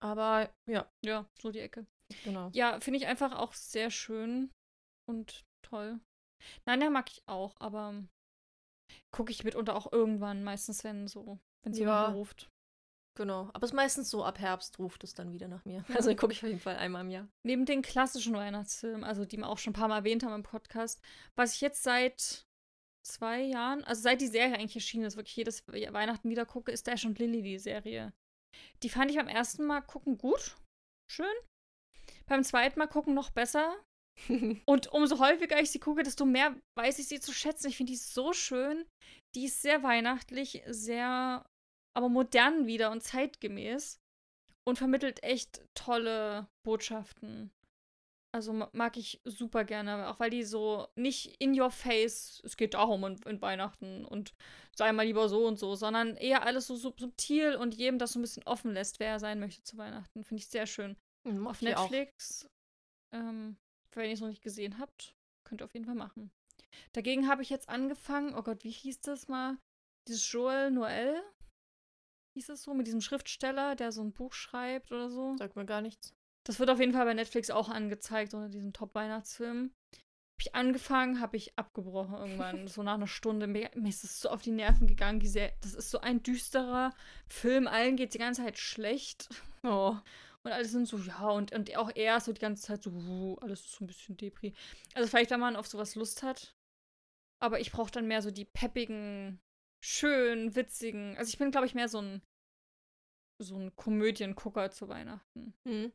Aber 0.00 0.52
ja, 0.68 0.90
Ja, 1.04 1.26
so 1.40 1.50
die 1.50 1.60
Ecke. 1.60 1.86
genau. 2.24 2.50
Ja, 2.52 2.78
finde 2.80 2.98
ich 2.98 3.06
einfach 3.06 3.32
auch 3.36 3.54
sehr 3.54 3.90
schön 3.90 4.52
und 5.08 5.44
toll. 5.62 6.00
Nein, 6.66 6.80
der 6.80 6.90
mag 6.90 7.10
ich 7.10 7.22
auch, 7.26 7.56
aber 7.58 8.04
gucke 9.10 9.32
ich 9.32 9.42
mitunter 9.42 9.74
auch 9.74 9.90
irgendwann, 9.92 10.44
meistens 10.44 10.84
wenn 10.84 11.08
so, 11.08 11.38
wenn 11.64 11.72
sie 11.72 11.82
Ja. 11.82 12.08
ruft. 12.12 12.50
Genau. 13.16 13.48
Aber 13.54 13.64
es 13.64 13.70
ist 13.70 13.74
meistens 13.74 14.10
so, 14.10 14.22
ab 14.22 14.38
Herbst 14.38 14.78
ruft 14.78 15.02
es 15.02 15.14
dann 15.14 15.32
wieder 15.32 15.48
nach 15.48 15.64
mir. 15.64 15.82
Also 15.88 16.14
gucke 16.14 16.34
ich 16.34 16.42
auf 16.42 16.48
jeden 16.48 16.60
Fall 16.60 16.76
einmal 16.76 17.00
im 17.00 17.10
Jahr. 17.10 17.28
Neben 17.46 17.64
den 17.64 17.80
klassischen 17.80 18.34
Weihnachtsfilmen, 18.34 19.02
also 19.04 19.24
die 19.24 19.38
wir 19.38 19.48
auch 19.48 19.56
schon 19.56 19.70
ein 19.70 19.74
paar 19.74 19.88
Mal 19.88 19.98
erwähnt 19.98 20.22
haben 20.22 20.34
im 20.34 20.42
Podcast, 20.42 21.02
was 21.34 21.54
ich 21.54 21.62
jetzt 21.62 21.82
seit 21.82 22.45
zwei 23.06 23.42
Jahren, 23.42 23.84
also 23.84 24.02
seit 24.02 24.20
die 24.20 24.26
Serie 24.26 24.54
eigentlich 24.54 24.76
erschienen 24.76 25.04
ist, 25.04 25.16
wirklich 25.16 25.36
jedes 25.36 25.66
Weihnachten 25.68 26.28
wieder 26.28 26.46
gucke, 26.46 26.72
ist 26.72 26.86
Dash 26.86 27.04
und 27.04 27.18
Lily 27.18 27.42
die 27.42 27.58
Serie. 27.58 28.12
Die 28.82 28.88
fand 28.88 29.10
ich 29.10 29.16
beim 29.16 29.28
ersten 29.28 29.64
Mal 29.64 29.80
gucken 29.82 30.18
gut. 30.18 30.56
schön. 31.10 31.26
Beim 32.26 32.42
zweiten 32.42 32.78
Mal 32.78 32.88
gucken 32.88 33.14
noch 33.14 33.30
besser. 33.30 33.76
Und 34.64 34.92
umso 34.92 35.18
häufiger 35.18 35.60
ich 35.60 35.70
sie 35.70 35.78
gucke, 35.78 36.02
desto 36.02 36.24
mehr 36.24 36.56
weiß 36.76 36.98
ich 36.98 37.06
sie 37.06 37.20
zu 37.20 37.32
schätzen. 37.32 37.68
Ich 37.68 37.76
finde 37.76 37.92
die 37.92 37.98
so 37.98 38.32
schön. 38.32 38.86
Die 39.34 39.44
ist 39.44 39.60
sehr 39.60 39.82
weihnachtlich, 39.82 40.62
sehr, 40.66 41.44
aber 41.94 42.08
modern 42.08 42.66
wieder 42.66 42.90
und 42.90 43.02
zeitgemäß. 43.02 44.00
Und 44.66 44.78
vermittelt 44.78 45.22
echt 45.22 45.64
tolle 45.74 46.48
Botschaften. 46.64 47.52
Also 48.36 48.52
mag 48.52 48.98
ich 48.98 49.22
super 49.24 49.64
gerne, 49.64 50.08
auch 50.08 50.20
weil 50.20 50.28
die 50.28 50.44
so 50.44 50.88
nicht 50.94 51.40
in 51.40 51.58
your 51.58 51.70
face, 51.70 52.42
es 52.44 52.58
geht 52.58 52.74
darum 52.74 53.02
in, 53.04 53.16
in 53.22 53.40
Weihnachten 53.40 54.04
und 54.04 54.34
sei 54.74 54.92
mal 54.92 55.06
lieber 55.06 55.30
so 55.30 55.46
und 55.46 55.58
so, 55.58 55.74
sondern 55.74 56.18
eher 56.18 56.44
alles 56.44 56.66
so 56.66 56.76
subtil 56.76 57.54
und 57.54 57.74
jedem 57.74 57.98
das 57.98 58.12
so 58.12 58.18
ein 58.18 58.22
bisschen 58.22 58.42
offen 58.42 58.74
lässt, 58.74 59.00
wer 59.00 59.08
er 59.08 59.20
sein 59.20 59.40
möchte 59.40 59.62
zu 59.62 59.78
Weihnachten. 59.78 60.22
Finde 60.22 60.42
ich 60.42 60.48
sehr 60.48 60.66
schön. 60.66 60.98
Mhm, 61.24 61.46
Auf 61.46 61.62
Netflix, 61.62 62.46
ähm, 63.14 63.56
wenn 63.92 64.08
ihr 64.10 64.12
es 64.12 64.20
noch 64.20 64.28
nicht 64.28 64.42
gesehen 64.42 64.78
habt, 64.78 65.16
könnt 65.44 65.62
ihr 65.62 65.64
auf 65.64 65.72
jeden 65.72 65.86
Fall 65.86 65.94
machen. 65.94 66.30
Dagegen 66.92 67.28
habe 67.28 67.40
ich 67.40 67.48
jetzt 67.48 67.70
angefangen, 67.70 68.34
oh 68.34 68.42
Gott, 68.42 68.64
wie 68.64 68.70
hieß 68.70 69.00
das 69.00 69.28
mal? 69.28 69.56
Dieses 70.08 70.30
Joel 70.30 70.70
Noel? 70.72 71.22
Hieß 72.34 72.50
es 72.50 72.64
so? 72.64 72.74
Mit 72.74 72.86
diesem 72.86 73.00
Schriftsteller, 73.00 73.76
der 73.76 73.92
so 73.92 74.02
ein 74.02 74.12
Buch 74.12 74.34
schreibt 74.34 74.92
oder 74.92 75.08
so? 75.08 75.38
Sagt 75.38 75.56
mir 75.56 75.64
gar 75.64 75.80
nichts. 75.80 76.14
Das 76.46 76.60
wird 76.60 76.70
auf 76.70 76.78
jeden 76.78 76.92
Fall 76.92 77.04
bei 77.04 77.14
Netflix 77.14 77.50
auch 77.50 77.68
angezeigt 77.68 78.32
unter 78.32 78.48
diesen 78.48 78.72
Top-Weihnachtsfilmen. 78.72 79.74
Habe 79.94 80.40
ich 80.40 80.54
angefangen, 80.54 81.20
habe 81.20 81.36
ich 81.36 81.58
abgebrochen 81.58 82.14
irgendwann, 82.14 82.68
so 82.68 82.84
nach 82.84 82.94
einer 82.94 83.08
Stunde. 83.08 83.48
Mir, 83.48 83.70
mir 83.74 83.88
ist 83.88 84.04
es 84.04 84.20
so 84.20 84.28
auf 84.28 84.42
die 84.42 84.52
Nerven 84.52 84.86
gegangen. 84.86 85.18
Diese, 85.18 85.52
das 85.60 85.74
ist 85.74 85.90
so 85.90 86.00
ein 86.00 86.22
düsterer 86.22 86.94
Film. 87.28 87.66
Allen 87.66 87.96
geht 87.96 88.14
die 88.14 88.18
ganze 88.18 88.44
Zeit 88.44 88.58
schlecht. 88.58 89.28
Oh. 89.64 89.96
Und 90.44 90.52
alle 90.52 90.64
sind 90.64 90.86
so, 90.86 90.98
ja, 90.98 91.28
und, 91.30 91.52
und 91.52 91.76
auch 91.76 91.90
er 91.96 92.18
ist 92.18 92.26
so 92.26 92.32
die 92.32 92.40
ganze 92.40 92.62
Zeit 92.62 92.80
so, 92.80 92.90
uh, 92.90 93.36
alles 93.40 93.62
ist 93.62 93.72
so 93.72 93.84
ein 93.84 93.88
bisschen 93.88 94.16
Depri. 94.16 94.54
Also 94.94 95.08
vielleicht, 95.08 95.32
wenn 95.32 95.40
man 95.40 95.56
auf 95.56 95.66
sowas 95.66 95.96
Lust 95.96 96.22
hat. 96.22 96.54
Aber 97.42 97.58
ich 97.58 97.72
brauche 97.72 97.90
dann 97.90 98.06
mehr 98.06 98.22
so 98.22 98.30
die 98.30 98.44
peppigen, 98.44 99.40
schön, 99.84 100.54
witzigen. 100.54 101.16
Also 101.16 101.30
ich 101.30 101.38
bin, 101.38 101.50
glaube 101.50 101.66
ich, 101.66 101.74
mehr 101.74 101.88
so 101.88 101.98
ein 102.00 102.22
so 103.38 103.56
ein 103.56 103.74
Komödiengucker 103.76 104.70
zu 104.70 104.88
Weihnachten. 104.88 105.54
Mhm. 105.64 105.92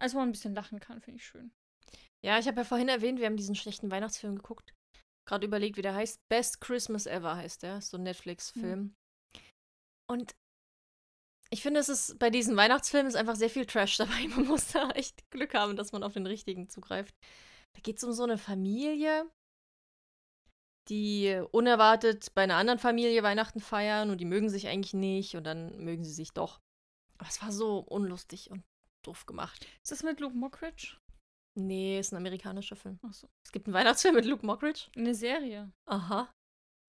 Also, 0.00 0.14
wo 0.14 0.20
man 0.20 0.30
ein 0.30 0.32
bisschen 0.32 0.54
lachen 0.54 0.80
kann, 0.80 1.00
finde 1.00 1.18
ich 1.18 1.26
schön. 1.26 1.52
Ja, 2.24 2.38
ich 2.38 2.46
habe 2.46 2.58
ja 2.58 2.64
vorhin 2.64 2.88
erwähnt, 2.88 3.18
wir 3.18 3.26
haben 3.26 3.36
diesen 3.36 3.54
schlechten 3.54 3.90
Weihnachtsfilm 3.90 4.36
geguckt. 4.36 4.74
Gerade 5.26 5.46
überlegt, 5.46 5.76
wie 5.76 5.82
der 5.82 5.94
heißt. 5.94 6.18
Best 6.28 6.60
Christmas 6.60 7.06
Ever 7.06 7.36
heißt 7.36 7.62
der. 7.62 7.80
So 7.80 7.96
ein 7.96 8.02
Netflix-Film. 8.02 8.80
Mhm. 8.80 8.94
Und 10.10 10.34
ich 11.50 11.62
finde, 11.62 11.80
es 11.80 11.88
ist 11.88 12.18
bei 12.18 12.30
diesen 12.30 12.56
Weihnachtsfilmen 12.56 13.08
ist 13.08 13.16
einfach 13.16 13.36
sehr 13.36 13.50
viel 13.50 13.66
Trash 13.66 13.96
dabei. 13.98 14.28
Man 14.28 14.46
muss 14.46 14.68
da 14.68 14.90
echt 14.90 15.28
Glück 15.30 15.54
haben, 15.54 15.76
dass 15.76 15.92
man 15.92 16.02
auf 16.02 16.14
den 16.14 16.26
richtigen 16.26 16.68
zugreift. 16.68 17.14
Da 17.74 17.80
geht 17.80 17.98
es 17.98 18.04
um 18.04 18.12
so 18.12 18.24
eine 18.24 18.38
Familie, 18.38 19.30
die 20.88 21.40
unerwartet 21.52 22.34
bei 22.34 22.42
einer 22.42 22.56
anderen 22.56 22.78
Familie 22.78 23.22
Weihnachten 23.22 23.60
feiern 23.60 24.10
und 24.10 24.18
die 24.18 24.24
mögen 24.24 24.48
sich 24.48 24.66
eigentlich 24.66 24.94
nicht 24.94 25.36
und 25.36 25.44
dann 25.44 25.78
mögen 25.78 26.04
sie 26.04 26.12
sich 26.12 26.32
doch. 26.32 26.60
Aber 27.18 27.28
es 27.28 27.42
war 27.42 27.52
so 27.52 27.78
unlustig 27.78 28.50
und 28.50 28.64
doof 29.02 29.26
gemacht. 29.26 29.66
Ist 29.82 29.92
das 29.92 30.02
mit 30.02 30.20
Luke 30.20 30.36
Mockridge? 30.36 30.96
Nee, 31.54 31.98
ist 31.98 32.12
ein 32.12 32.16
amerikanischer 32.16 32.76
Film. 32.76 32.98
Achso. 33.02 33.28
Es 33.44 33.52
gibt 33.52 33.66
einen 33.66 33.74
Weihnachtsfilm 33.74 34.14
mit 34.14 34.24
Luke 34.24 34.46
Mockridge. 34.46 34.88
Eine 34.96 35.14
Serie. 35.14 35.72
Aha. 35.86 36.32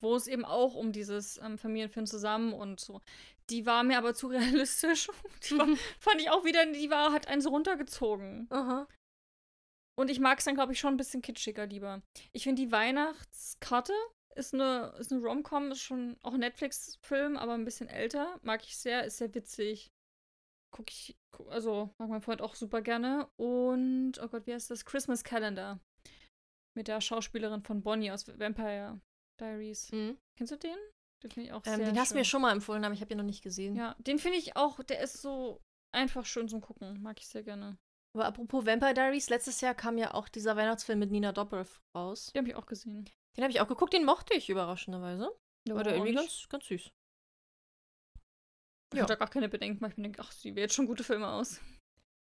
Wo 0.01 0.15
es 0.15 0.27
eben 0.27 0.45
auch 0.45 0.75
um 0.75 0.91
dieses 0.91 1.37
ähm, 1.37 1.57
Familienfilm 1.57 2.05
zusammen 2.05 2.53
und 2.53 2.79
so. 2.79 3.01
Die 3.49 3.65
war 3.65 3.83
mir 3.83 3.97
aber 3.97 4.13
zu 4.13 4.27
realistisch. 4.29 5.09
Die 5.43 5.57
war, 5.57 5.67
fand 5.99 6.21
ich 6.21 6.29
auch 6.29 6.45
wieder, 6.45 6.65
die 6.71 6.89
war, 6.89 7.11
hat 7.11 7.27
einen 7.27 7.41
so 7.41 7.49
runtergezogen. 7.49 8.47
Aha. 8.49 8.87
Und 9.97 10.09
ich 10.09 10.19
mag 10.19 10.39
es 10.39 10.45
dann, 10.45 10.55
glaube 10.55 10.73
ich, 10.73 10.79
schon 10.79 10.93
ein 10.93 10.97
bisschen 10.97 11.21
kitschiger 11.21 11.67
lieber. 11.67 12.01
Ich 12.31 12.43
finde, 12.43 12.61
die 12.61 12.71
Weihnachtskarte 12.71 13.93
ist 14.35 14.53
eine, 14.53 14.95
ist 14.99 15.11
eine 15.11 15.21
Rom-Com, 15.21 15.71
ist 15.71 15.81
schon 15.81 16.17
auch 16.23 16.33
ein 16.33 16.39
Netflix-Film, 16.39 17.37
aber 17.37 17.53
ein 17.53 17.65
bisschen 17.65 17.89
älter. 17.89 18.39
Mag 18.41 18.63
ich 18.63 18.77
sehr, 18.77 19.03
ist 19.03 19.17
sehr 19.17 19.33
witzig. 19.35 19.91
Guck 20.71 20.89
ich, 20.89 21.17
also 21.49 21.93
mag 21.97 22.09
mein 22.09 22.21
Freund 22.21 22.41
auch 22.41 22.55
super 22.55 22.81
gerne. 22.81 23.29
Und, 23.37 24.13
oh 24.21 24.27
Gott, 24.27 24.47
wie 24.47 24.53
heißt 24.53 24.71
das? 24.71 24.85
Christmas 24.85 25.23
Calendar. 25.23 25.79
Mit 26.75 26.87
der 26.87 27.01
Schauspielerin 27.01 27.63
von 27.63 27.83
Bonnie 27.83 28.11
aus 28.11 28.27
Vampire 28.27 29.01
Diaries. 29.39 29.91
Mhm. 29.91 30.17
Kennst 30.37 30.53
du 30.53 30.57
den? 30.57 30.77
Den 31.23 31.31
finde 31.31 31.49
ich 31.49 31.53
auch 31.53 31.61
Ähm, 31.65 31.75
sehr 31.75 31.85
den 31.87 31.99
hast 31.99 32.11
du 32.11 32.15
mir 32.15 32.25
schon 32.25 32.41
mal 32.41 32.51
empfohlen, 32.51 32.83
aber 32.85 32.93
ich 32.93 33.01
habe 33.01 33.11
ihn 33.11 33.17
noch 33.17 33.25
nicht 33.25 33.43
gesehen. 33.43 33.75
Ja, 33.75 33.95
den 33.99 34.17
finde 34.17 34.37
ich 34.37 34.55
auch, 34.55 34.81
der 34.83 35.01
ist 35.01 35.21
so 35.21 35.61
einfach 35.93 36.25
schön 36.25 36.47
zum 36.47 36.61
Gucken. 36.61 37.01
Mag 37.01 37.19
ich 37.19 37.27
sehr 37.27 37.43
gerne. 37.43 37.77
Aber 38.15 38.25
apropos 38.25 38.65
Vampire 38.65 38.93
Diaries, 38.93 39.29
letztes 39.29 39.61
Jahr 39.61 39.75
kam 39.75 39.97
ja 39.97 40.13
auch 40.13 40.29
dieser 40.29 40.55
Weihnachtsfilm 40.55 40.99
mit 40.99 41.11
Nina 41.11 41.31
Dobrev 41.31 41.79
raus. 41.95 42.31
Den 42.33 42.41
habe 42.41 42.49
ich 42.49 42.55
auch 42.55 42.65
gesehen. 42.65 43.09
Den 43.37 43.43
habe 43.43 43.51
ich 43.51 43.61
auch 43.61 43.67
geguckt, 43.67 43.93
den 43.93 44.03
mochte 44.05 44.33
ich 44.33 44.49
überraschenderweise. 44.49 45.31
Ja, 45.67 45.75
War 45.75 45.83
der 45.83 45.93
irgendwie 45.93 46.13
ganz, 46.13 46.47
ganz 46.49 46.65
süß. 46.65 46.91
Ich 48.91 48.97
Ja. 48.97 49.03
habe 49.03 49.13
da 49.13 49.15
gar 49.15 49.29
keine 49.29 49.49
Bedenken, 49.49 49.81
weil 49.81 49.91
ich 49.91 49.97
mir 49.97 50.03
denke, 50.03 50.21
ach, 50.21 50.31
sie 50.31 50.55
wählt 50.55 50.73
schon 50.73 50.85
gute 50.85 51.03
Filme 51.03 51.27
aus. 51.27 51.59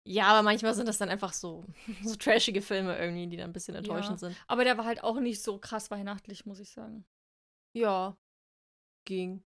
Ja, 0.06 0.26
aber 0.28 0.42
manchmal 0.42 0.74
sind 0.74 0.86
das 0.88 0.98
dann 0.98 1.08
einfach 1.10 1.32
so, 1.32 1.64
so 2.04 2.14
trashige 2.16 2.62
Filme 2.62 2.96
irgendwie, 2.98 3.26
die 3.26 3.36
dann 3.36 3.50
ein 3.50 3.52
bisschen 3.52 3.74
enttäuschend 3.74 4.18
sind. 4.20 4.36
Aber 4.46 4.64
der 4.64 4.78
war 4.78 4.84
halt 4.84 5.02
auch 5.02 5.20
nicht 5.20 5.42
so 5.42 5.58
krass 5.58 5.90
weihnachtlich, 5.90 6.46
muss 6.46 6.60
ich 6.60 6.70
sagen. 6.70 7.04
Ja, 7.76 8.16
ging. 9.06 9.42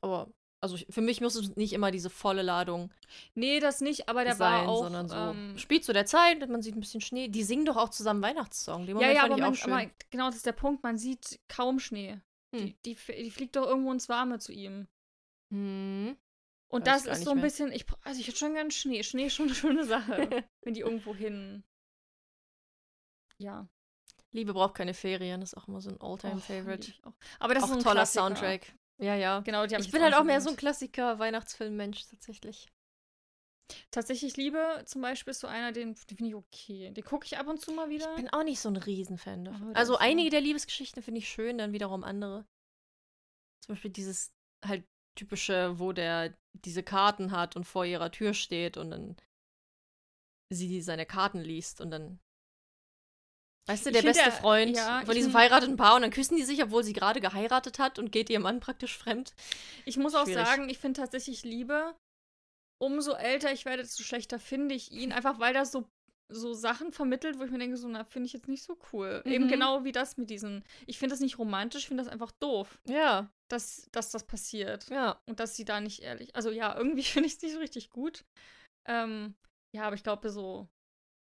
Aber, 0.00 0.32
also 0.62 0.76
für 0.88 1.00
mich 1.00 1.20
muss 1.20 1.34
es 1.34 1.56
nicht 1.56 1.72
immer 1.72 1.90
diese 1.90 2.10
volle 2.10 2.42
Ladung 2.42 2.92
Nee, 3.34 3.60
das 3.60 3.80
nicht, 3.80 4.08
aber 4.08 4.24
der 4.24 4.34
sein, 4.36 4.66
war 4.66 4.68
auch. 4.68 4.82
sondern 4.84 5.08
so. 5.08 5.16
ähm, 5.16 5.58
Spielt 5.58 5.84
zu 5.84 5.92
der 5.92 6.06
Zeit, 6.06 6.48
man 6.48 6.62
sieht 6.62 6.76
ein 6.76 6.80
bisschen 6.80 7.00
Schnee. 7.00 7.28
Die 7.28 7.42
singen 7.42 7.66
doch 7.66 7.76
auch 7.76 7.90
zusammen 7.90 8.22
Weihnachtssong. 8.22 8.86
Den 8.86 8.88
ja, 8.88 8.94
Moment 8.94 9.14
ja, 9.14 9.24
aber, 9.24 9.52
ich 9.54 9.66
man, 9.66 9.80
aber 9.82 9.90
genau 10.10 10.26
das 10.26 10.36
ist 10.36 10.46
der 10.46 10.52
Punkt, 10.52 10.82
man 10.82 10.96
sieht 10.98 11.40
kaum 11.48 11.78
Schnee. 11.80 12.20
Hm. 12.54 12.66
Die, 12.66 12.76
die, 12.84 12.94
die 12.94 13.30
fliegt 13.30 13.56
doch 13.56 13.66
irgendwo 13.66 13.92
ins 13.92 14.08
Warme 14.08 14.38
zu 14.38 14.52
ihm. 14.52 14.88
Hm. 15.52 16.16
Und 16.70 16.86
Weiß 16.86 17.04
das 17.04 17.18
ist 17.18 17.24
so 17.24 17.30
ein 17.30 17.36
mehr. 17.36 17.44
bisschen, 17.44 17.72
ich, 17.72 17.84
also 18.02 18.20
ich 18.20 18.28
hätte 18.28 18.38
schon 18.38 18.54
gern 18.54 18.70
Schnee. 18.70 19.02
Schnee 19.02 19.26
ist 19.26 19.34
schon 19.34 19.46
eine 19.46 19.54
schöne 19.54 19.84
Sache, 19.84 20.28
wenn 20.64 20.74
die 20.74 20.80
irgendwo 20.80 21.14
hin. 21.14 21.64
Ja. 23.38 23.68
Liebe 24.32 24.52
braucht 24.52 24.74
keine 24.76 24.94
Ferien, 24.94 25.40
das 25.40 25.52
ist 25.52 25.58
auch 25.58 25.66
immer 25.66 25.80
so 25.80 25.90
ein 25.90 25.96
Oh, 26.00 26.12
All-Time-Favorite. 26.12 26.92
auch. 27.02 27.14
Aber 27.40 27.54
das 27.54 27.64
auch 27.64 27.70
ist 27.70 27.76
ein 27.78 27.82
toller 27.82 27.94
Klassiker. 28.02 28.22
Soundtrack. 28.26 28.72
Ja, 29.02 29.14
ja. 29.16 29.40
Genau, 29.40 29.64
ich 29.64 29.90
bin 29.90 30.02
halt 30.02 30.14
auch 30.14 30.24
mehr 30.24 30.40
so 30.40 30.50
ein. 30.50 30.56
Klassiker-Weihnachtsfilm-Mensch 30.56 32.06
tatsächlich. 32.06 32.68
Tatsächlich 33.90 34.36
Liebe 34.36 34.82
zum 34.86 35.00
Beispiel 35.00 35.30
ist 35.30 35.40
so 35.40 35.46
einer, 35.46 35.72
den, 35.72 35.94
den 35.94 36.16
finde 36.16 36.28
ich 36.28 36.34
okay. 36.34 36.90
Den 36.92 37.04
gucke 37.04 37.24
ich 37.26 37.38
ab 37.38 37.46
und 37.46 37.60
zu 37.60 37.72
mal 37.72 37.88
wieder. 37.88 38.08
Ich 38.10 38.16
bin 38.16 38.28
auch 38.32 38.42
nicht 38.44 38.60
so 38.60 38.68
ein 38.68 38.76
Riesenfan 38.76 39.44
davon. 39.44 39.68
Der 39.68 39.76
Also 39.76 39.94
so- 39.94 39.98
einige 39.98 40.30
der 40.30 40.40
Liebesgeschichten 40.40 41.02
finde 41.02 41.18
ich 41.20 41.28
schön, 41.28 41.58
dann 41.58 41.72
wiederum 41.72 42.04
andere. 42.04 42.46
Zum 43.64 43.74
Beispiel 43.74 43.90
dieses 43.90 44.32
halt 44.64 44.84
typische, 45.16 45.78
wo 45.78 45.92
der 45.92 46.36
diese 46.52 46.82
Karten 46.82 47.30
hat 47.30 47.56
und 47.56 47.64
vor 47.64 47.84
ihrer 47.84 48.10
Tür 48.10 48.34
steht 48.34 48.76
und 48.76 48.90
dann 48.90 49.16
sie 50.52 50.82
seine 50.82 51.06
Karten 51.06 51.40
liest 51.40 51.80
und 51.80 51.90
dann. 51.90 52.18
Weißt 53.66 53.86
du, 53.86 53.92
der 53.92 54.02
beste 54.02 54.24
der- 54.24 54.32
Freund 54.32 54.76
ja, 54.76 55.02
von 55.04 55.14
diesem 55.14 55.30
verheirateten 55.30 55.76
Paar 55.76 55.94
und 55.94 56.02
dann 56.02 56.10
küssen 56.10 56.36
die 56.36 56.42
sich, 56.42 56.62
obwohl 56.62 56.82
sie 56.82 56.92
gerade 56.92 57.20
geheiratet 57.20 57.78
hat 57.78 57.98
und 58.00 58.10
geht 58.10 58.28
ihrem 58.30 58.42
Mann 58.42 58.58
praktisch 58.58 58.96
fremd. 58.98 59.32
Ich 59.84 59.96
muss 59.96 60.14
auch 60.14 60.24
Schwierig. 60.24 60.44
sagen, 60.46 60.68
ich 60.68 60.78
finde 60.78 61.00
tatsächlich 61.00 61.44
Liebe, 61.44 61.94
umso 62.82 63.12
älter 63.12 63.52
ich 63.52 63.66
werde, 63.66 63.82
desto 63.82 64.02
schlechter 64.02 64.40
finde 64.40 64.74
ich 64.74 64.90
ihn. 64.90 65.12
Einfach 65.12 65.38
weil 65.38 65.54
das 65.54 65.70
so, 65.70 65.86
so 66.32 66.52
Sachen 66.52 66.90
vermittelt, 66.90 67.38
wo 67.38 67.44
ich 67.44 67.50
mir 67.52 67.58
denke, 67.58 67.76
so, 67.76 67.86
na, 67.86 68.02
finde 68.04 68.26
ich 68.26 68.32
jetzt 68.32 68.48
nicht 68.48 68.64
so 68.64 68.76
cool. 68.92 69.22
Eben 69.24 69.44
Mhm. 69.44 69.50
genau 69.50 69.84
wie 69.84 69.92
das 69.92 70.16
mit 70.16 70.30
diesen. 70.30 70.64
Ich 70.86 70.98
finde 70.98 71.12
das 71.12 71.20
nicht 71.20 71.38
romantisch, 71.38 71.82
ich 71.82 71.88
finde 71.88 72.02
das 72.02 72.12
einfach 72.12 72.32
doof, 72.32 72.80
Ja, 72.88 73.30
dass, 73.52 73.88
dass 73.92 74.10
das 74.10 74.24
passiert. 74.26 74.88
ja. 74.88 75.20
Und 75.26 75.40
dass 75.40 75.56
sie 75.56 75.64
da 75.64 75.80
nicht 75.80 76.00
ehrlich. 76.00 76.34
Also 76.36 76.50
ja, 76.50 76.76
irgendwie 76.76 77.02
finde 77.04 77.26
ich 77.28 77.34
es 77.36 77.42
nicht 77.42 77.52
so 77.54 77.58
richtig 77.60 77.90
gut. 77.90 78.24
Ähm, 78.88 79.34
ja, 79.74 79.84
aber 79.84 79.94
ich 79.96 80.02
glaube 80.02 80.30
so. 80.30 80.68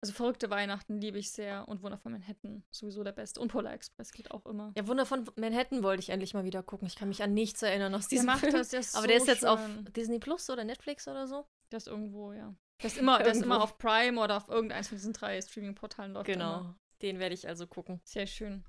Also 0.01 0.15
verrückte 0.15 0.49
Weihnachten 0.49 1.01
liebe 1.01 1.19
ich 1.19 1.33
sehr 1.33 1.67
und 1.67 1.83
Wunder 1.83 1.99
von 1.99 2.13
Manhattan 2.13 2.63
sowieso 2.71 3.03
der 3.03 3.11
beste. 3.11 3.41
Und 3.41 3.49
Polar 3.51 3.73
Express 3.73 4.13
geht 4.13 4.31
auch 4.31 4.47
immer. 4.47 4.73
Ja, 4.77 4.87
Wunder 4.87 5.05
von 5.05 5.29
Manhattan 5.35 5.83
wollte 5.83 6.01
ich 6.01 6.11
endlich 6.11 6.35
mal 6.35 6.45
wieder 6.45 6.63
gucken. 6.63 6.87
Ich 6.87 6.95
kann 6.95 7.09
mich 7.09 7.21
an 7.21 7.35
nichts 7.35 7.63
erinnern 7.63 7.93
aus 7.97 8.07
Der 8.07 8.11
diesem 8.11 8.27
macht 8.27 8.41
Film. 8.41 8.53
das, 8.53 8.69
der 8.69 8.79
Aber 8.79 9.01
so 9.01 9.07
der 9.09 9.17
ist 9.17 9.27
jetzt 9.27 9.45
auf 9.45 9.59
schön. 9.61 9.93
Disney 9.93 10.21
Plus 10.21 10.49
oder 10.51 10.63
Netflix 10.63 11.09
oder 11.09 11.27
so. 11.27 11.47
Der 11.73 11.79
ist 11.79 11.89
irgendwo, 11.89 12.33
ja. 12.33 12.55
Der 12.81 12.87
ist 12.87 12.97
immer, 12.97 13.19
der 13.19 13.33
ist 13.33 13.43
immer 13.43 13.61
auf 13.61 13.77
Prime 13.79 14.21
oder 14.21 14.37
auf 14.37 14.49
irgendeins 14.49 14.87
von 14.87 14.99
diesen 14.99 15.13
drei 15.13 15.43
Streaming-Portalen 15.43 16.13
läuft. 16.13 16.29
der 16.29 16.37
Genau. 16.37 16.61
Immer. 16.61 16.79
Den 17.03 17.19
werde 17.19 17.35
ich 17.35 17.49
also 17.49 17.67
gucken. 17.67 18.01
Sehr 18.05 18.29
schön. 18.29 18.65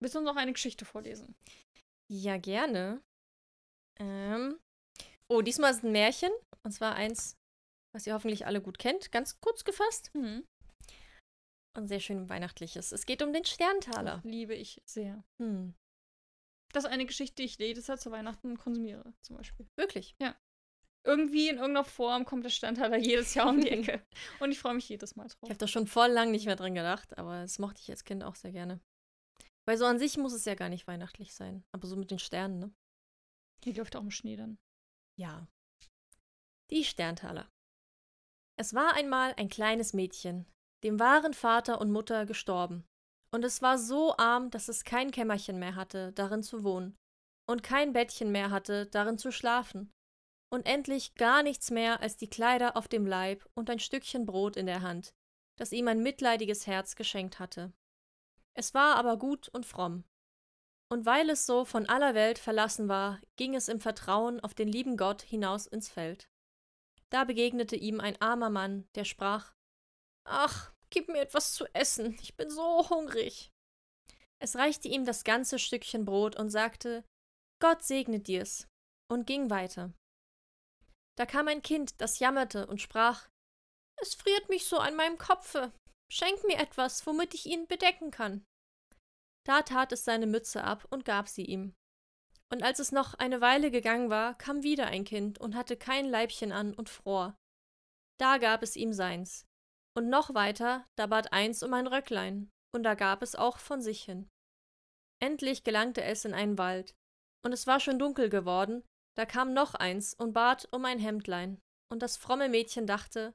Willst 0.00 0.16
du 0.16 0.18
uns 0.18 0.26
noch 0.26 0.36
eine 0.36 0.52
Geschichte 0.52 0.84
vorlesen? 0.84 1.36
Ja, 2.10 2.36
gerne. 2.36 3.02
Ähm. 3.98 4.58
Oh, 5.28 5.42
diesmal 5.42 5.72
ist 5.72 5.82
ein 5.82 5.92
Märchen. 5.92 6.30
Und 6.64 6.72
zwar 6.72 6.94
eins, 6.94 7.36
was 7.94 8.06
ihr 8.06 8.14
hoffentlich 8.14 8.46
alle 8.46 8.60
gut 8.60 8.78
kennt. 8.78 9.12
Ganz 9.12 9.40
kurz 9.40 9.64
gefasst. 9.64 10.10
Mhm. 10.14 10.44
Und 11.76 11.88
sehr 11.88 12.00
schön 12.00 12.28
weihnachtliches. 12.28 12.92
Es 12.92 13.04
geht 13.04 13.22
um 13.22 13.32
den 13.32 13.44
Sterntaler. 13.44 14.22
Liebe 14.24 14.54
ich 14.54 14.80
sehr. 14.86 15.22
Hm. 15.40 15.74
Das 16.72 16.84
ist 16.84 16.90
eine 16.90 17.06
Geschichte, 17.06 17.36
die 17.36 17.44
ich 17.44 17.58
jedes 17.58 17.86
Jahr 17.86 17.98
zu 17.98 18.10
Weihnachten 18.10 18.56
konsumiere, 18.56 19.12
zum 19.22 19.36
Beispiel. 19.36 19.66
Wirklich. 19.78 20.14
irgendwie 21.06 21.48
in 21.48 21.56
irgendeiner 21.56 21.84
Form 21.84 22.24
kommt 22.24 22.44
der 22.44 22.50
Sterntaler 22.50 22.96
jedes 22.98 23.34
Jahr 23.34 23.48
um 23.48 23.60
die 23.60 23.70
Ecke. 23.70 24.02
Und 24.40 24.50
ich 24.50 24.58
freue 24.58 24.74
mich 24.74 24.88
jedes 24.88 25.16
Mal 25.16 25.28
drauf. 25.28 25.42
Ich 25.44 25.50
habe 25.50 25.58
da 25.58 25.68
schon 25.68 25.86
voll 25.86 26.10
lang 26.10 26.30
nicht 26.30 26.46
mehr 26.46 26.56
dran 26.56 26.74
gedacht, 26.74 27.16
aber 27.18 27.42
das 27.42 27.58
mochte 27.58 27.80
ich 27.80 27.90
als 27.90 28.04
Kind 28.04 28.24
auch 28.24 28.34
sehr 28.34 28.52
gerne. 28.52 28.80
Weil 29.66 29.76
so 29.76 29.84
an 29.84 29.98
sich 29.98 30.16
muss 30.16 30.32
es 30.32 30.44
ja 30.44 30.54
gar 30.54 30.68
nicht 30.68 30.86
weihnachtlich 30.86 31.34
sein. 31.34 31.64
Aber 31.72 31.86
so 31.86 31.96
mit 31.96 32.10
den 32.10 32.18
Sternen, 32.18 32.58
ne? 32.58 32.74
Hier 33.64 33.74
läuft 33.74 33.96
auch 33.96 34.02
im 34.02 34.10
Schnee 34.10 34.36
dann. 34.36 34.58
Ja. 35.16 35.48
Die 36.70 36.84
Sterntaler. 36.84 37.50
Es 38.58 38.74
war 38.74 38.94
einmal 38.94 39.34
ein 39.36 39.48
kleines 39.48 39.92
Mädchen, 39.92 40.46
dem 40.82 40.98
waren 40.98 41.34
Vater 41.34 41.80
und 41.80 41.90
Mutter 41.90 42.26
gestorben. 42.26 42.86
Und 43.32 43.44
es 43.44 43.60
war 43.60 43.76
so 43.76 44.16
arm, 44.16 44.50
dass 44.50 44.68
es 44.68 44.84
kein 44.84 45.10
Kämmerchen 45.10 45.58
mehr 45.58 45.74
hatte, 45.74 46.12
darin 46.12 46.42
zu 46.42 46.64
wohnen, 46.64 46.96
und 47.46 47.62
kein 47.62 47.92
Bettchen 47.92 48.32
mehr 48.32 48.50
hatte, 48.50 48.86
darin 48.86 49.18
zu 49.18 49.30
schlafen, 49.30 49.90
und 50.48 50.64
endlich 50.64 51.14
gar 51.16 51.42
nichts 51.42 51.70
mehr 51.70 52.00
als 52.00 52.16
die 52.16 52.30
Kleider 52.30 52.76
auf 52.76 52.88
dem 52.88 53.06
Leib 53.06 53.46
und 53.54 53.68
ein 53.68 53.80
Stückchen 53.80 54.26
Brot 54.26 54.56
in 54.56 54.66
der 54.66 54.82
Hand, 54.82 55.12
das 55.58 55.72
ihm 55.72 55.88
ein 55.88 56.02
mitleidiges 56.02 56.66
Herz 56.66 56.96
geschenkt 56.96 57.38
hatte. 57.40 57.72
Es 58.56 58.72
war 58.72 58.96
aber 58.96 59.18
gut 59.18 59.48
und 59.48 59.66
fromm. 59.66 60.04
Und 60.88 61.04
weil 61.04 61.28
es 61.30 61.46
so 61.46 61.64
von 61.64 61.86
aller 61.88 62.14
Welt 62.14 62.38
verlassen 62.38 62.88
war, 62.88 63.20
ging 63.36 63.54
es 63.54 63.68
im 63.68 63.80
Vertrauen 63.80 64.40
auf 64.40 64.54
den 64.54 64.68
lieben 64.68 64.96
Gott 64.96 65.22
hinaus 65.22 65.66
ins 65.66 65.88
Feld. 65.88 66.28
Da 67.10 67.24
begegnete 67.24 67.76
ihm 67.76 68.00
ein 68.00 68.20
armer 68.20 68.50
Mann, 68.50 68.88
der 68.94 69.04
sprach 69.04 69.52
Ach, 70.24 70.72
gib 70.90 71.08
mir 71.08 71.20
etwas 71.20 71.52
zu 71.52 71.66
essen, 71.74 72.16
ich 72.22 72.36
bin 72.36 72.50
so 72.50 72.88
hungrig. 72.88 73.52
Es 74.38 74.56
reichte 74.56 74.88
ihm 74.88 75.04
das 75.04 75.24
ganze 75.24 75.58
Stückchen 75.58 76.04
Brot 76.04 76.36
und 76.36 76.50
sagte 76.50 77.04
Gott 77.60 77.82
segne 77.82 78.20
dir's, 78.20 78.68
und 79.08 79.26
ging 79.26 79.50
weiter. 79.50 79.92
Da 81.16 81.26
kam 81.26 81.48
ein 81.48 81.62
Kind, 81.62 82.00
das 82.00 82.18
jammerte 82.18 82.66
und 82.66 82.80
sprach 82.80 83.28
Es 84.00 84.14
friert 84.14 84.48
mich 84.48 84.66
so 84.66 84.78
an 84.78 84.94
meinem 84.94 85.18
Kopfe, 85.18 85.72
Schenk 86.10 86.44
mir 86.44 86.58
etwas, 86.58 87.06
womit 87.06 87.34
ich 87.34 87.46
ihn 87.46 87.66
bedecken 87.66 88.10
kann. 88.10 88.44
Da 89.44 89.62
tat 89.62 89.92
es 89.92 90.04
seine 90.04 90.26
Mütze 90.26 90.64
ab 90.64 90.86
und 90.90 91.04
gab 91.04 91.28
sie 91.28 91.44
ihm. 91.44 91.74
Und 92.52 92.62
als 92.62 92.78
es 92.78 92.92
noch 92.92 93.14
eine 93.14 93.40
Weile 93.40 93.70
gegangen 93.70 94.10
war, 94.10 94.36
kam 94.38 94.62
wieder 94.62 94.86
ein 94.86 95.04
Kind 95.04 95.38
und 95.38 95.54
hatte 95.54 95.76
kein 95.76 96.06
Leibchen 96.06 96.52
an 96.52 96.74
und 96.74 96.88
fror. 96.88 97.36
Da 98.18 98.38
gab 98.38 98.62
es 98.62 98.76
ihm 98.76 98.92
seins. 98.92 99.46
Und 99.96 100.08
noch 100.08 100.34
weiter, 100.34 100.86
da 100.96 101.06
bat 101.06 101.32
eins 101.32 101.62
um 101.62 101.72
ein 101.74 101.86
Röcklein, 101.86 102.50
und 102.74 102.82
da 102.82 102.94
gab 102.94 103.22
es 103.22 103.34
auch 103.34 103.58
von 103.58 103.80
sich 103.80 104.04
hin. 104.04 104.28
Endlich 105.20 105.64
gelangte 105.64 106.02
es 106.02 106.24
in 106.24 106.34
einen 106.34 106.58
Wald, 106.58 106.94
und 107.44 107.52
es 107.52 107.66
war 107.66 107.80
schon 107.80 107.98
dunkel 107.98 108.28
geworden, 108.28 108.84
da 109.16 109.24
kam 109.24 109.54
noch 109.54 109.74
eins 109.74 110.12
und 110.12 110.32
bat 110.34 110.68
um 110.72 110.84
ein 110.84 110.98
Hemdlein, 110.98 111.58
und 111.90 112.02
das 112.02 112.16
fromme 112.16 112.48
Mädchen 112.48 112.86
dachte, 112.86 113.32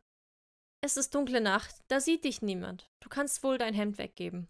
es 0.82 0.98
ist 0.98 1.14
dunkle 1.14 1.42
Nacht, 1.42 1.76
da 1.88 2.00
sieht 2.00 2.24
dich 2.24 2.42
niemand, 2.42 2.90
du 3.02 3.10
kannst 3.10 3.44
wohl 3.44 3.58
dein 3.58 3.74
Hemd 3.74 3.98
weggeben, 3.98 4.50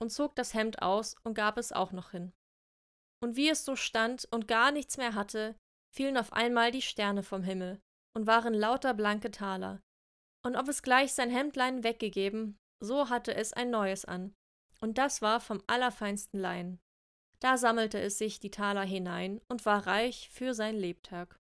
und 0.00 0.10
zog 0.10 0.34
das 0.36 0.54
Hemd 0.54 0.82
aus 0.82 1.16
und 1.24 1.34
gab 1.34 1.58
es 1.58 1.72
auch 1.72 1.92
noch 1.92 2.12
hin. 2.12 2.32
Und 3.22 3.36
wie 3.36 3.48
es 3.48 3.64
so 3.64 3.76
stand 3.76 4.26
und 4.30 4.46
gar 4.46 4.70
nichts 4.70 4.96
mehr 4.96 5.14
hatte, 5.14 5.56
fielen 5.92 6.16
auf 6.16 6.32
einmal 6.32 6.70
die 6.70 6.82
Sterne 6.82 7.22
vom 7.22 7.42
Himmel 7.42 7.80
und 8.14 8.26
waren 8.26 8.54
lauter 8.54 8.94
blanke 8.94 9.30
Taler. 9.30 9.80
Und 10.44 10.56
ob 10.56 10.68
es 10.68 10.82
gleich 10.82 11.12
sein 11.12 11.30
Hemdlein 11.30 11.82
weggegeben, 11.82 12.56
so 12.80 13.08
hatte 13.08 13.34
es 13.34 13.52
ein 13.52 13.70
neues 13.70 14.04
an, 14.04 14.34
und 14.80 14.98
das 14.98 15.22
war 15.22 15.40
vom 15.40 15.62
allerfeinsten 15.66 16.38
Lein. 16.38 16.78
Da 17.40 17.56
sammelte 17.56 18.00
es 18.00 18.18
sich 18.18 18.38
die 18.38 18.50
Taler 18.50 18.84
hinein 18.84 19.40
und 19.48 19.66
war 19.66 19.86
reich 19.86 20.28
für 20.30 20.54
sein 20.54 20.76
Lebtag. 20.76 21.38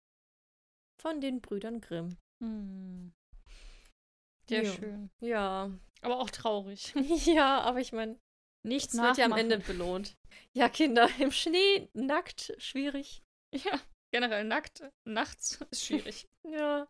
Von 1.01 1.21
den 1.21 1.41
Brüdern 1.41 1.81
Grimm. 1.81 2.17
Hm. 2.43 3.13
Sehr 4.49 4.63
ja. 4.63 4.73
schön. 4.73 5.09
Ja. 5.21 5.71
Aber 6.01 6.19
auch 6.19 6.29
traurig. 6.29 6.93
ja, 7.25 7.61
aber 7.61 7.79
ich 7.79 7.91
meine, 7.91 8.17
Nichts 8.63 8.93
es 8.93 9.01
wird 9.01 9.17
ja 9.17 9.25
am 9.25 9.31
nachmachen. 9.31 9.51
Ende 9.51 9.65
belohnt. 9.65 10.17
Ja, 10.53 10.69
Kinder, 10.69 11.09
im 11.19 11.31
Schnee, 11.31 11.89
nackt, 11.93 12.53
schwierig. 12.57 13.23
Ja, 13.53 13.79
generell 14.11 14.43
nackt, 14.43 14.83
nachts 15.05 15.59
ist 15.71 15.85
schwierig. 15.85 16.27
Ja. 16.47 16.87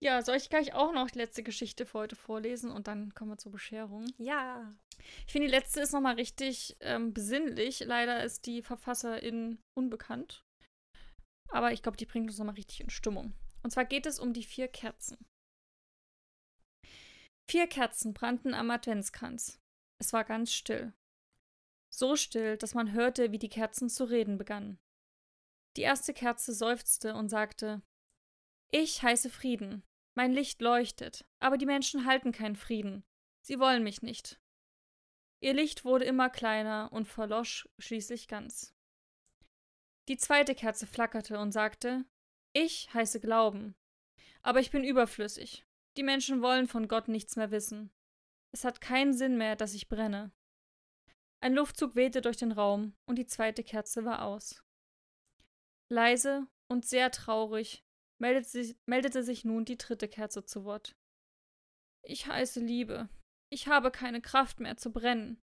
ja, 0.00 0.22
soll 0.22 0.36
ich 0.36 0.48
gleich 0.48 0.74
auch 0.74 0.92
noch 0.92 1.10
die 1.10 1.18
letzte 1.18 1.42
Geschichte 1.42 1.84
für 1.84 1.98
heute 1.98 2.16
vorlesen 2.16 2.70
und 2.70 2.86
dann 2.88 3.14
kommen 3.14 3.30
wir 3.30 3.38
zur 3.38 3.52
Bescherung. 3.52 4.06
Ja. 4.18 4.74
Ich 5.26 5.32
finde, 5.32 5.48
die 5.48 5.54
letzte 5.54 5.80
ist 5.80 5.92
nochmal 5.92 6.14
richtig 6.14 6.76
ähm, 6.80 7.12
besinnlich. 7.12 7.80
Leider 7.80 8.24
ist 8.24 8.46
die 8.46 8.62
Verfasserin 8.62 9.58
unbekannt. 9.74 10.42
Aber 11.50 11.72
ich 11.72 11.82
glaube, 11.82 11.96
die 11.96 12.06
bringt 12.06 12.28
uns 12.28 12.38
nochmal 12.38 12.54
richtig 12.54 12.80
in 12.80 12.90
Stimmung. 12.90 13.34
Und 13.62 13.70
zwar 13.70 13.84
geht 13.84 14.06
es 14.06 14.18
um 14.18 14.32
die 14.32 14.42
vier 14.42 14.68
Kerzen. 14.68 15.18
Vier 17.48 17.68
Kerzen 17.68 18.12
brannten 18.12 18.54
am 18.54 18.70
Adventskranz. 18.70 19.60
Es 19.98 20.12
war 20.12 20.24
ganz 20.24 20.52
still. 20.52 20.92
So 21.88 22.16
still, 22.16 22.56
dass 22.56 22.74
man 22.74 22.92
hörte, 22.92 23.30
wie 23.30 23.38
die 23.38 23.48
Kerzen 23.48 23.88
zu 23.88 24.04
reden 24.04 24.36
begannen. 24.36 24.80
Die 25.76 25.82
erste 25.82 26.12
Kerze 26.12 26.52
seufzte 26.52 27.14
und 27.14 27.28
sagte 27.28 27.82
Ich 28.70 29.02
heiße 29.02 29.30
Frieden. 29.30 29.84
Mein 30.14 30.32
Licht 30.32 30.60
leuchtet, 30.62 31.26
aber 31.38 31.58
die 31.58 31.66
Menschen 31.66 32.06
halten 32.06 32.32
keinen 32.32 32.56
Frieden. 32.56 33.04
Sie 33.42 33.60
wollen 33.60 33.82
mich 33.82 34.02
nicht. 34.02 34.40
Ihr 35.40 35.52
Licht 35.52 35.84
wurde 35.84 36.06
immer 36.06 36.30
kleiner 36.30 36.90
und 36.92 37.06
verlosch 37.06 37.68
schließlich 37.78 38.26
ganz. 38.26 38.74
Die 40.08 40.16
zweite 40.16 40.54
Kerze 40.54 40.86
flackerte 40.86 41.38
und 41.38 41.52
sagte 41.52 42.06
Ich 42.52 42.92
heiße 42.94 43.20
Glauben. 43.20 43.76
Aber 44.42 44.60
ich 44.60 44.70
bin 44.70 44.84
überflüssig. 44.84 45.65
Die 45.96 46.02
Menschen 46.02 46.42
wollen 46.42 46.66
von 46.66 46.88
Gott 46.88 47.08
nichts 47.08 47.36
mehr 47.36 47.50
wissen. 47.50 47.90
Es 48.52 48.64
hat 48.64 48.80
keinen 48.80 49.14
Sinn 49.14 49.38
mehr, 49.38 49.56
dass 49.56 49.74
ich 49.74 49.88
brenne. 49.88 50.32
Ein 51.40 51.54
Luftzug 51.54 51.94
wehte 51.94 52.20
durch 52.20 52.36
den 52.36 52.52
Raum 52.52 52.94
und 53.06 53.16
die 53.16 53.26
zweite 53.26 53.62
Kerze 53.62 54.04
war 54.04 54.24
aus. 54.24 54.62
Leise 55.90 56.46
und 56.68 56.84
sehr 56.84 57.10
traurig 57.10 57.84
meldete 58.18 58.48
sich, 58.48 58.76
meldete 58.86 59.22
sich 59.22 59.44
nun 59.44 59.64
die 59.64 59.76
dritte 59.76 60.08
Kerze 60.08 60.44
zu 60.44 60.64
Wort. 60.64 60.96
Ich 62.02 62.26
heiße 62.26 62.60
Liebe. 62.60 63.08
Ich 63.50 63.68
habe 63.68 63.90
keine 63.90 64.20
Kraft 64.20 64.60
mehr 64.60 64.76
zu 64.76 64.92
brennen. 64.92 65.40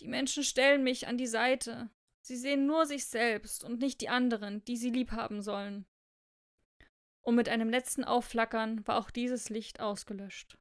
Die 0.00 0.08
Menschen 0.08 0.44
stellen 0.44 0.82
mich 0.84 1.06
an 1.06 1.18
die 1.18 1.26
Seite. 1.26 1.90
Sie 2.22 2.36
sehen 2.36 2.66
nur 2.66 2.86
sich 2.86 3.06
selbst 3.06 3.64
und 3.64 3.80
nicht 3.80 4.00
die 4.00 4.08
anderen, 4.08 4.64
die 4.64 4.76
sie 4.76 4.90
lieb 4.90 5.12
haben 5.12 5.42
sollen. 5.42 5.86
Und 7.26 7.34
mit 7.34 7.48
einem 7.48 7.68
letzten 7.68 8.04
Aufflackern 8.04 8.86
war 8.86 8.98
auch 8.98 9.10
dieses 9.10 9.48
Licht 9.48 9.80
ausgelöscht. 9.80 10.58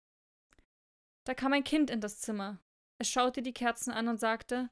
Da 1.24 1.36
kam 1.36 1.54
ein 1.54 1.64
Kind 1.64 1.92
in 1.92 2.02
das 2.02 2.20
Zimmer. 2.20 2.60
Es 2.98 3.08
schaute 3.10 3.44
die 3.44 3.54
Kerzen 3.54 3.92
an 3.92 4.08
und 4.08 4.20
sagte 4.20 4.70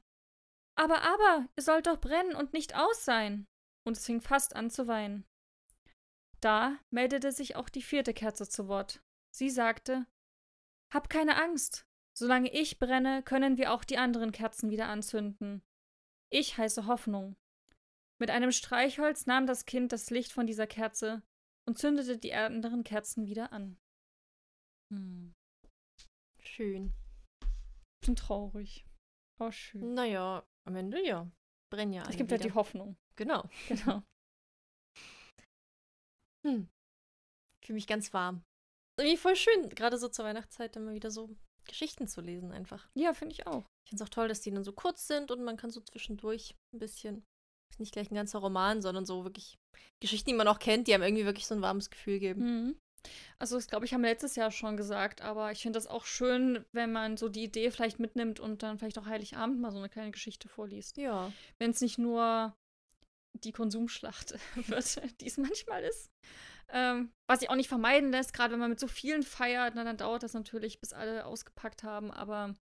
Aber, 0.75 1.03
aber, 1.03 1.47
ihr 1.55 1.63
sollt 1.63 1.85
doch 1.85 1.99
brennen 1.99 2.35
und 2.35 2.51
nicht 2.51 2.75
aus 2.75 3.05
sein. 3.05 3.45
Und 3.85 3.97
es 3.97 4.05
fing 4.05 4.21
fast 4.21 4.55
an 4.55 4.71
zu 4.71 4.87
weinen. 4.87 5.25
Da 6.41 6.79
meldete 6.89 7.31
sich 7.31 7.55
auch 7.55 7.69
die 7.69 7.83
vierte 7.83 8.13
Kerze 8.13 8.49
zu 8.49 8.67
Wort. 8.67 9.03
Sie 9.31 9.51
sagte 9.51 10.07
Hab 10.91 11.09
keine 11.09 11.41
Angst. 11.41 11.85
Solange 12.15 12.51
ich 12.51 12.79
brenne, 12.79 13.21
können 13.23 13.57
wir 13.57 13.71
auch 13.71 13.83
die 13.83 13.97
anderen 13.97 14.31
Kerzen 14.31 14.71
wieder 14.71 14.87
anzünden. 14.87 15.63
Ich 16.31 16.57
heiße 16.57 16.87
Hoffnung. 16.87 17.35
Mit 18.19 18.31
einem 18.31 18.51
Streichholz 18.51 19.25
nahm 19.25 19.45
das 19.45 19.65
Kind 19.65 19.91
das 19.91 20.09
Licht 20.09 20.31
von 20.31 20.47
dieser 20.47 20.67
Kerze 20.67 21.21
und 21.67 21.77
zündete 21.77 22.17
die 22.17 22.33
anderen 22.33 22.83
Kerzen 22.83 23.25
wieder 23.25 23.51
an. 23.51 23.77
Hm. 24.93 25.33
Schön. 26.39 26.93
Bisschen 28.01 28.15
traurig. 28.15 28.85
Aber 29.39 29.51
schön. 29.51 29.93
Naja, 29.93 30.45
am 30.67 30.75
Ende 30.75 31.05
ja. 31.05 31.29
Brennen 31.71 31.93
ja 31.93 32.01
Es 32.03 32.09
alle 32.09 32.17
gibt 32.17 32.31
halt 32.31 32.41
wieder. 32.41 32.49
die 32.49 32.55
Hoffnung. 32.55 32.97
Genau. 33.15 33.49
Genau. 33.67 34.03
Hm. 36.45 36.67
Fühle 37.63 37.75
mich 37.75 37.87
ganz 37.87 38.13
warm. 38.13 38.43
Irgendwie 38.99 39.17
voll 39.17 39.35
schön, 39.37 39.69
gerade 39.69 39.97
so 39.97 40.09
zur 40.09 40.25
Weihnachtszeit 40.25 40.75
immer 40.75 40.93
wieder 40.93 41.09
so 41.09 41.35
Geschichten 41.65 42.07
zu 42.07 42.19
lesen 42.19 42.51
einfach. 42.51 42.89
Ja, 42.93 43.13
finde 43.13 43.33
ich 43.33 43.47
auch. 43.47 43.65
Ich 43.85 43.91
finde 43.91 44.03
es 44.03 44.07
auch 44.07 44.13
toll, 44.13 44.27
dass 44.27 44.41
die 44.41 44.51
dann 44.51 44.65
so 44.65 44.73
kurz 44.73 45.07
sind 45.07 45.31
und 45.31 45.43
man 45.43 45.55
kann 45.55 45.71
so 45.71 45.79
zwischendurch 45.79 46.55
ein 46.73 46.79
bisschen, 46.79 47.25
ist 47.71 47.79
nicht 47.79 47.93
gleich 47.93 48.11
ein 48.11 48.15
ganzer 48.15 48.39
Roman, 48.39 48.81
sondern 48.81 49.05
so 49.05 49.23
wirklich 49.23 49.57
Geschichten, 50.01 50.29
die 50.29 50.35
man 50.35 50.47
auch 50.47 50.59
kennt, 50.59 50.87
die 50.87 50.93
einem 50.93 51.03
irgendwie 51.03 51.25
wirklich 51.25 51.47
so 51.47 51.55
ein 51.55 51.61
warmes 51.61 51.89
Gefühl 51.89 52.19
geben. 52.19 52.41
Mhm. 52.41 52.75
Also, 53.37 53.55
das 53.55 53.67
glaube 53.67 53.85
ich, 53.85 53.93
haben 53.93 54.01
wir 54.01 54.09
letztes 54.09 54.35
Jahr 54.35 54.51
schon 54.51 54.77
gesagt, 54.77 55.21
aber 55.21 55.51
ich 55.51 55.61
finde 55.61 55.77
das 55.77 55.87
auch 55.87 56.05
schön, 56.05 56.63
wenn 56.71 56.91
man 56.91 57.17
so 57.17 57.27
die 57.27 57.43
Idee 57.43 57.69
vielleicht 57.69 57.99
mitnimmt 57.99 58.39
und 58.39 58.63
dann 58.63 58.77
vielleicht 58.77 58.97
auch 58.97 59.05
Heiligabend 59.05 59.59
mal 59.59 59.71
so 59.71 59.79
eine 59.79 59.89
kleine 59.89 60.11
Geschichte 60.11 60.47
vorliest. 60.47 60.97
Ja. 60.97 61.31
Wenn 61.59 61.71
es 61.71 61.81
nicht 61.81 61.97
nur 61.97 62.55
die 63.33 63.51
Konsumschlacht 63.51 64.35
wird, 64.67 65.21
die 65.21 65.27
es 65.27 65.37
manchmal 65.37 65.83
ist. 65.83 66.09
Ähm, 66.69 67.11
was 67.27 67.39
sich 67.41 67.49
auch 67.49 67.55
nicht 67.55 67.67
vermeiden 67.67 68.11
lässt, 68.11 68.33
gerade 68.33 68.53
wenn 68.53 68.59
man 68.59 68.69
mit 68.69 68.79
so 68.79 68.87
vielen 68.87 69.23
feiert, 69.23 69.75
na, 69.75 69.83
dann 69.83 69.97
dauert 69.97 70.23
das 70.23 70.33
natürlich, 70.33 70.79
bis 70.79 70.93
alle 70.93 71.25
ausgepackt 71.25 71.83
haben. 71.83 72.09
Aber 72.09 72.55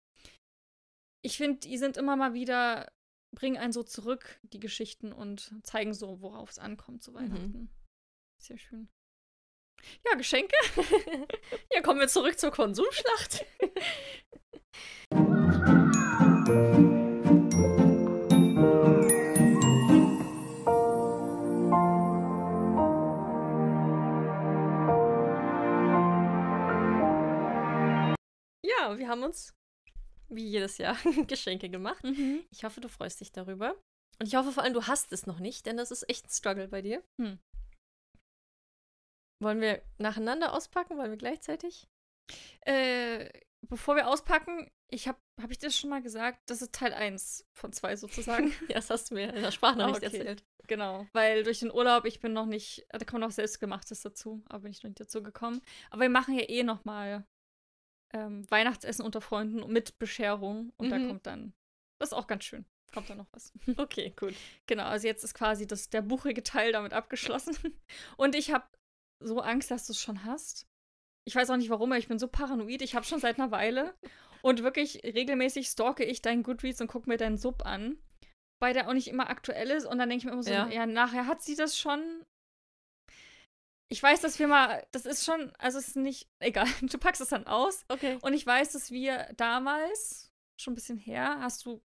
ich 1.23 1.37
finde, 1.37 1.61
die 1.61 1.77
sind 1.77 1.97
immer 1.97 2.17
mal 2.17 2.35
wieder, 2.35 2.91
bringen 3.33 3.57
einen 3.57 3.73
so 3.73 3.83
zurück, 3.83 4.41
die 4.43 4.61
Geschichten, 4.61 5.13
und 5.13 5.55
zeigen 5.63 5.95
so, 5.95 6.21
worauf 6.21 6.51
es 6.51 6.59
ankommt 6.59 7.03
zu 7.03 7.13
Mhm. 7.13 7.17
Weihnachten. 7.17 7.71
Sehr 8.39 8.59
schön. 8.59 8.89
Ja, 10.05 10.15
Geschenke. 10.17 10.55
ja, 11.73 11.81
kommen 11.81 12.01
wir 12.01 12.09
zurück 12.09 12.39
zur 12.39 12.51
Konsumschlacht. 12.51 13.45
Ja, 28.63 28.99
wir 28.99 29.09
haben 29.09 29.23
uns 29.23 29.55
wie 30.31 30.47
jedes 30.47 30.79
Jahr 30.79 30.97
Geschenke 31.27 31.69
gemacht. 31.69 32.03
Mhm. 32.05 32.45
Ich 32.51 32.65
hoffe, 32.65 32.81
du 32.81 32.89
freust 32.89 33.21
dich 33.21 33.33
darüber. 33.33 33.75
Und 34.19 34.27
ich 34.27 34.35
hoffe 34.35 34.53
vor 34.53 34.63
allem, 34.63 34.75
du 34.75 34.87
hast 34.87 35.13
es 35.13 35.27
noch 35.27 35.39
nicht, 35.39 35.67
denn 35.67 35.77
das 35.77 35.91
ist 35.91 36.09
echt 36.09 36.27
ein 36.27 36.31
Struggle 36.31 36.69
bei 36.69 36.83
dir. 36.83 37.03
Hm. 37.21 37.39
Wollen 39.43 39.61
wir 39.61 39.83
nacheinander 39.99 40.53
auspacken? 40.53 40.99
Wollen 40.99 41.11
wir 41.11 41.17
gleichzeitig? 41.17 41.89
Äh, 42.67 43.31
bevor 43.67 43.97
wir 43.97 44.09
auspacken, 44.09 44.71
ich 44.91 45.09
habe 45.09 45.19
habe 45.41 45.53
ich 45.53 45.59
das 45.59 45.75
schon 45.77 45.89
mal 45.89 46.03
gesagt? 46.03 46.39
Das 46.51 46.61
ist 46.61 46.75
Teil 46.75 46.93
1 46.93 47.47
von 47.55 47.73
2 47.73 47.97
sozusagen. 47.97 48.53
ja, 48.69 48.75
das 48.75 48.91
hast 48.91 49.11
du 49.11 49.15
mir 49.15 49.33
in 49.33 49.43
der 49.43 49.51
Sprachnachricht 49.51 50.05
Ah, 50.05 50.07
okay. 50.09 50.19
erzählt. 50.19 50.45
genau, 50.67 51.07
weil 51.15 51.45
durch 51.45 51.61
den 51.61 51.73
Urlaub, 51.73 52.05
ich 52.05 52.21
bin 52.21 52.35
noch 52.35 52.45
nicht, 52.45 52.85
da 52.91 52.99
kommt 53.07 53.23
noch 53.23 53.31
selbstgemachtes 53.31 54.03
dazu, 54.03 54.43
aber 54.51 54.65
bin 54.65 54.73
ich 54.73 54.83
noch 54.83 54.91
nicht 54.91 55.01
dazu 55.01 55.23
gekommen. 55.23 55.63
Aber 55.89 56.03
wir 56.03 56.11
machen 56.11 56.35
ja 56.39 56.47
eh 56.47 56.63
noch 56.63 56.85
mal 56.85 57.25
ähm, 58.13 58.51
Weihnachtsessen 58.51 59.05
unter 59.05 59.21
Freunden 59.21 59.71
mit 59.73 59.99
Bescherung 59.99 60.73
und 60.77 60.91
da 60.91 60.99
Mhm. 60.99 61.09
kommt 61.09 61.27
dann, 61.27 61.53
das 61.99 62.11
ist 62.11 62.13
auch 62.15 62.27
ganz 62.27 62.45
schön, 62.45 62.65
kommt 62.93 63.09
da 63.11 63.15
noch 63.15 63.29
was. 63.33 63.53
Okay, 63.79 64.13
gut. 64.19 64.35
Genau, 64.67 64.85
also 64.85 65.07
jetzt 65.07 65.23
ist 65.25 65.35
quasi 65.35 65.67
das, 65.67 65.91
der 65.91 66.03
buchige 66.03 66.43
Teil 66.43 66.73
damit 66.73 66.93
abgeschlossen. 66.93 67.57
Und 68.17 68.35
ich 68.35 68.53
habe 68.53 68.65
so 69.23 69.41
Angst, 69.41 69.71
dass 69.71 69.87
du 69.87 69.93
es 69.93 70.01
schon 70.01 70.25
hast. 70.25 70.67
Ich 71.27 71.35
weiß 71.35 71.51
auch 71.51 71.57
nicht 71.57 71.71
warum, 71.71 71.93
aber 71.93 71.99
ich 71.99 72.09
bin 72.09 72.19
so 72.19 72.27
paranoid. 72.29 72.83
Ich 72.83 72.95
habe 72.95 73.05
schon 73.05 73.21
seit 73.21 73.39
einer 73.39 73.51
Weile. 73.51 73.95
Und 74.43 74.63
wirklich 74.63 75.03
regelmäßig 75.05 75.69
stalke 75.69 76.03
ich 76.05 76.23
deinen 76.23 76.43
Goodreads 76.43 76.81
und 76.81 76.87
gucke 76.87 77.09
mir 77.11 77.19
deinen 77.19 77.37
Sub 77.37 77.67
an. 77.67 77.99
Weil 78.59 78.73
der 78.75 78.89
auch 78.89 78.95
nicht 78.95 79.09
immer 79.09 79.29
aktuell 79.29 79.71
ist. 79.71 79.85
Und 79.85 79.99
dann 79.99 80.09
denke 80.09 80.21
ich 80.23 80.25
mir 80.25 80.33
immer 80.33 80.43
so, 80.43 80.51
Ja. 80.51 80.67
ja. 80.69 80.87
nachher 80.87 81.27
hat 81.27 81.43
sie 81.43 81.55
das 81.57 81.79
schon. 81.79 82.01
Ich 83.93 84.03
weiß, 84.03 84.21
dass 84.21 84.39
wir 84.39 84.47
mal, 84.47 84.87
das 84.93 85.05
ist 85.05 85.25
schon, 85.25 85.53
also 85.57 85.79
es 85.79 85.89
ist 85.89 85.97
nicht, 85.97 86.29
egal, 86.39 86.69
du 86.81 86.99
packst 86.99 87.21
es 87.21 87.29
dann 87.29 87.47
aus. 87.47 87.85
Okay. 87.89 88.19
Und 88.23 88.35
ich 88.35 88.47
weiß, 88.47 88.73
dass 88.73 88.91
wir 88.91 89.29
damals, 89.37 90.33
schon 90.57 90.73
ein 90.73 90.77
bisschen 90.77 90.99
her, 90.99 91.39
hast 91.41 91.67
du 91.67 91.83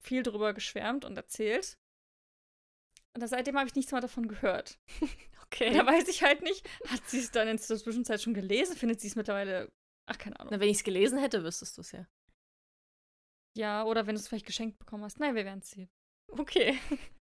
viel 0.00 0.22
drüber 0.22 0.54
geschwärmt 0.54 1.04
und 1.04 1.16
erzählt. 1.16 1.78
Und 3.14 3.26
seitdem 3.26 3.58
habe 3.58 3.68
ich 3.68 3.74
nichts 3.74 3.92
mehr 3.92 4.00
davon 4.00 4.28
gehört. 4.28 4.78
Okay. 5.52 5.68
Und 5.68 5.74
da 5.74 5.84
weiß 5.84 6.08
ich 6.08 6.22
halt 6.22 6.40
nicht, 6.40 6.66
hat 6.88 7.06
sie 7.10 7.18
es 7.18 7.30
dann 7.30 7.46
in 7.46 7.58
der 7.58 7.78
Zwischenzeit 7.78 8.22
schon 8.22 8.32
gelesen? 8.32 8.74
Findet 8.74 9.02
sie 9.02 9.08
es 9.08 9.16
mittlerweile, 9.16 9.70
ach, 10.06 10.16
keine 10.16 10.40
Ahnung. 10.40 10.50
Na, 10.50 10.60
wenn 10.60 10.70
ich 10.70 10.78
es 10.78 10.82
gelesen 10.82 11.18
hätte, 11.18 11.44
wüsstest 11.44 11.76
du 11.76 11.82
es 11.82 11.92
ja. 11.92 12.06
Ja, 13.54 13.84
oder 13.84 14.06
wenn 14.06 14.14
du 14.14 14.20
es 14.20 14.28
vielleicht 14.28 14.46
geschenkt 14.46 14.78
bekommen 14.78 15.04
hast. 15.04 15.20
Nein, 15.20 15.34
wir 15.34 15.44
werden 15.44 15.60
es 15.60 15.68
sehen. 15.68 15.90
Okay. 16.28 16.78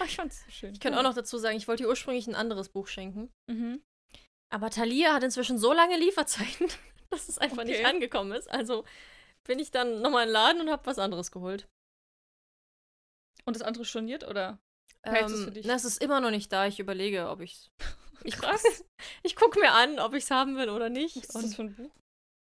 Ach, 0.00 0.06
ich 0.06 0.16
fand 0.16 0.32
es 0.32 0.44
so 0.44 0.50
schön. 0.50 0.72
Ich 0.72 0.80
kann 0.80 0.94
auch 0.94 1.02
noch 1.02 1.14
dazu 1.14 1.38
sagen, 1.38 1.56
ich 1.56 1.68
wollte 1.68 1.82
ihr 1.84 1.88
ursprünglich 1.88 2.26
ein 2.26 2.34
anderes 2.34 2.68
Buch 2.68 2.86
schenken. 2.88 3.30
Mhm. 3.48 3.82
Aber 4.50 4.70
Thalia 4.70 5.12
hat 5.14 5.22
inzwischen 5.24 5.58
so 5.58 5.72
lange 5.72 5.96
Lieferzeiten, 5.98 6.68
dass 7.10 7.28
es 7.28 7.38
einfach 7.38 7.64
nicht 7.64 7.76
Okay. 7.80 7.84
angekommen 7.84 8.32
ist. 8.32 8.50
Also 8.50 8.84
bin 9.44 9.58
ich 9.58 9.70
dann 9.70 10.00
nochmal 10.00 10.22
in 10.24 10.28
den 10.28 10.32
Laden 10.32 10.60
und 10.62 10.70
habe 10.70 10.86
was 10.86 10.98
anderes 10.98 11.30
geholt. 11.30 11.68
Und 13.44 13.54
das 13.56 13.62
andere 13.62 13.84
storniert, 13.84 14.24
oder? 14.26 14.58
Behältst 15.02 15.34
du's 15.34 15.42
für 15.42 15.48
Ähm, 15.48 15.54
dich? 15.54 15.66
na, 15.66 15.74
es 15.74 15.84
ist 15.84 16.02
immer 16.02 16.20
noch 16.20 16.30
nicht 16.30 16.52
da. 16.52 16.66
Ich 16.66 16.80
überlege, 16.80 17.28
ob 17.28 17.40
ich's. 17.40 17.70
Ich 18.24 18.34
Krass. 18.36 18.64
Ich 19.22 19.36
gucke 19.36 19.60
mir 19.60 19.70
an, 19.70 20.00
ob 20.00 20.12
ich 20.12 20.24
es 20.24 20.30
haben 20.32 20.56
will 20.56 20.70
oder 20.70 20.88
nicht. 20.88 21.14
Was 21.16 21.36
ist 21.36 21.44
das 21.44 21.54
für 21.54 21.62
ein 21.62 21.76
Buch? 21.76 21.94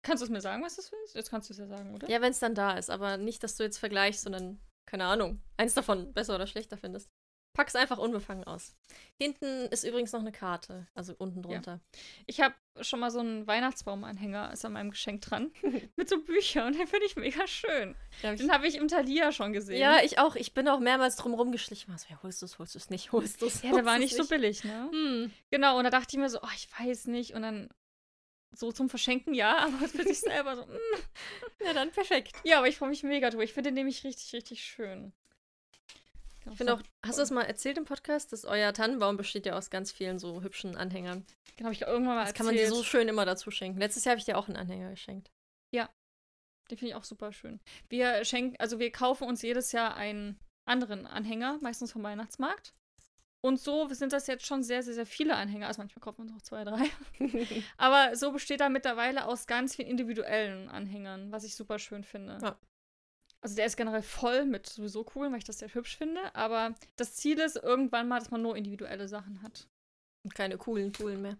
Kannst 0.03 0.21
du 0.21 0.25
es 0.25 0.29
mir 0.29 0.39
sagen, 0.39 0.61
was 0.63 0.75
das 0.75 0.89
für 0.89 0.95
ist? 1.03 1.15
Jetzt 1.15 1.31
kannst 1.31 1.49
du 1.49 1.53
es 1.53 1.57
ja 1.57 1.65
sagen, 1.65 1.95
oder? 1.95 2.07
ja, 2.07 2.21
wenn 2.21 2.29
es 2.29 2.37
dann 2.37 2.53
da 2.53 2.77
ist, 2.77 2.91
aber 2.91 3.17
nicht, 3.17 3.41
dass 3.41 3.55
du 3.55 3.63
jetzt 3.63 3.79
vergleichst, 3.79 4.21
sondern, 4.21 4.59
keine 4.85 5.05
Ahnung, 5.05 5.41
eins 5.57 5.73
davon 5.73 6.13
besser 6.13 6.35
oder 6.35 6.47
schlechter 6.47 6.77
findest. 6.77 7.09
Pack's 7.55 7.75
einfach 7.75 7.99
unbefangen 7.99 8.43
aus. 8.45 8.75
Hinten 9.21 9.67
ist 9.67 9.83
übrigens 9.83 10.11
noch 10.11 10.21
eine 10.21 10.31
Karte, 10.31 10.87
also 10.95 11.13
unten 11.19 11.43
Ja. 11.43 11.49
drunter. 11.49 11.79
Ich 12.25 12.41
habe 12.41 12.55
schon 12.81 12.99
mal 12.99 13.11
so 13.11 13.19
einen 13.19 13.45
Weihnachtsbaumanhänger, 13.45 14.51
ist 14.51 14.65
an 14.65 14.73
meinem 14.73 14.89
Geschenk 14.89 15.21
dran, 15.21 15.51
mit 15.95 16.09
so 16.09 16.19
Büchern. 16.23 16.73
Den 16.73 16.87
finde 16.87 17.05
ich 17.05 17.15
mega 17.15 17.45
schön. 17.45 17.93
Ja, 18.23 18.33
Den 18.33 18.51
habe 18.51 18.67
ich 18.67 18.73
im 18.75 18.87
Thalia 18.87 19.31
schon 19.31 19.53
gesehen. 19.53 19.77
ja, 19.79 19.99
ich 20.03 20.17
auch. 20.17 20.35
Ich 20.35 20.55
bin 20.55 20.67
auch 20.67 20.79
mehrmals 20.79 21.15
drum 21.15 21.35
rumgeschlichen. 21.35 21.93
Also, 21.93 22.07
ja, 22.09 22.19
holst 22.23 22.41
du 22.41 22.47
es, 22.47 22.57
holst 22.57 22.73
du 22.73 22.79
es 22.79 22.89
nicht, 22.89 23.11
holst 23.11 23.39
du 23.43 23.45
es. 23.45 23.61
Ja, 23.61 23.71
der 23.71 23.85
war 23.85 23.99
nicht 23.99 24.15
so 24.15 24.25
billig, 24.27 24.63
ne? 24.63 24.89
Hm. 24.91 25.31
Genau, 25.51 25.77
und 25.77 25.83
da 25.83 25.91
dachte 25.91 26.07
ich 26.11 26.17
mir 26.19 26.29
so, 26.29 26.39
oh, 26.41 26.47
ich 26.55 26.67
weiß 26.79 27.05
nicht. 27.05 27.35
Und 27.35 27.43
dann 27.43 27.69
so 28.55 28.71
zum 28.71 28.89
Verschenken 28.89 29.33
ja, 29.33 29.57
aber 29.65 29.87
für 29.87 30.03
sich 30.03 30.19
selber 30.19 30.55
so, 30.55 30.65
mm. 30.65 31.65
Ja, 31.65 31.73
dann 31.73 31.91
perfekt. 31.91 32.35
Ja, 32.43 32.59
aber 32.59 32.67
ich 32.67 32.77
freue 32.77 32.89
mich 32.89 33.03
mega 33.03 33.29
drüber. 33.29 33.43
Ich 33.43 33.53
finde 33.53 33.69
den 33.69 33.75
nämlich 33.75 34.03
richtig, 34.03 34.33
richtig 34.33 34.63
schön. 34.63 35.13
Ich 36.45 36.57
finde 36.57 36.73
auch, 36.73 36.81
hast 37.05 37.17
du 37.17 37.21
das 37.21 37.31
mal 37.31 37.43
erzählt 37.43 37.77
im 37.77 37.85
Podcast, 37.85 38.33
dass 38.33 38.43
euer 38.43 38.73
Tannenbaum 38.73 39.15
besteht 39.15 39.45
ja 39.45 39.55
aus 39.57 39.69
ganz 39.69 39.93
vielen 39.93 40.19
so 40.19 40.41
hübschen 40.41 40.75
Anhängern. 40.75 41.25
Genau, 41.55 41.69
ich 41.69 41.81
irgendwann 41.81 42.15
mal 42.15 42.25
Das 42.25 42.33
kann 42.33 42.45
man 42.45 42.55
dir 42.55 42.63
erzählt. 42.63 42.77
so 42.77 42.83
schön 42.83 43.07
immer 43.07 43.25
dazu 43.25 43.49
schenken. 43.49 43.79
Letztes 43.79 44.03
Jahr 44.03 44.11
habe 44.11 44.19
ich 44.19 44.25
dir 44.25 44.37
auch 44.37 44.47
einen 44.47 44.57
Anhänger 44.57 44.89
geschenkt. 44.89 45.31
Den 46.69 46.77
finde 46.77 46.91
ich 46.91 46.95
auch 46.95 47.03
super 47.03 47.31
schön. 47.31 47.59
Wir 47.89 48.23
schenken, 48.25 48.55
also 48.59 48.79
wir 48.79 48.91
kaufen 48.91 49.27
uns 49.27 49.41
jedes 49.41 49.71
Jahr 49.71 49.95
einen 49.95 50.39
anderen 50.65 51.05
Anhänger, 51.05 51.59
meistens 51.61 51.91
vom 51.91 52.03
Weihnachtsmarkt. 52.03 52.73
Und 53.45 53.59
so 53.59 53.89
sind 53.89 54.13
das 54.13 54.27
jetzt 54.27 54.45
schon 54.45 54.63
sehr, 54.63 54.83
sehr, 54.83 54.93
sehr 54.93 55.05
viele 55.05 55.35
Anhänger. 55.35 55.67
Also 55.67 55.81
manchmal 55.81 56.15
wir 56.15 56.19
uns 56.19 56.31
auch 56.31 56.41
zwei, 56.41 56.63
drei. 56.63 56.89
Aber 57.77 58.15
so 58.15 58.31
besteht 58.31 58.61
er 58.61 58.69
mittlerweile 58.69 59.25
aus 59.25 59.47
ganz 59.47 59.75
vielen 59.75 59.89
individuellen 59.89 60.69
Anhängern, 60.69 61.29
was 61.31 61.43
ich 61.43 61.55
super 61.55 61.77
schön 61.77 62.05
finde. 62.05 62.37
Ja. 62.41 62.57
Also 63.41 63.57
der 63.57 63.65
ist 63.65 63.75
generell 63.75 64.01
voll 64.01 64.45
mit 64.45 64.67
sowieso 64.67 65.05
cool, 65.15 65.29
weil 65.29 65.39
ich 65.39 65.43
das 65.43 65.59
sehr 65.59 65.73
hübsch 65.73 65.97
finde. 65.97 66.33
Aber 66.33 66.73
das 66.95 67.15
Ziel 67.15 67.37
ist 67.39 67.57
irgendwann 67.57 68.07
mal, 68.07 68.19
dass 68.19 68.31
man 68.31 68.41
nur 68.41 68.55
individuelle 68.55 69.09
Sachen 69.09 69.41
hat. 69.43 69.67
Und 70.23 70.33
keine 70.33 70.57
coolen, 70.57 70.93
coolen 70.93 71.21
mehr. 71.21 71.37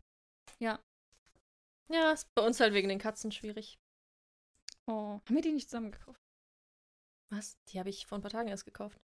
Ja. 0.60 0.84
Ja, 1.89 2.12
ist 2.12 2.28
bei 2.36 2.45
uns 2.45 2.60
halt 2.60 2.74
wegen 2.74 2.89
den 2.89 2.99
Katzen 2.99 3.32
schwierig. 3.32 3.80
Oh, 4.88 5.22
haben 5.26 5.36
wir 5.36 5.41
die 5.41 5.54
nicht 5.54 5.70
zusammen 5.70 5.91
gekauft? 5.93 6.20
Was? 7.32 7.58
Die 7.70 7.80
habe 7.80 7.89
ich 7.89 8.06
vor 8.06 8.18
ein 8.18 8.22
paar 8.22 8.32
Tagen 8.32 8.49
erst 8.49 8.66
gekauft. 8.66 8.99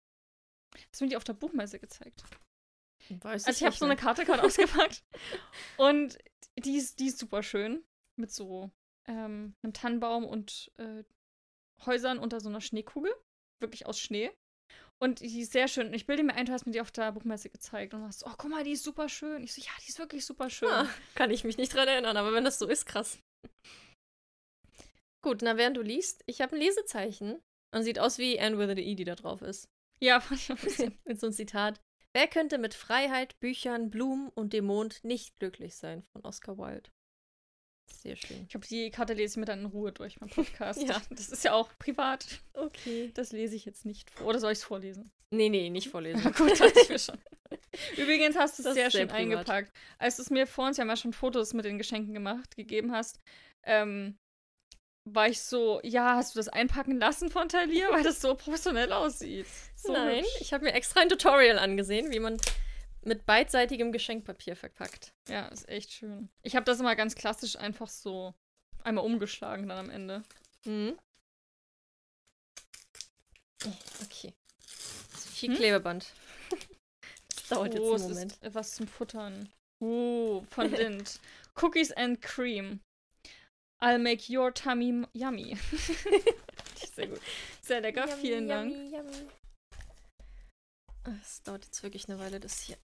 Hast 0.77 1.01
du 1.01 1.05
mir 1.05 1.11
die 1.11 1.17
auf 1.17 1.25
der 1.25 1.33
Buchmesse 1.33 1.81
gezeigt? 1.81 2.23
Weiß 3.09 3.47
Also 3.47 3.59
ich 3.59 3.65
habe 3.65 3.77
so 3.77 3.85
eine. 3.85 3.97
Karte 3.97 4.25
gerade 4.25 4.43
ausgepackt. 4.45 5.05
Und 5.77 6.19
die 6.59 6.77
ist, 6.77 7.01
die 7.01 7.07
ist 7.07 7.19
super 7.19 7.43
schön. 7.43 7.85
Mit 8.17 8.33
so 8.33 8.71
ähm, 9.07 9.55
einem 9.63 9.73
Tannenbaum 9.73 10.25
und 10.25 10.73
äh, 10.77 11.05
Häusern 11.85 12.19
unter 12.19 12.41
so 12.41 12.49
einer 12.49 12.61
Schneekugel. 12.61 13.13
Wirklich 13.61 13.87
aus 13.87 13.99
Schnee. 13.99 14.31
Und 14.99 15.21
die 15.21 15.41
ist 15.41 15.53
sehr 15.53 15.69
schön. 15.69 15.89
Und 15.89 15.95
ich 15.95 16.07
bilde 16.07 16.23
mir 16.23 16.35
ein, 16.35 16.47
du 16.47 16.53
hast 16.53 16.67
mir 16.67 16.73
die 16.73 16.81
auf 16.81 16.91
der 16.93 17.13
Buchmesse 17.13 17.51
gezeigt. 17.51 17.95
Und 17.95 18.01
du 18.01 18.07
hast, 18.07 18.25
oh, 18.25 18.33
guck 18.39 18.51
mal, 18.51 18.65
die 18.65 18.73
ist 18.73 18.85
super 18.85 19.09
schön. 19.09 19.43
Ich 19.43 19.53
so, 19.53 19.61
ja, 19.61 19.73
die 19.85 19.89
ist 19.89 19.99
wirklich 19.99 20.25
super 20.25 20.51
schön. 20.51 20.71
Ah, 20.71 20.89
kann 21.15 21.31
ich 21.31 21.45
mich 21.45 21.57
nicht 21.59 21.75
dran 21.75 21.89
erinnern, 21.89 22.17
aber 22.17 22.33
wenn 22.33 22.45
das 22.45 22.59
so 22.59 22.67
ist, 22.67 22.87
krass. 22.87 23.19
Gut, 25.23 25.41
na 25.43 25.57
während 25.57 25.77
du 25.77 25.83
liest, 25.83 26.23
ich 26.27 26.41
habe 26.41 26.55
ein 26.55 26.61
Lesezeichen 26.61 27.41
und 27.75 27.83
sieht 27.83 27.99
aus 27.99 28.19
wie 28.19 28.39
Anne 28.39 28.59
with 28.59 28.77
the 28.77 28.83
E, 28.83 28.95
die 28.95 29.05
da 29.05 29.15
drauf 29.15 29.43
ist. 29.43 29.69
Ja, 30.01 30.21
fand 30.21 30.41
ich 30.41 30.53
auch 30.53 30.59
ein 30.59 30.65
bisschen. 30.65 30.99
Mit 31.05 31.19
so 31.19 31.27
ein 31.27 31.33
Zitat. 31.33 31.81
Wer 32.15 32.29
könnte 32.29 32.59
mit 32.59 32.75
Freiheit, 32.75 33.39
Büchern, 33.41 33.91
Blumen 33.91 34.29
und 34.29 34.53
dem 34.53 34.67
Mond 34.67 35.03
nicht 35.03 35.37
glücklich 35.39 35.75
sein? 35.75 36.05
Von 36.13 36.25
Oscar 36.25 36.57
Wilde. 36.57 36.89
Sehr 37.91 38.17
schön. 38.17 38.43
Ich 38.43 38.49
glaube, 38.51 38.67
die 38.67 38.91
Karte 38.91 39.15
lese 39.15 39.33
ich 39.33 39.37
mir 39.39 39.47
dann 39.47 39.61
in 39.61 39.67
Ruhe 39.67 39.93
durch 39.93 40.19
beim 40.21 40.29
Podcast. 40.31 40.81
Ja. 40.81 41.03
Das 41.11 41.29
ist 41.29 41.43
ja 41.45 41.53
auch 41.53 41.71
privat. 41.79 42.27
Okay. 42.53 43.11
Das 43.15 43.33
lese 43.33 43.57
ich 43.57 43.65
jetzt 43.65 43.85
nicht 43.85 44.11
vor. 44.11 44.29
Oder 44.29 44.39
soll 44.39 44.53
ich 44.53 44.59
es 44.59 44.65
vorlesen? 44.65 45.11
Nee, 45.31 45.49
nee, 45.49 45.71
nicht 45.71 45.89
vorlesen. 45.89 46.23
Gut, 46.37 46.61
dachte 46.61 46.81
ich 46.81 46.89
mir 46.89 46.99
schon. 47.01 47.19
Übrigens 47.97 48.37
hast 48.37 48.59
du 48.59 48.63
es 48.63 48.75
sehr 48.75 48.75
sehr 48.75 48.91
schön 48.91 49.09
privat. 49.09 49.21
eingepackt. 49.21 49.73
Als 49.99 50.17
du 50.17 50.23
es 50.23 50.31
mir 50.31 50.47
vor 50.47 50.67
uns, 50.67 50.77
wir 50.77 50.83
haben 50.83 50.91
ja 50.91 50.97
schon 50.97 51.13
Fotos 51.13 51.53
mit 51.53 51.65
den 51.65 51.79
Geschenken 51.79 52.15
gemacht, 52.15 52.55
gegeben 52.57 52.93
hast, 52.93 53.21
ähm, 53.65 54.17
war 55.05 55.29
ich 55.29 55.41
so, 55.41 55.81
ja, 55.83 56.17
hast 56.17 56.35
du 56.35 56.39
das 56.39 56.49
einpacken 56.49 56.99
lassen 56.99 57.31
von 57.31 57.49
Thalia, 57.49 57.91
weil 57.91 58.03
das 58.03 58.21
so 58.21 58.35
professionell 58.35 58.93
aussieht. 58.93 59.47
So 59.77 59.93
Nein, 59.93 60.21
hübsch. 60.25 60.41
ich 60.41 60.53
habe 60.53 60.65
mir 60.65 60.73
extra 60.73 61.01
ein 61.01 61.09
Tutorial 61.09 61.59
angesehen, 61.59 62.11
wie 62.11 62.21
man 62.21 62.39
mit 63.03 63.27
beidseitigem 63.27 63.93
Geschenkpapier 63.93 64.57
verpackt. 64.57 65.13
Ja, 65.29 65.47
ist 65.49 65.69
echt 65.69 65.93
schön. 65.93 66.31
Ich 66.43 66.57
habe 66.57 66.65
das 66.65 66.81
immer 66.81 66.97
ganz 66.97 67.15
klassisch 67.15 67.57
einfach 67.57 67.89
so 67.89 68.35
einmal 68.83 69.05
umgeschlagen 69.05 69.69
dann 69.69 69.79
am 69.79 69.91
Ende. 69.91 70.23
Mhm. 70.65 70.99
Okay. 74.03 74.33
Das 75.13 75.27
ist 75.27 75.29
viel 75.29 75.51
Hm? 75.51 75.57
Klebeband. 75.57 76.07
Das 77.37 77.59
dauert 77.59 77.75
oh, 77.79 77.93
jetzt 77.93 78.05
einen 78.05 78.13
Moment. 78.15 78.33
ist 78.33 78.43
etwas 78.43 78.75
zum 78.75 78.89
Futtern. 78.89 79.53
Uh, 79.79 80.43
von 80.49 80.71
Lind. 80.71 81.21
Cookies 81.61 81.93
and 81.93 82.23
Cream. 82.23 82.81
I'll 83.83 83.99
make 83.99 84.29
your 84.35 84.53
tummy 84.53 85.05
yummy. 85.13 85.57
Sehr 86.95 87.09
gut. 87.09 87.21
Sehr 87.61 87.81
lecker, 87.81 88.09
vielen 88.09 88.49
Dank. 88.49 88.75
Es 91.21 91.43
dauert 91.43 91.65
jetzt 91.67 91.83
wirklich 91.83 92.09
eine 92.09 92.19
Weile, 92.19 92.41
das 92.41 92.61
hier 92.61 92.77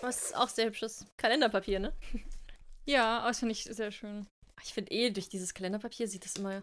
Was 0.00 0.32
auch 0.34 0.48
sehr 0.48 0.66
hübsches 0.66 1.06
Kalenderpapier, 1.16 1.80
ne? 1.80 1.92
Ja, 2.86 3.18
aber 3.18 3.28
das 3.28 3.40
finde 3.40 3.52
ich 3.52 3.64
sehr 3.64 3.90
schön. 3.90 4.26
Ich 4.62 4.72
finde 4.72 4.90
eh, 4.92 5.10
durch 5.10 5.28
dieses 5.28 5.52
Kalenderpapier 5.52 6.08
sieht 6.08 6.24
das 6.24 6.36
immer 6.36 6.62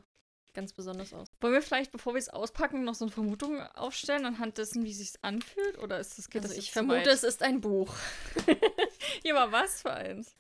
ganz 0.55 0.73
besonders 0.73 1.13
aus. 1.13 1.27
Wollen 1.39 1.53
wir 1.53 1.61
vielleicht, 1.61 1.91
bevor 1.91 2.13
wir 2.15 2.19
es 2.19 2.29
auspacken, 2.29 2.83
noch 2.83 2.95
so 2.95 3.05
eine 3.05 3.11
Vermutung 3.11 3.61
aufstellen 3.61 4.25
anhand 4.25 4.57
dessen, 4.57 4.83
wie 4.85 4.91
es 4.91 4.97
sich 4.97 5.13
anfühlt? 5.21 5.77
Oder 5.77 5.99
ist 5.99 6.17
das, 6.17 6.29
geht 6.29 6.41
Also 6.41 6.55
das 6.55 6.63
ich 6.63 6.71
vermute, 6.71 7.01
weit? 7.01 7.07
es 7.07 7.23
ist 7.23 7.43
ein 7.43 7.61
Buch. 7.61 7.93
Ja, 9.23 9.35
aber 9.37 9.51
was 9.51 9.81
für 9.83 9.93
eins? 9.93 10.35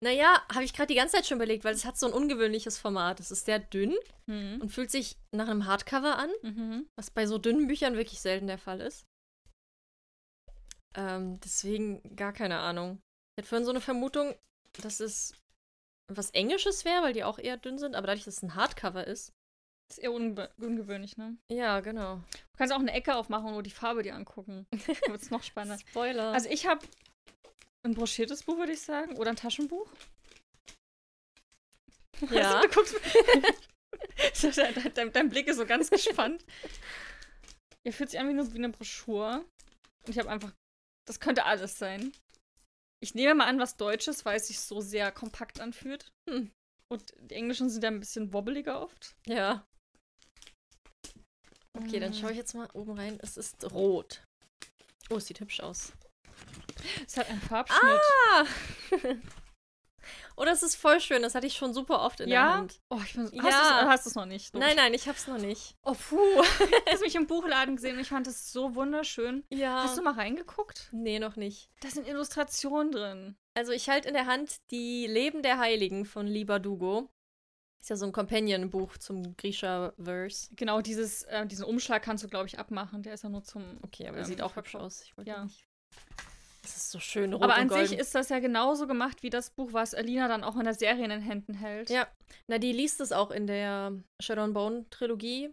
Naja, 0.00 0.40
habe 0.52 0.64
ich 0.64 0.72
gerade 0.72 0.86
die 0.86 0.94
ganze 0.94 1.16
Zeit 1.16 1.26
schon 1.26 1.38
überlegt, 1.38 1.64
weil 1.64 1.74
es 1.74 1.84
hat 1.84 1.98
so 1.98 2.06
ein 2.06 2.12
ungewöhnliches 2.12 2.78
Format. 2.78 3.18
Es 3.18 3.30
ist 3.32 3.46
sehr 3.46 3.58
dünn 3.58 3.96
Mhm. 4.26 4.60
und 4.60 4.70
fühlt 4.70 4.90
sich 4.92 5.16
nach 5.32 5.48
einem 5.48 5.66
Hardcover 5.66 6.16
an, 6.18 6.30
Mhm. 6.42 6.88
was 6.96 7.10
bei 7.10 7.26
so 7.26 7.38
dünnen 7.38 7.66
Büchern 7.66 7.96
wirklich 7.96 8.20
selten 8.20 8.46
der 8.46 8.58
Fall 8.58 8.80
ist. 8.80 9.04
Ähm, 10.94 11.40
deswegen 11.40 12.16
gar 12.16 12.32
keine 12.32 12.58
Ahnung. 12.58 13.00
Ich 13.36 13.40
hätte 13.42 13.48
vorhin 13.48 13.64
so 13.64 13.70
eine 13.70 13.80
Vermutung, 13.80 14.34
dass 14.82 15.00
es 15.00 15.32
was 16.10 16.30
Englisches 16.30 16.84
wäre, 16.84 17.02
weil 17.02 17.12
die 17.12 17.24
auch 17.24 17.38
eher 17.38 17.56
dünn 17.56 17.78
sind, 17.78 17.94
aber 17.94 18.06
dadurch, 18.06 18.24
dass 18.24 18.36
es 18.38 18.42
ein 18.42 18.54
Hardcover 18.54 19.06
ist. 19.06 19.32
ist 19.90 19.98
eher 19.98 20.12
unbe 20.12 20.50
ungewöhnlich, 20.58 21.16
ne? 21.16 21.36
Ja, 21.50 21.80
genau. 21.80 22.16
Du 22.16 22.58
kannst 22.58 22.74
auch 22.74 22.78
eine 22.78 22.92
Ecke 22.92 23.14
aufmachen 23.16 23.54
und 23.54 23.64
die 23.66 23.70
Farbe 23.70 24.02
dir 24.02 24.14
angucken. 24.14 24.66
Wird 25.16 25.22
es 25.22 25.30
noch 25.30 25.42
spannender. 25.42 25.78
Spoiler. 25.78 26.32
Also 26.32 26.48
ich 26.50 26.66
habe 26.66 26.84
ein 27.84 27.94
broschiertes 27.94 28.42
Buch, 28.42 28.58
würde 28.58 28.72
ich 28.72 28.80
sagen. 28.80 29.16
Oder 29.16 29.30
ein 29.30 29.36
Taschenbuch. 29.36 29.88
ja. 32.30 32.60
Du 32.62 32.68
guckst 32.68 32.94
so, 34.34 34.50
dein, 34.50 34.94
dein, 34.94 35.12
dein 35.12 35.28
Blick 35.28 35.48
ist 35.48 35.56
so 35.56 35.66
ganz 35.66 35.90
gespannt. 35.90 36.44
Ihr 37.86 37.92
fühlt 37.92 38.10
sich 38.10 38.18
an 38.18 38.28
wie, 38.28 38.34
nur, 38.34 38.52
wie 38.52 38.58
eine 38.58 38.70
Broschüre. 38.70 39.44
Und 40.06 40.10
ich 40.10 40.18
habe 40.18 40.28
einfach. 40.28 40.52
Das 41.06 41.20
könnte 41.20 41.44
alles 41.44 41.78
sein. 41.78 42.12
Ich 43.02 43.14
nehme 43.14 43.34
mal 43.34 43.46
an, 43.46 43.58
was 43.58 43.76
Deutsches, 43.76 44.24
weil 44.24 44.36
es 44.36 44.48
sich 44.48 44.60
so 44.60 44.80
sehr 44.80 45.10
kompakt 45.12 45.60
anfühlt. 45.60 46.12
Hm. 46.28 46.50
Und 46.92 47.14
die 47.20 47.34
Englischen 47.34 47.70
sind 47.70 47.82
ja 47.82 47.90
ein 47.90 48.00
bisschen 48.00 48.32
wobbeliger 48.32 48.82
oft. 48.82 49.14
Ja. 49.26 49.64
Okay, 51.78 52.00
dann 52.00 52.12
schaue 52.12 52.32
ich 52.32 52.36
jetzt 52.36 52.54
mal 52.54 52.68
oben 52.72 52.98
rein. 52.98 53.18
Es 53.22 53.36
ist 53.36 53.72
rot. 53.72 54.24
Oh, 55.10 55.16
es 55.16 55.26
sieht 55.26 55.40
hübsch 55.40 55.60
aus. 55.60 55.92
Es 57.06 57.16
hat 57.16 57.28
einen 57.28 57.40
Farbschnitt. 57.40 58.00
Ah! 58.32 58.44
oh, 60.36 60.44
das 60.44 60.62
ist 60.62 60.76
voll 60.76 61.00
schön. 61.00 61.22
Das 61.22 61.34
hatte 61.34 61.46
ich 61.46 61.54
schon 61.54 61.74
super 61.74 62.00
oft 62.02 62.20
in 62.20 62.28
Ja? 62.28 62.46
der 62.46 62.54
Hand. 62.54 62.80
Oh, 62.90 63.00
ich 63.04 63.14
bin, 63.14 63.24
hast 63.24 63.52
Ja. 63.52 63.86
hast 63.88 64.06
du 64.06 64.10
es 64.10 64.14
noch 64.14 64.26
nicht? 64.26 64.54
Nein, 64.54 64.76
nein, 64.76 64.94
ich 64.94 65.08
hab's 65.08 65.26
noch 65.26 65.38
nicht. 65.38 65.76
Oh, 65.82 65.94
puh. 65.94 66.16
Ich 66.86 66.92
habe 66.94 67.04
mich 67.04 67.14
im 67.16 67.26
Buchladen 67.26 67.76
gesehen 67.76 67.94
und 67.96 68.00
ich 68.00 68.08
fand 68.08 68.26
es 68.26 68.52
so 68.52 68.74
wunderschön. 68.74 69.44
Ja. 69.50 69.82
Hast 69.84 69.98
du 69.98 70.02
mal 70.02 70.14
reingeguckt? 70.14 70.88
Nee, 70.92 71.18
noch 71.18 71.36
nicht. 71.36 71.70
Da 71.80 71.88
sind 71.88 72.06
Illustrationen 72.08 72.92
drin. 72.92 73.36
Also 73.54 73.72
ich 73.72 73.88
halte 73.88 74.08
in 74.08 74.14
der 74.14 74.26
Hand 74.26 74.56
die 74.70 75.06
Leben 75.06 75.42
der 75.42 75.58
Heiligen 75.58 76.04
von 76.06 76.26
Liba 76.26 76.58
Dugo. 76.58 77.10
Ist 77.80 77.90
ja 77.90 77.96
so 77.96 78.06
ein 78.06 78.12
Companion-Buch 78.12 78.98
zum 78.98 79.36
Grisha-Verse. 79.36 80.48
Genau, 80.56 80.80
dieses, 80.80 81.22
äh, 81.24 81.46
diesen 81.46 81.64
Umschlag 81.64 82.02
kannst 82.02 82.24
du, 82.24 82.28
glaube 82.28 82.46
ich, 82.48 82.58
abmachen. 82.58 83.02
Der 83.02 83.14
ist 83.14 83.22
ja 83.22 83.28
nur 83.28 83.44
zum. 83.44 83.78
Okay, 83.82 84.08
aber 84.08 84.18
ähm, 84.18 84.24
sieht 84.24 84.42
auch 84.42 84.56
hübsch 84.56 84.74
aus. 84.74 85.02
Ich 85.02 85.16
wollte 85.16 85.30
Ja. 85.30 85.44
nicht. 85.44 85.64
Ist 86.88 86.92
so 86.92 87.00
schön 87.00 87.34
rot 87.34 87.42
Aber 87.42 87.54
an 87.56 87.68
sich 87.68 87.92
ist 87.98 88.14
das 88.14 88.30
ja 88.30 88.38
genauso 88.38 88.86
gemacht 88.86 89.22
wie 89.22 89.28
das 89.28 89.50
Buch, 89.50 89.74
was 89.74 89.94
Alina 89.94 90.26
dann 90.26 90.42
auch 90.42 90.56
in 90.56 90.64
der 90.64 90.72
Serie 90.72 91.04
in 91.04 91.10
den 91.10 91.20
Händen 91.20 91.52
hält. 91.52 91.90
Ja, 91.90 92.08
na, 92.46 92.56
die 92.56 92.72
liest 92.72 93.00
es 93.02 93.12
auch 93.12 93.30
in 93.30 93.46
der 93.46 93.92
Shadow 94.22 94.40
and 94.42 94.54
Bone 94.54 94.86
Trilogie. 94.88 95.50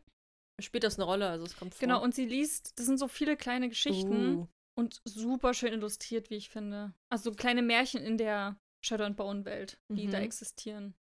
Spielt 0.62 0.86
das 0.86 0.96
eine 0.98 1.04
Rolle, 1.04 1.28
also 1.28 1.44
es 1.46 1.58
kommt 1.58 1.74
vor. 1.76 1.82
Genau, 1.82 2.02
und 2.02 2.16
sie 2.16 2.26
liest, 2.26 2.80
das 2.80 2.86
sind 2.86 2.98
so 3.00 3.10
viele 3.10 3.36
kleine 3.36 3.68
Geschichten 3.68 4.38
Uh, 4.38 4.48
und 4.78 5.02
super 5.04 5.54
schön 5.54 5.74
illustriert, 5.74 6.30
wie 6.30 6.36
ich 6.36 6.50
finde. 6.50 6.94
Also 7.10 7.32
so 7.32 7.36
kleine 7.36 7.62
Märchen 7.62 8.02
in 8.02 8.18
der 8.18 8.56
Shadow 8.86 9.04
and 9.04 9.18
Bone 9.18 9.44
Welt, 9.44 9.78
die 9.90 10.08
Mhm. 10.08 10.12
da 10.12 10.20
existieren. 10.20 10.96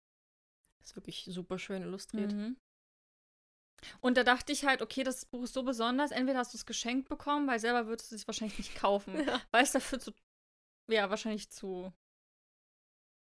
ist 0.84 0.96
wirklich 0.98 1.26
super 1.32 1.58
schön 1.58 1.82
illustriert. 1.84 2.34
Mhm. 2.34 2.58
Und 4.02 4.18
da 4.18 4.24
dachte 4.24 4.52
ich 4.52 4.66
halt, 4.66 4.82
okay, 4.82 5.04
das 5.04 5.26
Buch 5.26 5.44
ist 5.44 5.54
so 5.54 5.64
besonders. 5.64 6.12
Entweder 6.12 6.40
hast 6.40 6.54
du 6.54 6.58
es 6.58 6.66
geschenkt 6.66 7.08
bekommen, 7.10 7.48
weil 7.48 7.60
selber 7.60 7.88
würdest 7.88 8.12
du 8.12 8.16
es 8.16 8.28
wahrscheinlich 8.28 8.58
nicht 8.58 8.76
kaufen, 8.76 9.14
Ja. 9.28 9.42
weil 9.52 9.64
es 9.64 9.72
dafür 9.72 10.00
zu, 10.00 10.12
ja, 10.90 11.10
wahrscheinlich 11.10 11.50
zu 11.50 11.92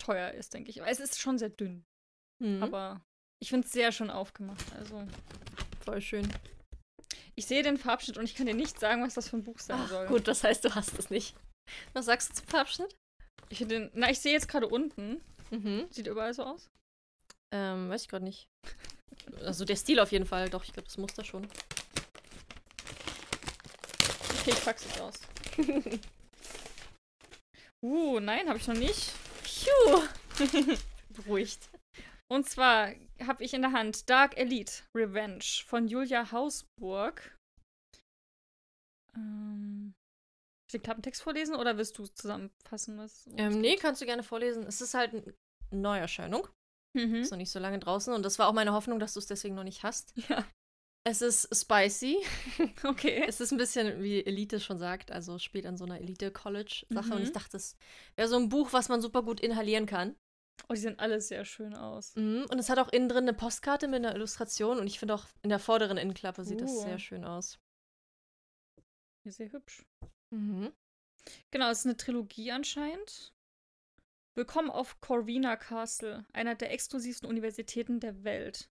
teuer 0.01 0.31
ist, 0.31 0.53
denke 0.53 0.69
ich. 0.69 0.81
Aber 0.81 0.89
es 0.89 0.99
ist 0.99 1.19
schon 1.19 1.37
sehr 1.37 1.49
dünn, 1.49 1.83
Mhm. 2.41 2.63
aber 2.63 3.01
ich 3.41 3.49
finde 3.49 3.65
es 3.67 3.73
sehr 3.73 3.91
schön 3.91 4.09
aufgemacht. 4.09 4.65
Also, 4.73 5.07
Voll 5.83 6.01
schön. 6.01 6.27
ich 7.35 7.45
sehe 7.45 7.63
den 7.63 7.77
Farbschnitt 7.77 8.17
und 8.17 8.23
ich 8.25 8.35
kann 8.35 8.45
dir 8.45 8.53
nicht 8.55 8.79
sagen, 8.79 9.03
was 9.03 9.13
das 9.15 9.29
für 9.29 9.37
ein 9.37 9.43
Buch 9.43 9.59
sein 9.59 9.79
Ach, 9.83 9.89
soll. 9.89 10.07
gut, 10.07 10.27
das 10.27 10.43
heißt, 10.43 10.63
du 10.65 10.73
hast 10.75 10.97
es 10.99 11.09
nicht. 11.09 11.35
Was 11.93 12.05
sagst 12.05 12.29
du 12.29 12.33
zum 12.35 12.47
Farbschnitt? 12.47 12.95
Ich 13.49 13.57
finde 13.59 13.79
den, 13.79 13.91
na, 13.93 14.09
ich 14.09 14.19
sehe 14.19 14.33
jetzt 14.33 14.47
gerade 14.47 14.67
unten. 14.67 15.21
Mhm. 15.49 15.87
Sieht 15.91 16.07
überall 16.07 16.33
so 16.33 16.43
aus. 16.43 16.69
Ähm, 17.53 17.89
weiß 17.89 18.03
ich 18.03 18.07
gerade 18.07 18.23
nicht. 18.25 18.47
Also 19.41 19.65
der 19.65 19.75
Stil 19.75 19.99
auf 19.99 20.11
jeden 20.11 20.25
Fall, 20.25 20.49
doch, 20.49 20.63
ich 20.63 20.71
glaube, 20.73 20.87
das 20.87 20.97
Muster 20.97 21.23
schon. 21.23 21.45
Okay, 24.39 24.51
ich 24.51 24.63
pack's 24.63 24.85
jetzt 24.85 25.01
aus. 25.01 25.19
uh, 27.83 28.19
nein, 28.19 28.47
habe 28.47 28.59
ich 28.59 28.67
noch 28.67 28.75
nicht. 28.75 29.11
Phew. 29.43 30.07
Beruhigt. 31.09 31.69
Und 32.29 32.47
zwar 32.47 32.93
habe 33.21 33.43
ich 33.43 33.53
in 33.53 33.61
der 33.61 33.73
Hand 33.73 34.09
Dark 34.09 34.37
Elite 34.37 34.83
Revenge 34.95 35.43
von 35.65 35.87
Julia 35.87 36.31
Hausburg. 36.31 37.37
Ähm, 39.15 39.93
soll 39.93 40.67
ich 40.67 40.71
den 40.71 40.83
Klappentext 40.83 41.21
vorlesen 41.21 41.55
oder 41.55 41.77
willst 41.77 41.97
du 41.97 42.07
zusammenfassen? 42.07 42.97
Was, 42.97 43.27
Ähm, 43.35 43.59
nee, 43.59 43.75
kannst 43.75 44.01
du 44.01 44.05
gerne 44.05 44.23
vorlesen. 44.23 44.63
Es 44.63 44.79
ist 44.79 44.93
halt 44.93 45.13
eine 45.13 45.33
Neuerscheinung. 45.71 46.47
Mhm. 46.93 47.15
Ist 47.15 47.31
noch 47.31 47.37
nicht 47.37 47.51
so 47.51 47.59
lange 47.59 47.79
draußen 47.79 48.13
und 48.13 48.23
das 48.23 48.39
war 48.39 48.47
auch 48.47 48.53
meine 48.53 48.73
Hoffnung, 48.73 48.99
dass 48.99 49.13
du 49.13 49.19
es 49.19 49.27
deswegen 49.27 49.55
noch 49.55 49.63
nicht 49.63 49.83
hast. 49.83 50.13
Ja, 50.29 50.45
Es 51.03 51.21
ist 51.21 51.49
spicy. 51.55 52.17
okay. 52.83 53.23
Es 53.27 53.41
ist 53.41 53.51
ein 53.51 53.57
bisschen, 53.57 54.03
wie 54.03 54.23
Elite 54.23 54.59
schon 54.59 54.77
sagt, 54.77 55.11
also 55.11 55.39
spielt 55.39 55.65
an 55.65 55.75
so 55.77 55.85
einer 55.85 55.99
Elite-College-Sache. 55.99 57.11
Und 57.13 57.19
Mhm. 57.19 57.23
ich 57.23 57.31
dachte, 57.31 57.57
es 57.57 57.75
wäre 58.15 58.27
so 58.27 58.37
ein 58.37 58.49
Buch, 58.49 58.71
was 58.71 58.87
man 58.87 59.01
super 59.01 59.23
gut 59.23 59.39
inhalieren 59.39 59.87
kann. 59.87 60.15
Oh, 60.69 60.73
die 60.73 60.79
sehen 60.79 60.99
alle 60.99 61.19
sehr 61.19 61.43
schön 61.43 61.73
aus. 61.73 62.15
Mhm. 62.15 62.45
Und 62.51 62.59
es 62.59 62.69
hat 62.69 62.77
auch 62.77 62.89
innen 62.89 63.09
drin 63.09 63.23
eine 63.23 63.33
Postkarte 63.33 63.87
mit 63.87 63.97
einer 64.05 64.13
Illustration. 64.15 64.77
Und 64.77 64.85
ich 64.85 64.99
finde 64.99 65.15
auch 65.15 65.25
in 65.41 65.49
der 65.49 65.57
vorderen 65.59 65.97
Innenklappe 65.97 66.43
sieht 66.45 66.61
das 66.61 66.71
Uh. 66.71 66.81
sehr 66.81 66.99
schön 66.99 67.25
aus. 67.25 67.59
Sehr 69.25 69.51
hübsch. 69.51 69.83
Mhm. 70.29 70.71
Genau, 71.49 71.69
es 71.71 71.79
ist 71.79 71.85
eine 71.85 71.97
Trilogie 71.97 72.51
anscheinend. 72.51 73.33
Willkommen 74.35 74.69
auf 74.69 75.01
Corvina 75.01 75.55
Castle, 75.57 76.25
einer 76.31 76.53
der 76.55 76.71
exklusivsten 76.71 77.27
Universitäten 77.27 77.99
der 77.99 78.23
Welt. 78.23 78.69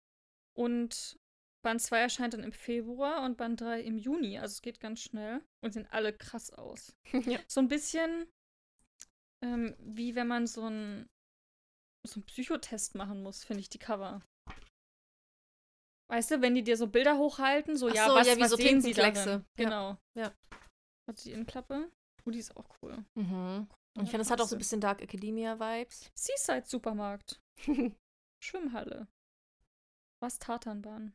Und 0.54 1.18
Band 1.62 1.80
2 1.80 2.00
erscheint 2.00 2.34
dann 2.34 2.42
im 2.42 2.52
Februar 2.52 3.24
und 3.24 3.36
Band 3.36 3.60
3 3.60 3.80
im 3.82 3.98
Juni. 3.98 4.38
Also 4.38 4.52
es 4.52 4.62
geht 4.62 4.80
ganz 4.80 5.00
schnell. 5.00 5.42
Und 5.62 5.72
sehen 5.72 5.86
alle 5.90 6.12
krass 6.12 6.50
aus. 6.50 6.94
ja. 7.26 7.38
So 7.46 7.60
ein 7.60 7.68
bisschen 7.68 8.26
ähm, 9.42 9.74
wie 9.78 10.14
wenn 10.14 10.28
man 10.28 10.46
so 10.46 10.64
einen 10.64 11.08
so 12.06 12.16
einen 12.16 12.26
Psychotest 12.26 12.94
machen 12.94 13.22
muss, 13.22 13.44
finde 13.44 13.60
ich, 13.60 13.68
die 13.68 13.78
Cover. 13.78 14.20
Weißt 16.10 16.32
du, 16.32 16.40
wenn 16.42 16.54
die 16.54 16.64
dir 16.64 16.76
so 16.76 16.88
Bilder 16.88 17.16
hochhalten, 17.16 17.76
so, 17.76 17.88
Ach 17.88 17.94
ja, 17.94 18.08
so, 18.08 18.14
was, 18.14 18.26
ja, 18.26 18.36
wie 18.36 18.40
was 18.40 18.50
so 18.50 18.56
sehen 18.56 18.80
sie 18.80 18.92
darin? 18.92 19.14
Ja. 19.14 19.44
Genau. 19.56 19.98
Ja. 20.18 20.34
Warte, 21.06 21.22
die 21.22 21.32
Innenklappe? 21.32 21.90
Oh, 22.24 22.30
die 22.30 22.38
ist 22.38 22.56
auch 22.56 22.68
cool. 22.82 23.04
Mhm. 23.14 23.68
Und 23.96 24.04
ich 24.04 24.10
finde, 24.10 24.22
es 24.22 24.30
hat 24.30 24.40
auch 24.40 24.48
so 24.48 24.56
ein 24.56 24.58
bisschen 24.58 24.80
Dark 24.80 25.00
Academia-Vibes. 25.00 26.10
Seaside 26.14 26.66
Supermarkt. 26.66 27.40
Schwimmhalle. 28.44 29.06
Was 30.20 30.38
Tatanbahn. 30.38 31.14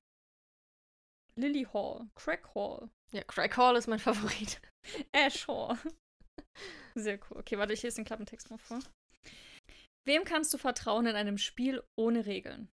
Lily 1.37 1.67
Hall. 1.71 2.09
Crack 2.15 2.53
Hall. 2.55 2.89
ja, 3.11 3.23
Crack 3.23 3.55
Hall 3.57 3.75
ist 3.75 3.87
mein 3.87 3.99
Favorit. 3.99 4.59
Ash 5.11 5.47
Hall. 5.47 5.77
Sehr 6.95 7.19
cool. 7.29 7.37
Okay, 7.37 7.57
warte, 7.57 7.73
ich 7.73 7.83
lese 7.83 7.97
den 7.97 8.05
Klappentext 8.05 8.49
mal 8.49 8.57
vor. 8.57 8.79
Wem 10.05 10.23
kannst 10.23 10.53
du 10.53 10.57
vertrauen 10.57 11.05
in 11.05 11.15
einem 11.15 11.37
Spiel 11.37 11.83
ohne 11.97 12.25
Regeln? 12.25 12.69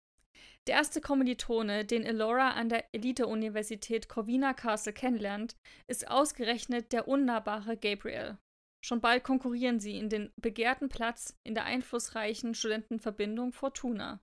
Der 0.67 0.75
erste 0.75 1.01
Kommilitone, 1.01 1.83
den 1.83 2.03
Elora 2.03 2.51
an 2.51 2.69
der 2.69 2.85
Elite-Universität 2.93 4.07
Corvina 4.07 4.53
Castle 4.53 4.93
kennenlernt, 4.93 5.57
ist 5.89 6.07
ausgerechnet 6.07 6.93
der 6.93 7.07
unnahbare 7.07 7.75
Gabriel. 7.75 8.37
Schon 8.85 9.01
bald 9.01 9.23
konkurrieren 9.23 9.79
sie 9.79 9.97
in 9.97 10.09
den 10.09 10.31
begehrten 10.39 10.89
Platz 10.89 11.37
in 11.43 11.53
der 11.53 11.65
einflussreichen 11.65 12.53
Studentenverbindung 12.53 13.51
Fortuna. 13.51 14.21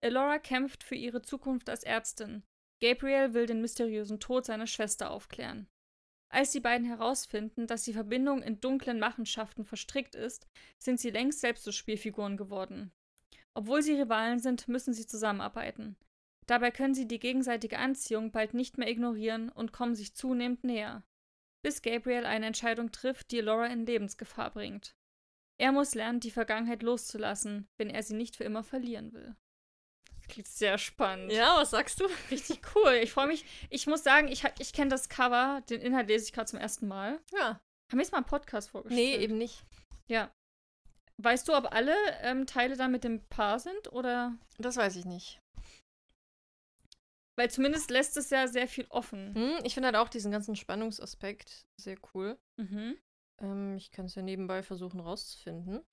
Elora 0.00 0.38
kämpft 0.38 0.84
für 0.84 0.94
ihre 0.94 1.22
Zukunft 1.22 1.68
als 1.68 1.82
Ärztin. 1.82 2.44
Gabriel 2.82 3.32
will 3.32 3.46
den 3.46 3.60
mysteriösen 3.60 4.18
Tod 4.18 4.44
seiner 4.44 4.66
Schwester 4.66 5.12
aufklären. 5.12 5.68
Als 6.28 6.50
die 6.50 6.58
beiden 6.58 6.84
herausfinden, 6.84 7.68
dass 7.68 7.84
die 7.84 7.92
Verbindung 7.92 8.42
in 8.42 8.60
dunklen 8.60 8.98
Machenschaften 8.98 9.64
verstrickt 9.64 10.16
ist, 10.16 10.48
sind 10.78 10.98
sie 10.98 11.10
längst 11.10 11.38
selbst 11.40 11.62
zu 11.62 11.70
Spielfiguren 11.70 12.36
geworden. 12.36 12.90
Obwohl 13.54 13.82
sie 13.82 13.94
Rivalen 13.94 14.40
sind, 14.40 14.66
müssen 14.66 14.94
sie 14.94 15.06
zusammenarbeiten. 15.06 15.94
Dabei 16.48 16.72
können 16.72 16.94
sie 16.94 17.06
die 17.06 17.20
gegenseitige 17.20 17.78
Anziehung 17.78 18.32
bald 18.32 18.52
nicht 18.52 18.78
mehr 18.78 18.88
ignorieren 18.88 19.50
und 19.50 19.72
kommen 19.72 19.94
sich 19.94 20.14
zunehmend 20.16 20.64
näher. 20.64 21.04
Bis 21.62 21.82
Gabriel 21.82 22.26
eine 22.26 22.46
Entscheidung 22.46 22.90
trifft, 22.90 23.30
die 23.30 23.40
Laura 23.40 23.66
in 23.66 23.86
Lebensgefahr 23.86 24.50
bringt. 24.50 24.96
Er 25.56 25.70
muss 25.70 25.94
lernen, 25.94 26.18
die 26.18 26.32
Vergangenheit 26.32 26.82
loszulassen, 26.82 27.68
wenn 27.78 27.90
er 27.90 28.02
sie 28.02 28.16
nicht 28.16 28.34
für 28.34 28.42
immer 28.42 28.64
verlieren 28.64 29.12
will. 29.12 29.36
Klingt 30.32 30.48
sehr 30.48 30.78
spannend. 30.78 31.30
Ja, 31.30 31.58
was 31.58 31.72
sagst 31.72 32.00
du? 32.00 32.06
Richtig 32.30 32.62
cool. 32.74 32.94
Ich 33.02 33.12
freue 33.12 33.26
mich. 33.26 33.44
Ich 33.68 33.86
muss 33.86 34.02
sagen, 34.02 34.28
ich, 34.28 34.44
ich 34.60 34.72
kenne 34.72 34.88
das 34.88 35.10
Cover. 35.10 35.62
Den 35.68 35.82
Inhalt 35.82 36.08
lese 36.08 36.24
ich 36.24 36.32
gerade 36.32 36.46
zum 36.46 36.58
ersten 36.58 36.88
Mal. 36.88 37.20
Ja. 37.32 37.48
Haben 37.48 37.60
wir 37.90 38.00
jetzt 38.00 38.12
mal 38.12 38.18
einen 38.18 38.26
Podcast 38.26 38.70
vorgestellt? 38.70 38.98
Nee, 38.98 39.22
eben 39.22 39.36
nicht. 39.36 39.62
Ja. 40.06 40.34
Weißt 41.18 41.46
du, 41.46 41.54
ob 41.54 41.74
alle 41.74 41.94
ähm, 42.22 42.46
Teile 42.46 42.78
dann 42.78 42.92
mit 42.92 43.04
dem 43.04 43.20
Paar 43.28 43.58
sind? 43.58 43.92
Oder. 43.92 44.34
Das 44.56 44.78
weiß 44.78 44.96
ich 44.96 45.04
nicht. 45.04 45.38
Weil 47.36 47.50
zumindest 47.50 47.90
lässt 47.90 48.16
es 48.16 48.30
ja 48.30 48.48
sehr 48.48 48.68
viel 48.68 48.86
offen. 48.88 49.34
Hm, 49.34 49.58
ich 49.64 49.74
finde 49.74 49.88
halt 49.88 49.96
auch 49.96 50.08
diesen 50.08 50.32
ganzen 50.32 50.56
Spannungsaspekt 50.56 51.66
sehr 51.76 51.98
cool. 52.14 52.38
Mhm. 52.56 52.96
Ähm, 53.42 53.76
ich 53.76 53.90
kann 53.90 54.06
es 54.06 54.14
ja 54.14 54.22
nebenbei 54.22 54.62
versuchen 54.62 55.00
rauszufinden. 55.00 55.84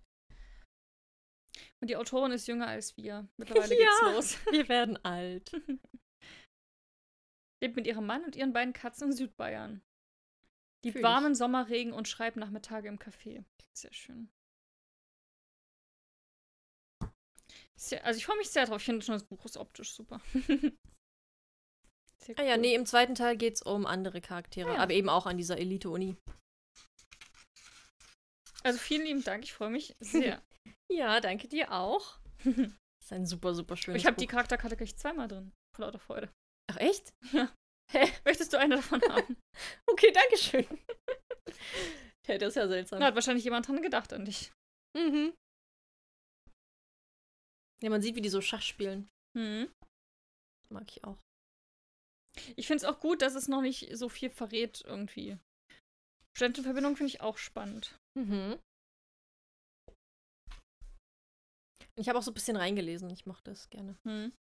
Und 1.82 1.90
die 1.90 1.96
Autorin 1.98 2.32
ist 2.32 2.48
jünger 2.48 2.68
als 2.68 2.96
wir. 2.98 3.28
Mittlerweile 3.38 3.74
Ja. 3.80 3.90
geht's 3.90 4.02
los. 4.02 4.38
Wir 4.52 4.68
werden 4.70 4.98
alt. 5.06 5.52
Lebt 7.64 7.76
mit 7.76 7.88
ihrem 7.88 8.06
Mann 8.06 8.24
und 8.24 8.36
ihren 8.36 8.54
beiden 8.54 8.74
Katzen 8.74 9.10
in 9.10 9.16
Südbayern. 9.16 9.82
Die 10.86 10.92
Fühl 10.94 11.02
ich. 11.02 11.04
warmen 11.06 11.36
Sommerregen 11.36 11.92
und 11.92 12.08
schreibt 12.08 12.38
Nachmittage 12.38 12.88
im 12.88 12.98
Café. 13.00 13.44
Sehr 13.78 13.92
schön. 13.94 14.30
Sehr, 17.78 18.04
also 18.06 18.18
ich 18.18 18.26
freue 18.26 18.38
mich 18.38 18.50
sehr 18.50 18.66
drauf. 18.66 18.78
Ich 18.78 18.86
finde 18.86 19.06
schon 19.06 19.14
das 19.14 19.24
Buch 19.24 19.44
ist 19.46 19.58
optisch 19.58 19.92
super. 19.94 20.22
sehr 22.18 22.38
Ah 22.38 22.44
ja, 22.44 22.58
nee, 22.58 22.76
im 22.76 22.86
zweiten 22.86 23.16
Teil 23.16 23.38
geht 23.38 23.56
es 23.56 23.62
um 23.62 23.86
andere 23.86 24.22
Charaktere, 24.22 24.70
Ah 24.72 24.76
ja. 24.76 24.80
aber 24.80 24.94
eben 24.94 25.10
auch 25.10 25.26
an 25.26 25.38
dieser 25.38 25.58
Elite-Uni. 25.58 26.16
Also 28.64 28.78
vielen 28.80 29.06
lieben 29.06 29.24
Dank. 29.24 29.44
Ich 29.46 29.54
freue 29.54 29.70
mich 29.70 29.96
sehr. 30.02 30.42
Ja, 30.92 31.20
danke 31.20 31.48
dir 31.48 31.72
auch. 31.72 32.20
Das 32.44 32.46
ist 33.04 33.14
ein 33.14 33.26
super, 33.26 33.54
super 33.54 33.76
schönes 33.78 34.02
ich 34.02 34.08
habe 34.08 34.18
die. 34.18 34.28
Charakterkarte 34.28 34.76
gleich 34.78 34.96
zweimal 34.98 35.28
drin. 35.28 35.52
Vor 35.76 35.86
lauter 35.86 36.00
Freude. 36.00 36.32
Ach, 36.72 36.78
echt? 36.78 37.14
Möchtest 38.26 38.54
du 38.54 38.60
eine 38.60 38.76
davon 38.78 39.02
haben? 39.10 39.38
Okay, 39.88 40.12
danke 40.14 40.38
schön. 40.38 40.66
ja, 42.28 42.38
das 42.38 42.50
ist 42.50 42.56
ja 42.56 42.68
seltsam. 42.68 43.00
Da 43.02 43.08
hat 43.08 43.16
wahrscheinlich 43.16 43.44
jemand 43.44 43.68
dran 43.68 43.82
gedacht 43.82 44.14
an 44.14 44.24
dich. 44.24 44.54
Mhm. 44.98 45.34
Ja, 47.82 47.90
man 47.90 48.02
sieht, 48.02 48.16
wie 48.16 48.22
die 48.22 48.30
so 48.30 48.40
Schach 48.42 48.62
spielen. 48.62 49.10
Mhm. 49.38 49.70
Mag 50.70 50.86
ich 50.90 51.04
auch. 51.04 51.18
Ich 52.56 52.68
finde 52.68 52.86
es 52.86 52.90
auch 52.90 53.00
gut, 53.02 53.22
dass 53.22 53.36
es 53.36 53.48
noch 53.50 53.62
nicht 53.62 53.90
so 53.98 54.08
viel 54.08 54.30
verrät 54.30 54.82
irgendwie. 54.86 55.38
Studentenverbindung 56.38 56.96
finde 56.96 57.10
ich 57.10 57.22
auch 57.22 57.38
spannend. 57.38 57.98
Mhm. 58.18 58.60
Ich 62.00 62.08
habe 62.08 62.18
auch 62.18 62.24
so 62.24 62.32
ein 62.32 62.34
bisschen 62.34 62.56
reingelesen. 62.56 63.10
Ich 63.10 63.26
mochte 63.26 63.52
das 63.52 63.70
gerne. 63.70 63.98
Hm. 64.08 64.32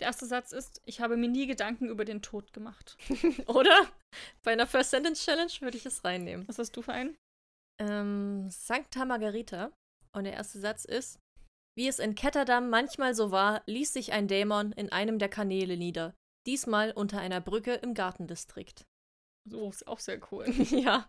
Der 0.00 0.06
erste 0.06 0.26
Satz 0.26 0.52
ist, 0.52 0.80
ich 0.84 1.00
habe 1.00 1.16
mir 1.16 1.28
nie 1.28 1.46
Gedanken 1.46 1.88
über 1.88 2.04
den 2.04 2.22
Tod 2.22 2.52
gemacht. 2.52 2.96
Oder? 3.46 3.88
Bei 4.42 4.52
einer 4.52 4.66
First 4.66 4.90
Sentence 4.90 5.24
Challenge 5.24 5.52
würde 5.60 5.76
ich 5.76 5.86
es 5.86 6.04
reinnehmen. 6.04 6.46
Was 6.48 6.58
hast 6.58 6.76
du 6.76 6.82
für 6.82 6.92
einen? 6.92 7.16
Ähm, 7.80 8.50
Sancta 8.50 9.04
Margarita. 9.04 9.72
Und 10.14 10.24
der 10.24 10.34
erste 10.34 10.60
Satz 10.60 10.84
ist: 10.84 11.18
Wie 11.76 11.88
es 11.88 11.98
in 11.98 12.14
Ketterdam 12.14 12.70
manchmal 12.70 13.14
so 13.14 13.30
war, 13.30 13.62
ließ 13.66 13.92
sich 13.92 14.12
ein 14.12 14.28
Dämon 14.28 14.72
in 14.72 14.90
einem 14.92 15.18
der 15.18 15.28
Kanäle 15.28 15.76
nieder. 15.76 16.14
Diesmal 16.46 16.92
unter 16.92 17.20
einer 17.20 17.40
Brücke 17.40 17.74
im 17.74 17.94
Gartendistrikt. 17.94 18.84
So, 19.48 19.70
ist 19.70 19.86
auch 19.86 20.00
sehr 20.00 20.20
cool. 20.32 20.46
ja. 20.70 21.08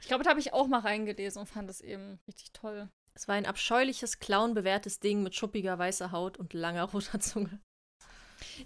Ich 0.00 0.06
glaube, 0.06 0.24
da 0.24 0.30
habe 0.30 0.40
ich 0.40 0.52
auch 0.52 0.68
mal 0.68 0.80
reingelesen 0.80 1.40
und 1.40 1.46
fand 1.46 1.68
es 1.68 1.80
eben 1.80 2.20
richtig 2.26 2.52
toll. 2.52 2.88
Es 3.16 3.26
war 3.28 3.34
ein 3.34 3.46
abscheuliches, 3.46 4.18
clownbewehrtes 4.18 5.00
Ding 5.00 5.22
mit 5.22 5.34
schuppiger 5.34 5.78
weißer 5.78 6.12
Haut 6.12 6.36
und 6.36 6.52
langer 6.52 6.84
roter 6.92 7.18
Zunge. 7.18 7.60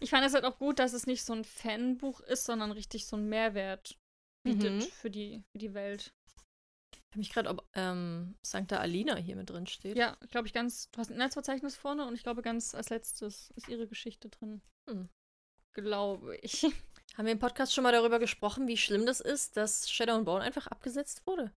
Ich 0.00 0.10
fand 0.10 0.26
es 0.26 0.34
halt 0.34 0.44
auch 0.44 0.58
gut, 0.58 0.80
dass 0.80 0.92
es 0.92 1.06
nicht 1.06 1.24
so 1.24 1.32
ein 1.32 1.44
Fanbuch 1.44 2.20
ist, 2.20 2.44
sondern 2.44 2.72
richtig 2.72 3.06
so 3.06 3.16
einen 3.16 3.28
Mehrwert 3.28 3.96
bietet 4.42 4.72
Mhm. 4.72 4.82
für, 4.82 5.10
die, 5.10 5.44
für 5.52 5.58
die 5.58 5.74
Welt. 5.74 6.12
Ich 6.92 6.98
frage 7.12 7.18
mich 7.18 7.30
gerade, 7.32 7.48
ob 7.50 7.68
ähm, 7.74 8.36
Sancta 8.44 8.78
Alina 8.78 9.16
hier 9.16 9.36
mit 9.36 9.50
drin 9.50 9.66
steht. 9.66 9.96
Ja, 9.96 10.16
glaube 10.30 10.46
ich 10.48 10.52
ganz. 10.52 10.90
Du 10.90 10.98
hast 10.98 11.10
ein 11.10 11.14
Inhaltsverzeichnis 11.14 11.76
vorne 11.76 12.06
und 12.06 12.14
ich 12.14 12.22
glaube 12.22 12.42
ganz 12.42 12.74
als 12.74 12.88
letztes 12.90 13.50
ist 13.56 13.68
ihre 13.68 13.86
Geschichte 13.86 14.28
drin. 14.30 14.62
Hm. 14.88 15.08
Glaube 15.74 16.36
ich. 16.38 16.64
Haben 17.16 17.26
wir 17.26 17.32
im 17.32 17.38
Podcast 17.38 17.74
schon 17.74 17.84
mal 17.84 17.92
darüber 17.92 18.18
gesprochen, 18.18 18.66
wie 18.66 18.76
schlimm 18.76 19.06
das 19.06 19.20
ist, 19.20 19.56
dass 19.56 19.90
Shadow 19.90 20.14
and 20.14 20.24
Bone 20.24 20.42
einfach 20.42 20.66
abgesetzt 20.68 21.26
wurde? 21.26 21.52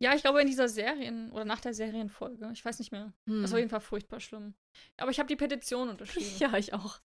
Ja, 0.00 0.14
ich 0.14 0.22
glaube 0.22 0.40
in 0.40 0.46
dieser 0.46 0.68
Serien- 0.68 1.30
oder 1.32 1.44
nach 1.44 1.60
der 1.60 1.74
Serienfolge. 1.74 2.50
Ich 2.52 2.64
weiß 2.64 2.78
nicht 2.78 2.92
mehr. 2.92 3.12
Hm. 3.28 3.42
Das 3.42 3.50
war 3.50 3.56
auf 3.56 3.60
jeden 3.60 3.70
Fall 3.70 3.80
furchtbar 3.80 4.20
schlimm. 4.20 4.54
Aber 4.96 5.10
ich 5.10 5.18
habe 5.18 5.28
die 5.28 5.36
Petition 5.36 5.88
unterschrieben. 5.90 6.30
Ja, 6.38 6.56
ich 6.56 6.72
auch. 6.74 7.00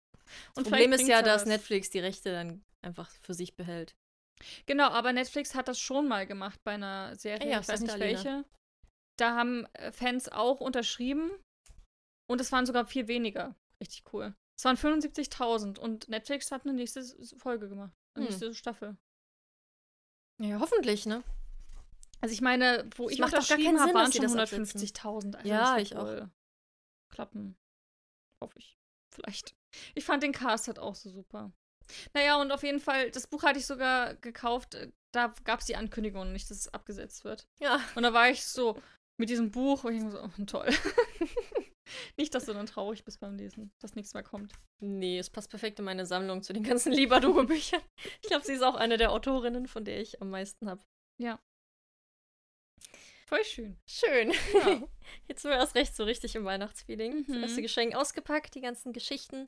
Und 0.56 0.66
Das 0.66 0.72
Problem 0.72 0.94
ist 0.94 1.08
ja, 1.08 1.22
dass 1.22 1.42
was. 1.42 1.48
Netflix 1.48 1.90
die 1.90 2.00
Rechte 2.00 2.32
dann 2.32 2.64
einfach 2.82 3.10
für 3.22 3.34
sich 3.34 3.56
behält. 3.56 3.96
Genau, 4.66 4.88
aber 4.90 5.14
Netflix 5.14 5.56
hat 5.56 5.68
das 5.68 5.80
schon 5.80 6.08
mal 6.08 6.26
gemacht 6.28 6.60
bei 6.64 6.72
einer 6.74 7.16
Serie. 7.16 7.48
Ah 7.48 7.52
ja, 7.52 7.60
ich 7.62 7.68
weiß 7.68 7.82
nicht 7.82 7.92
Santa 7.92 8.06
Alina. 8.06 8.24
welche. 8.24 8.46
Da 9.18 9.36
haben 9.36 9.66
äh, 9.74 9.92
Fans 9.92 10.30
auch 10.30 10.60
unterschrieben. 10.60 11.32
Und 12.30 12.42
es 12.42 12.52
waren 12.52 12.66
sogar 12.66 12.86
viel 12.88 13.08
weniger. 13.08 13.56
Richtig 13.82 14.04
cool. 14.14 14.34
Es 14.58 14.66
waren 14.66 14.78
75.000 14.78 15.78
und 15.78 16.08
Netflix 16.10 16.52
hat 16.52 16.64
eine 16.64 16.74
nächste 16.74 17.04
Folge 17.38 17.68
gemacht. 17.70 17.92
Eine 18.16 18.26
Hm. 18.26 18.30
nächste 18.32 18.54
Staffel. 18.54 18.98
Ja, 20.42 20.60
hoffentlich, 20.60 21.06
ne? 21.06 21.24
Also 22.24 22.32
ich 22.32 22.40
meine, 22.40 22.90
wo 22.96 23.08
Es 23.08 23.16
ich 23.16 23.20
macht 23.20 23.34
doch 23.34 23.46
gar 23.46 23.58
keinen 23.58 23.78
habe, 23.78 23.90
Sinn, 23.90 23.96
waren 23.96 24.14
schon 24.14 24.22
das 24.22 24.36
absetzen. 24.38 24.80
150.000. 24.80 25.36
Also 25.36 25.50
Ja, 25.50 25.74
das 25.74 25.82
ich 25.82 25.98
auch. 25.98 26.30
Klappen. 27.10 27.58
Hoffe 28.40 28.58
ich. 28.60 28.78
Vielleicht. 29.14 29.58
Ich 29.94 30.06
fand 30.06 30.24
den 30.24 30.32
Cast 30.32 30.68
halt 30.68 30.80
auch 30.80 30.96
so 30.96 31.10
super. 31.10 31.52
Naja, 32.14 32.40
und 32.40 32.54
auf 32.54 32.64
jeden 32.64 32.80
Fall, 32.80 33.12
das 33.12 33.28
Buch 33.28 33.44
hatte 33.44 33.60
ich 33.60 33.66
sogar 33.66 34.16
gekauft. 34.16 34.78
Da 35.12 35.34
gab 35.44 35.60
es 35.60 35.66
die 35.66 35.76
Ankündigung 35.76 36.32
nicht, 36.32 36.50
dass 36.50 36.60
es 36.60 36.74
abgesetzt 36.74 37.26
wird. 37.26 37.46
Ja. 37.60 37.82
Und 37.96 38.04
da 38.04 38.14
war 38.14 38.30
ich 38.30 38.46
so 38.46 38.82
mit 39.18 39.30
diesem 39.30 39.52
Buch, 39.52 39.84
wo 39.84 39.90
ich 39.90 40.02
so, 40.02 40.24
oh, 40.24 40.46
toll. 40.46 40.70
nicht, 42.18 42.34
dass 42.34 42.46
du 42.46 42.54
dann 42.54 42.68
traurig 42.68 43.04
bist 43.04 43.20
beim 43.20 43.36
Lesen, 43.36 43.74
dass 43.82 43.96
nichts 43.96 44.14
mehr 44.14 44.24
kommt. 44.24 44.54
Nee, 44.80 45.20
es 45.20 45.30
passt 45.30 45.50
perfekt 45.50 45.78
in 45.80 45.86
meine 45.86 46.06
Sammlung 46.06 46.42
zu 46.42 46.54
den 46.54 46.64
ganzen 46.64 46.94
Libadogo-Büchern. 46.94 47.82
Ich 48.22 48.30
glaube, 48.30 48.46
sie 48.46 48.54
ist 48.54 48.64
auch 48.64 48.76
eine 48.76 48.96
der 48.96 49.12
Autorinnen, 49.12 49.68
von 49.68 49.84
der 49.84 50.00
ich 50.00 50.22
am 50.22 50.30
meisten 50.30 50.70
habe. 50.70 50.82
Voll 53.26 53.44
schön. 53.46 53.78
Schön. 53.88 54.32
Ja. 54.54 54.88
Jetzt 55.28 55.42
sind 55.42 55.52
wir 55.52 55.58
erst 55.58 55.76
recht 55.76 55.96
so 55.96 56.04
richtig 56.04 56.36
im 56.36 56.46
Weihnachtsfeeling. 56.46 57.26
Das 57.28 57.36
Mhm. 57.38 57.44
erste 57.44 57.62
Geschenk 57.62 57.96
ausgepackt, 57.96 58.54
die 58.56 58.62
ganzen 58.62 58.94
Geschichten 58.94 59.48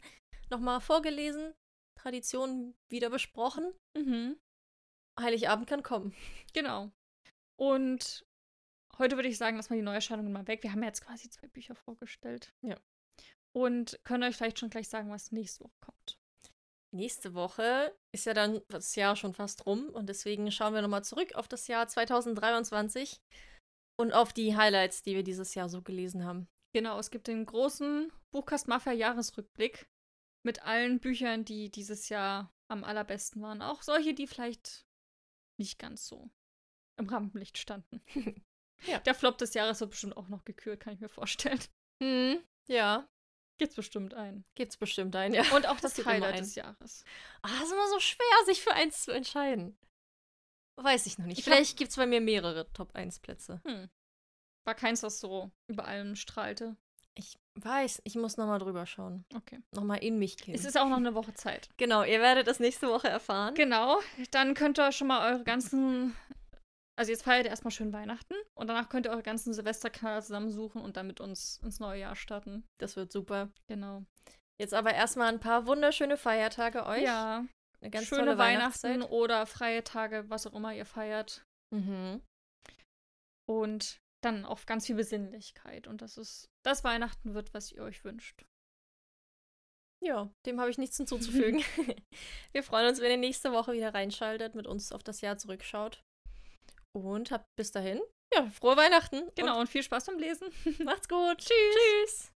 nochmal 0.50 0.80
vorgelesen, 0.82 1.54
Traditionen 2.00 2.76
wieder 2.90 3.10
besprochen. 3.10 3.74
Mhm. 3.96 4.38
Heiligabend 5.20 5.68
kann 5.68 5.84
kommen. 5.84 6.14
Genau. 6.54 6.92
Und 7.58 8.26
heute 8.98 9.16
würde 9.18 9.30
ich 9.30 9.38
sagen, 9.38 9.58
lass 9.58 9.70
mal 9.70 9.76
die 9.78 9.82
Neuerscheinungen 9.82 10.32
mal 10.32 10.48
weg. 10.48 10.64
Wir 10.64 10.72
haben 10.72 10.82
ja 10.82 10.88
jetzt 10.90 11.06
quasi 11.06 11.30
zwei 11.30 11.48
Bücher 11.48 11.76
vorgestellt. 11.76 12.54
Ja. 12.62 12.78
Und 13.54 14.00
können 14.04 14.24
euch 14.24 14.36
vielleicht 14.36 14.60
schon 14.60 14.70
gleich 14.70 14.90
sagen, 14.90 15.10
was 15.10 15.32
nächste 15.32 15.64
Woche 15.64 15.78
kommt. 15.80 16.18
Nächste 16.94 17.34
Woche 17.34 17.94
ist 18.14 18.26
ja 18.26 18.34
dann 18.34 18.62
das 18.70 18.96
Jahr 18.96 19.16
schon 19.16 19.34
fast 19.34 19.66
rum 19.66 19.90
und 19.90 20.08
deswegen 20.08 20.50
schauen 20.52 20.74
wir 20.74 20.82
nochmal 20.82 21.04
zurück 21.04 21.36
auf 21.36 21.48
das 21.48 21.68
Jahr 21.68 21.88
2023 21.88 23.20
und 23.98 24.14
auf 24.14 24.34
die 24.34 24.56
Highlights, 24.56 25.02
die 25.04 25.16
wir 25.16 25.24
dieses 25.24 25.56
Jahr 25.56 25.70
so 25.70 25.82
gelesen 25.82 26.26
haben. 26.26 26.48
Genau, 26.74 27.00
es 27.00 27.12
gibt 27.12 27.28
den 27.28 27.46
großen 27.46 28.12
Buchkast 28.32 28.68
Mafia 28.68 28.92
Jahresrückblick 28.92 29.88
mit 30.44 30.64
allen 30.64 31.00
Büchern, 31.00 31.46
die 31.46 31.70
dieses 31.72 32.10
Jahr 32.10 32.54
am 32.68 32.84
allerbesten 32.84 33.42
waren. 33.42 33.62
Auch 33.62 33.82
solche, 33.82 34.14
die 34.14 34.28
vielleicht 34.28 34.86
nicht 35.58 35.80
ganz 35.80 36.08
so 36.08 36.30
im 36.98 37.08
Rampenlicht 37.08 37.58
standen. 37.58 38.02
Ja. 38.88 39.00
Der 39.00 39.16
Flop 39.16 39.38
des 39.38 39.54
Jahres 39.54 39.80
wird 39.80 39.92
bestimmt 39.92 40.18
auch 40.18 40.28
noch 40.28 40.44
gekürt, 40.44 40.82
kann 40.82 40.94
ich 40.94 41.00
mir 41.00 41.08
vorstellen. 41.08 41.62
Hm, 42.04 42.44
ja, 42.68 43.08
Gibt's 43.58 43.76
bestimmt 43.76 44.14
einen. 44.14 44.44
gibt's 44.56 44.76
bestimmt 44.76 45.16
einen, 45.16 45.34
ja. 45.34 45.44
Und 45.56 45.66
auch 45.68 45.80
das 45.82 45.98
immer 45.98 46.12
Highlight 46.12 46.40
des 46.40 46.56
Jahres. 46.56 47.06
Ah, 47.42 47.64
ist 47.64 47.72
immer 47.72 47.88
so 47.88 48.00
schwer, 48.00 48.46
sich 48.46 48.62
für 48.62 48.74
eins 48.74 49.04
zu 49.04 49.12
entscheiden. 49.12 49.78
Weiß 50.82 51.06
ich 51.06 51.18
noch 51.18 51.26
nicht. 51.26 51.40
Ich 51.40 51.46
hab- 51.48 51.54
Vielleicht 51.54 51.78
gibt's 51.78 51.96
bei 51.96 52.06
mir 52.06 52.22
mehrere 52.22 52.72
Top-1-Plätze. 52.74 53.62
Hm. 53.66 53.90
War 54.68 54.76
keins, 54.76 55.04
was 55.04 55.20
so 55.20 55.52
über 55.68 55.86
allem 55.86 56.16
strahlte. 56.16 56.76
Ich 57.18 57.38
weiß, 57.58 58.02
ich 58.04 58.16
muss 58.16 58.36
nochmal 58.36 58.60
drüber 58.60 58.86
schauen. 58.86 59.24
Okay. 59.34 59.60
Nochmal 59.74 60.04
in 60.04 60.20
mich 60.20 60.36
gehen. 60.38 60.54
Es 60.54 60.66
ist 60.66 60.78
auch 60.78 60.90
noch 60.90 60.98
eine 60.98 61.14
Woche 61.16 61.34
Zeit. 61.34 61.70
genau, 61.78 62.04
ihr 62.04 62.20
werdet 62.20 62.48
das 62.48 62.60
nächste 62.60 62.90
Woche 62.90 63.08
erfahren. 63.08 63.54
Genau, 63.56 64.00
dann 64.32 64.54
könnt 64.54 64.78
ihr 64.80 64.92
schon 64.92 65.08
mal 65.08 65.32
eure 65.32 65.44
ganzen. 65.44 66.16
Also 66.98 67.12
jetzt 67.12 67.24
feiert 67.24 67.46
ihr 67.46 67.52
erstmal 67.52 67.72
schön 67.72 67.92
Weihnachten 67.94 68.36
und 68.58 68.68
danach 68.68 68.88
könnt 68.90 69.06
ihr 69.06 69.12
eure 69.12 69.24
ganzen 69.24 69.54
Silvesterkanäle 69.54 70.22
zusammensuchen 70.24 70.82
und 70.82 70.96
dann 70.98 71.08
mit 71.08 71.20
uns 71.22 71.60
ins 71.64 71.80
neue 71.80 72.00
Jahr 72.02 72.16
starten. 72.16 72.66
Das 72.80 72.96
wird 72.96 73.12
super. 73.12 73.50
Genau. 73.68 74.04
Jetzt 74.62 74.74
aber 74.74 74.94
erstmal 74.94 75.28
ein 75.28 75.42
paar 75.42 75.68
wunderschöne 75.68 76.16
Feiertage 76.18 76.86
euch. 76.86 77.04
Ja, 77.04 77.46
Eine 77.82 77.92
ganz 77.92 78.08
schöne 78.08 78.38
Weihnachten 78.38 79.02
oder 79.04 79.46
freie 79.46 79.84
Tage, 79.84 80.30
was 80.30 80.48
auch 80.48 80.54
immer 80.54 80.74
ihr 80.74 80.86
feiert. 80.86 81.46
Mhm. 81.74 82.22
Und 83.48 84.00
dann 84.24 84.46
auf 84.46 84.66
ganz 84.66 84.88
viel 84.88 84.96
Besinnlichkeit. 84.96 85.88
Und 85.88 86.02
das 86.02 86.18
ist 86.18 86.50
das 86.66 86.84
Weihnachten 86.84 87.34
wird, 87.34 87.54
was 87.54 87.72
ihr 87.72 87.84
euch 87.84 88.04
wünscht. 88.04 88.46
Ja, 90.04 90.30
dem 90.46 90.60
habe 90.60 90.70
ich 90.70 90.78
nichts 90.78 90.98
hinzuzufügen. 90.98 91.64
Wir 92.52 92.64
freuen 92.64 92.88
uns, 92.88 93.02
wenn 93.02 93.12
ihr 93.12 93.18
nächste 93.18 93.52
Woche 93.52 93.74
wieder 93.74 93.94
reinschaltet, 93.94 94.56
mit 94.56 94.68
uns 94.68 94.92
auf 94.92 95.04
das 95.04 95.22
Jahr 95.22 95.38
zurückschaut. 95.38 96.04
Und 96.94 97.32
habt 97.32 97.48
bis 97.58 97.72
dahin, 97.72 98.02
ja, 98.34 98.50
frohe 98.50 98.78
Weihnachten. 98.78 99.30
Genau, 99.36 99.56
und, 99.56 99.62
und 99.62 99.70
viel 99.70 99.84
Spaß 99.84 100.06
beim 100.06 100.20
Lesen. 100.20 100.50
Macht's 100.84 101.08
gut. 101.08 101.38
Tschüss. 101.38 101.76
Tschüss. 102.04 102.32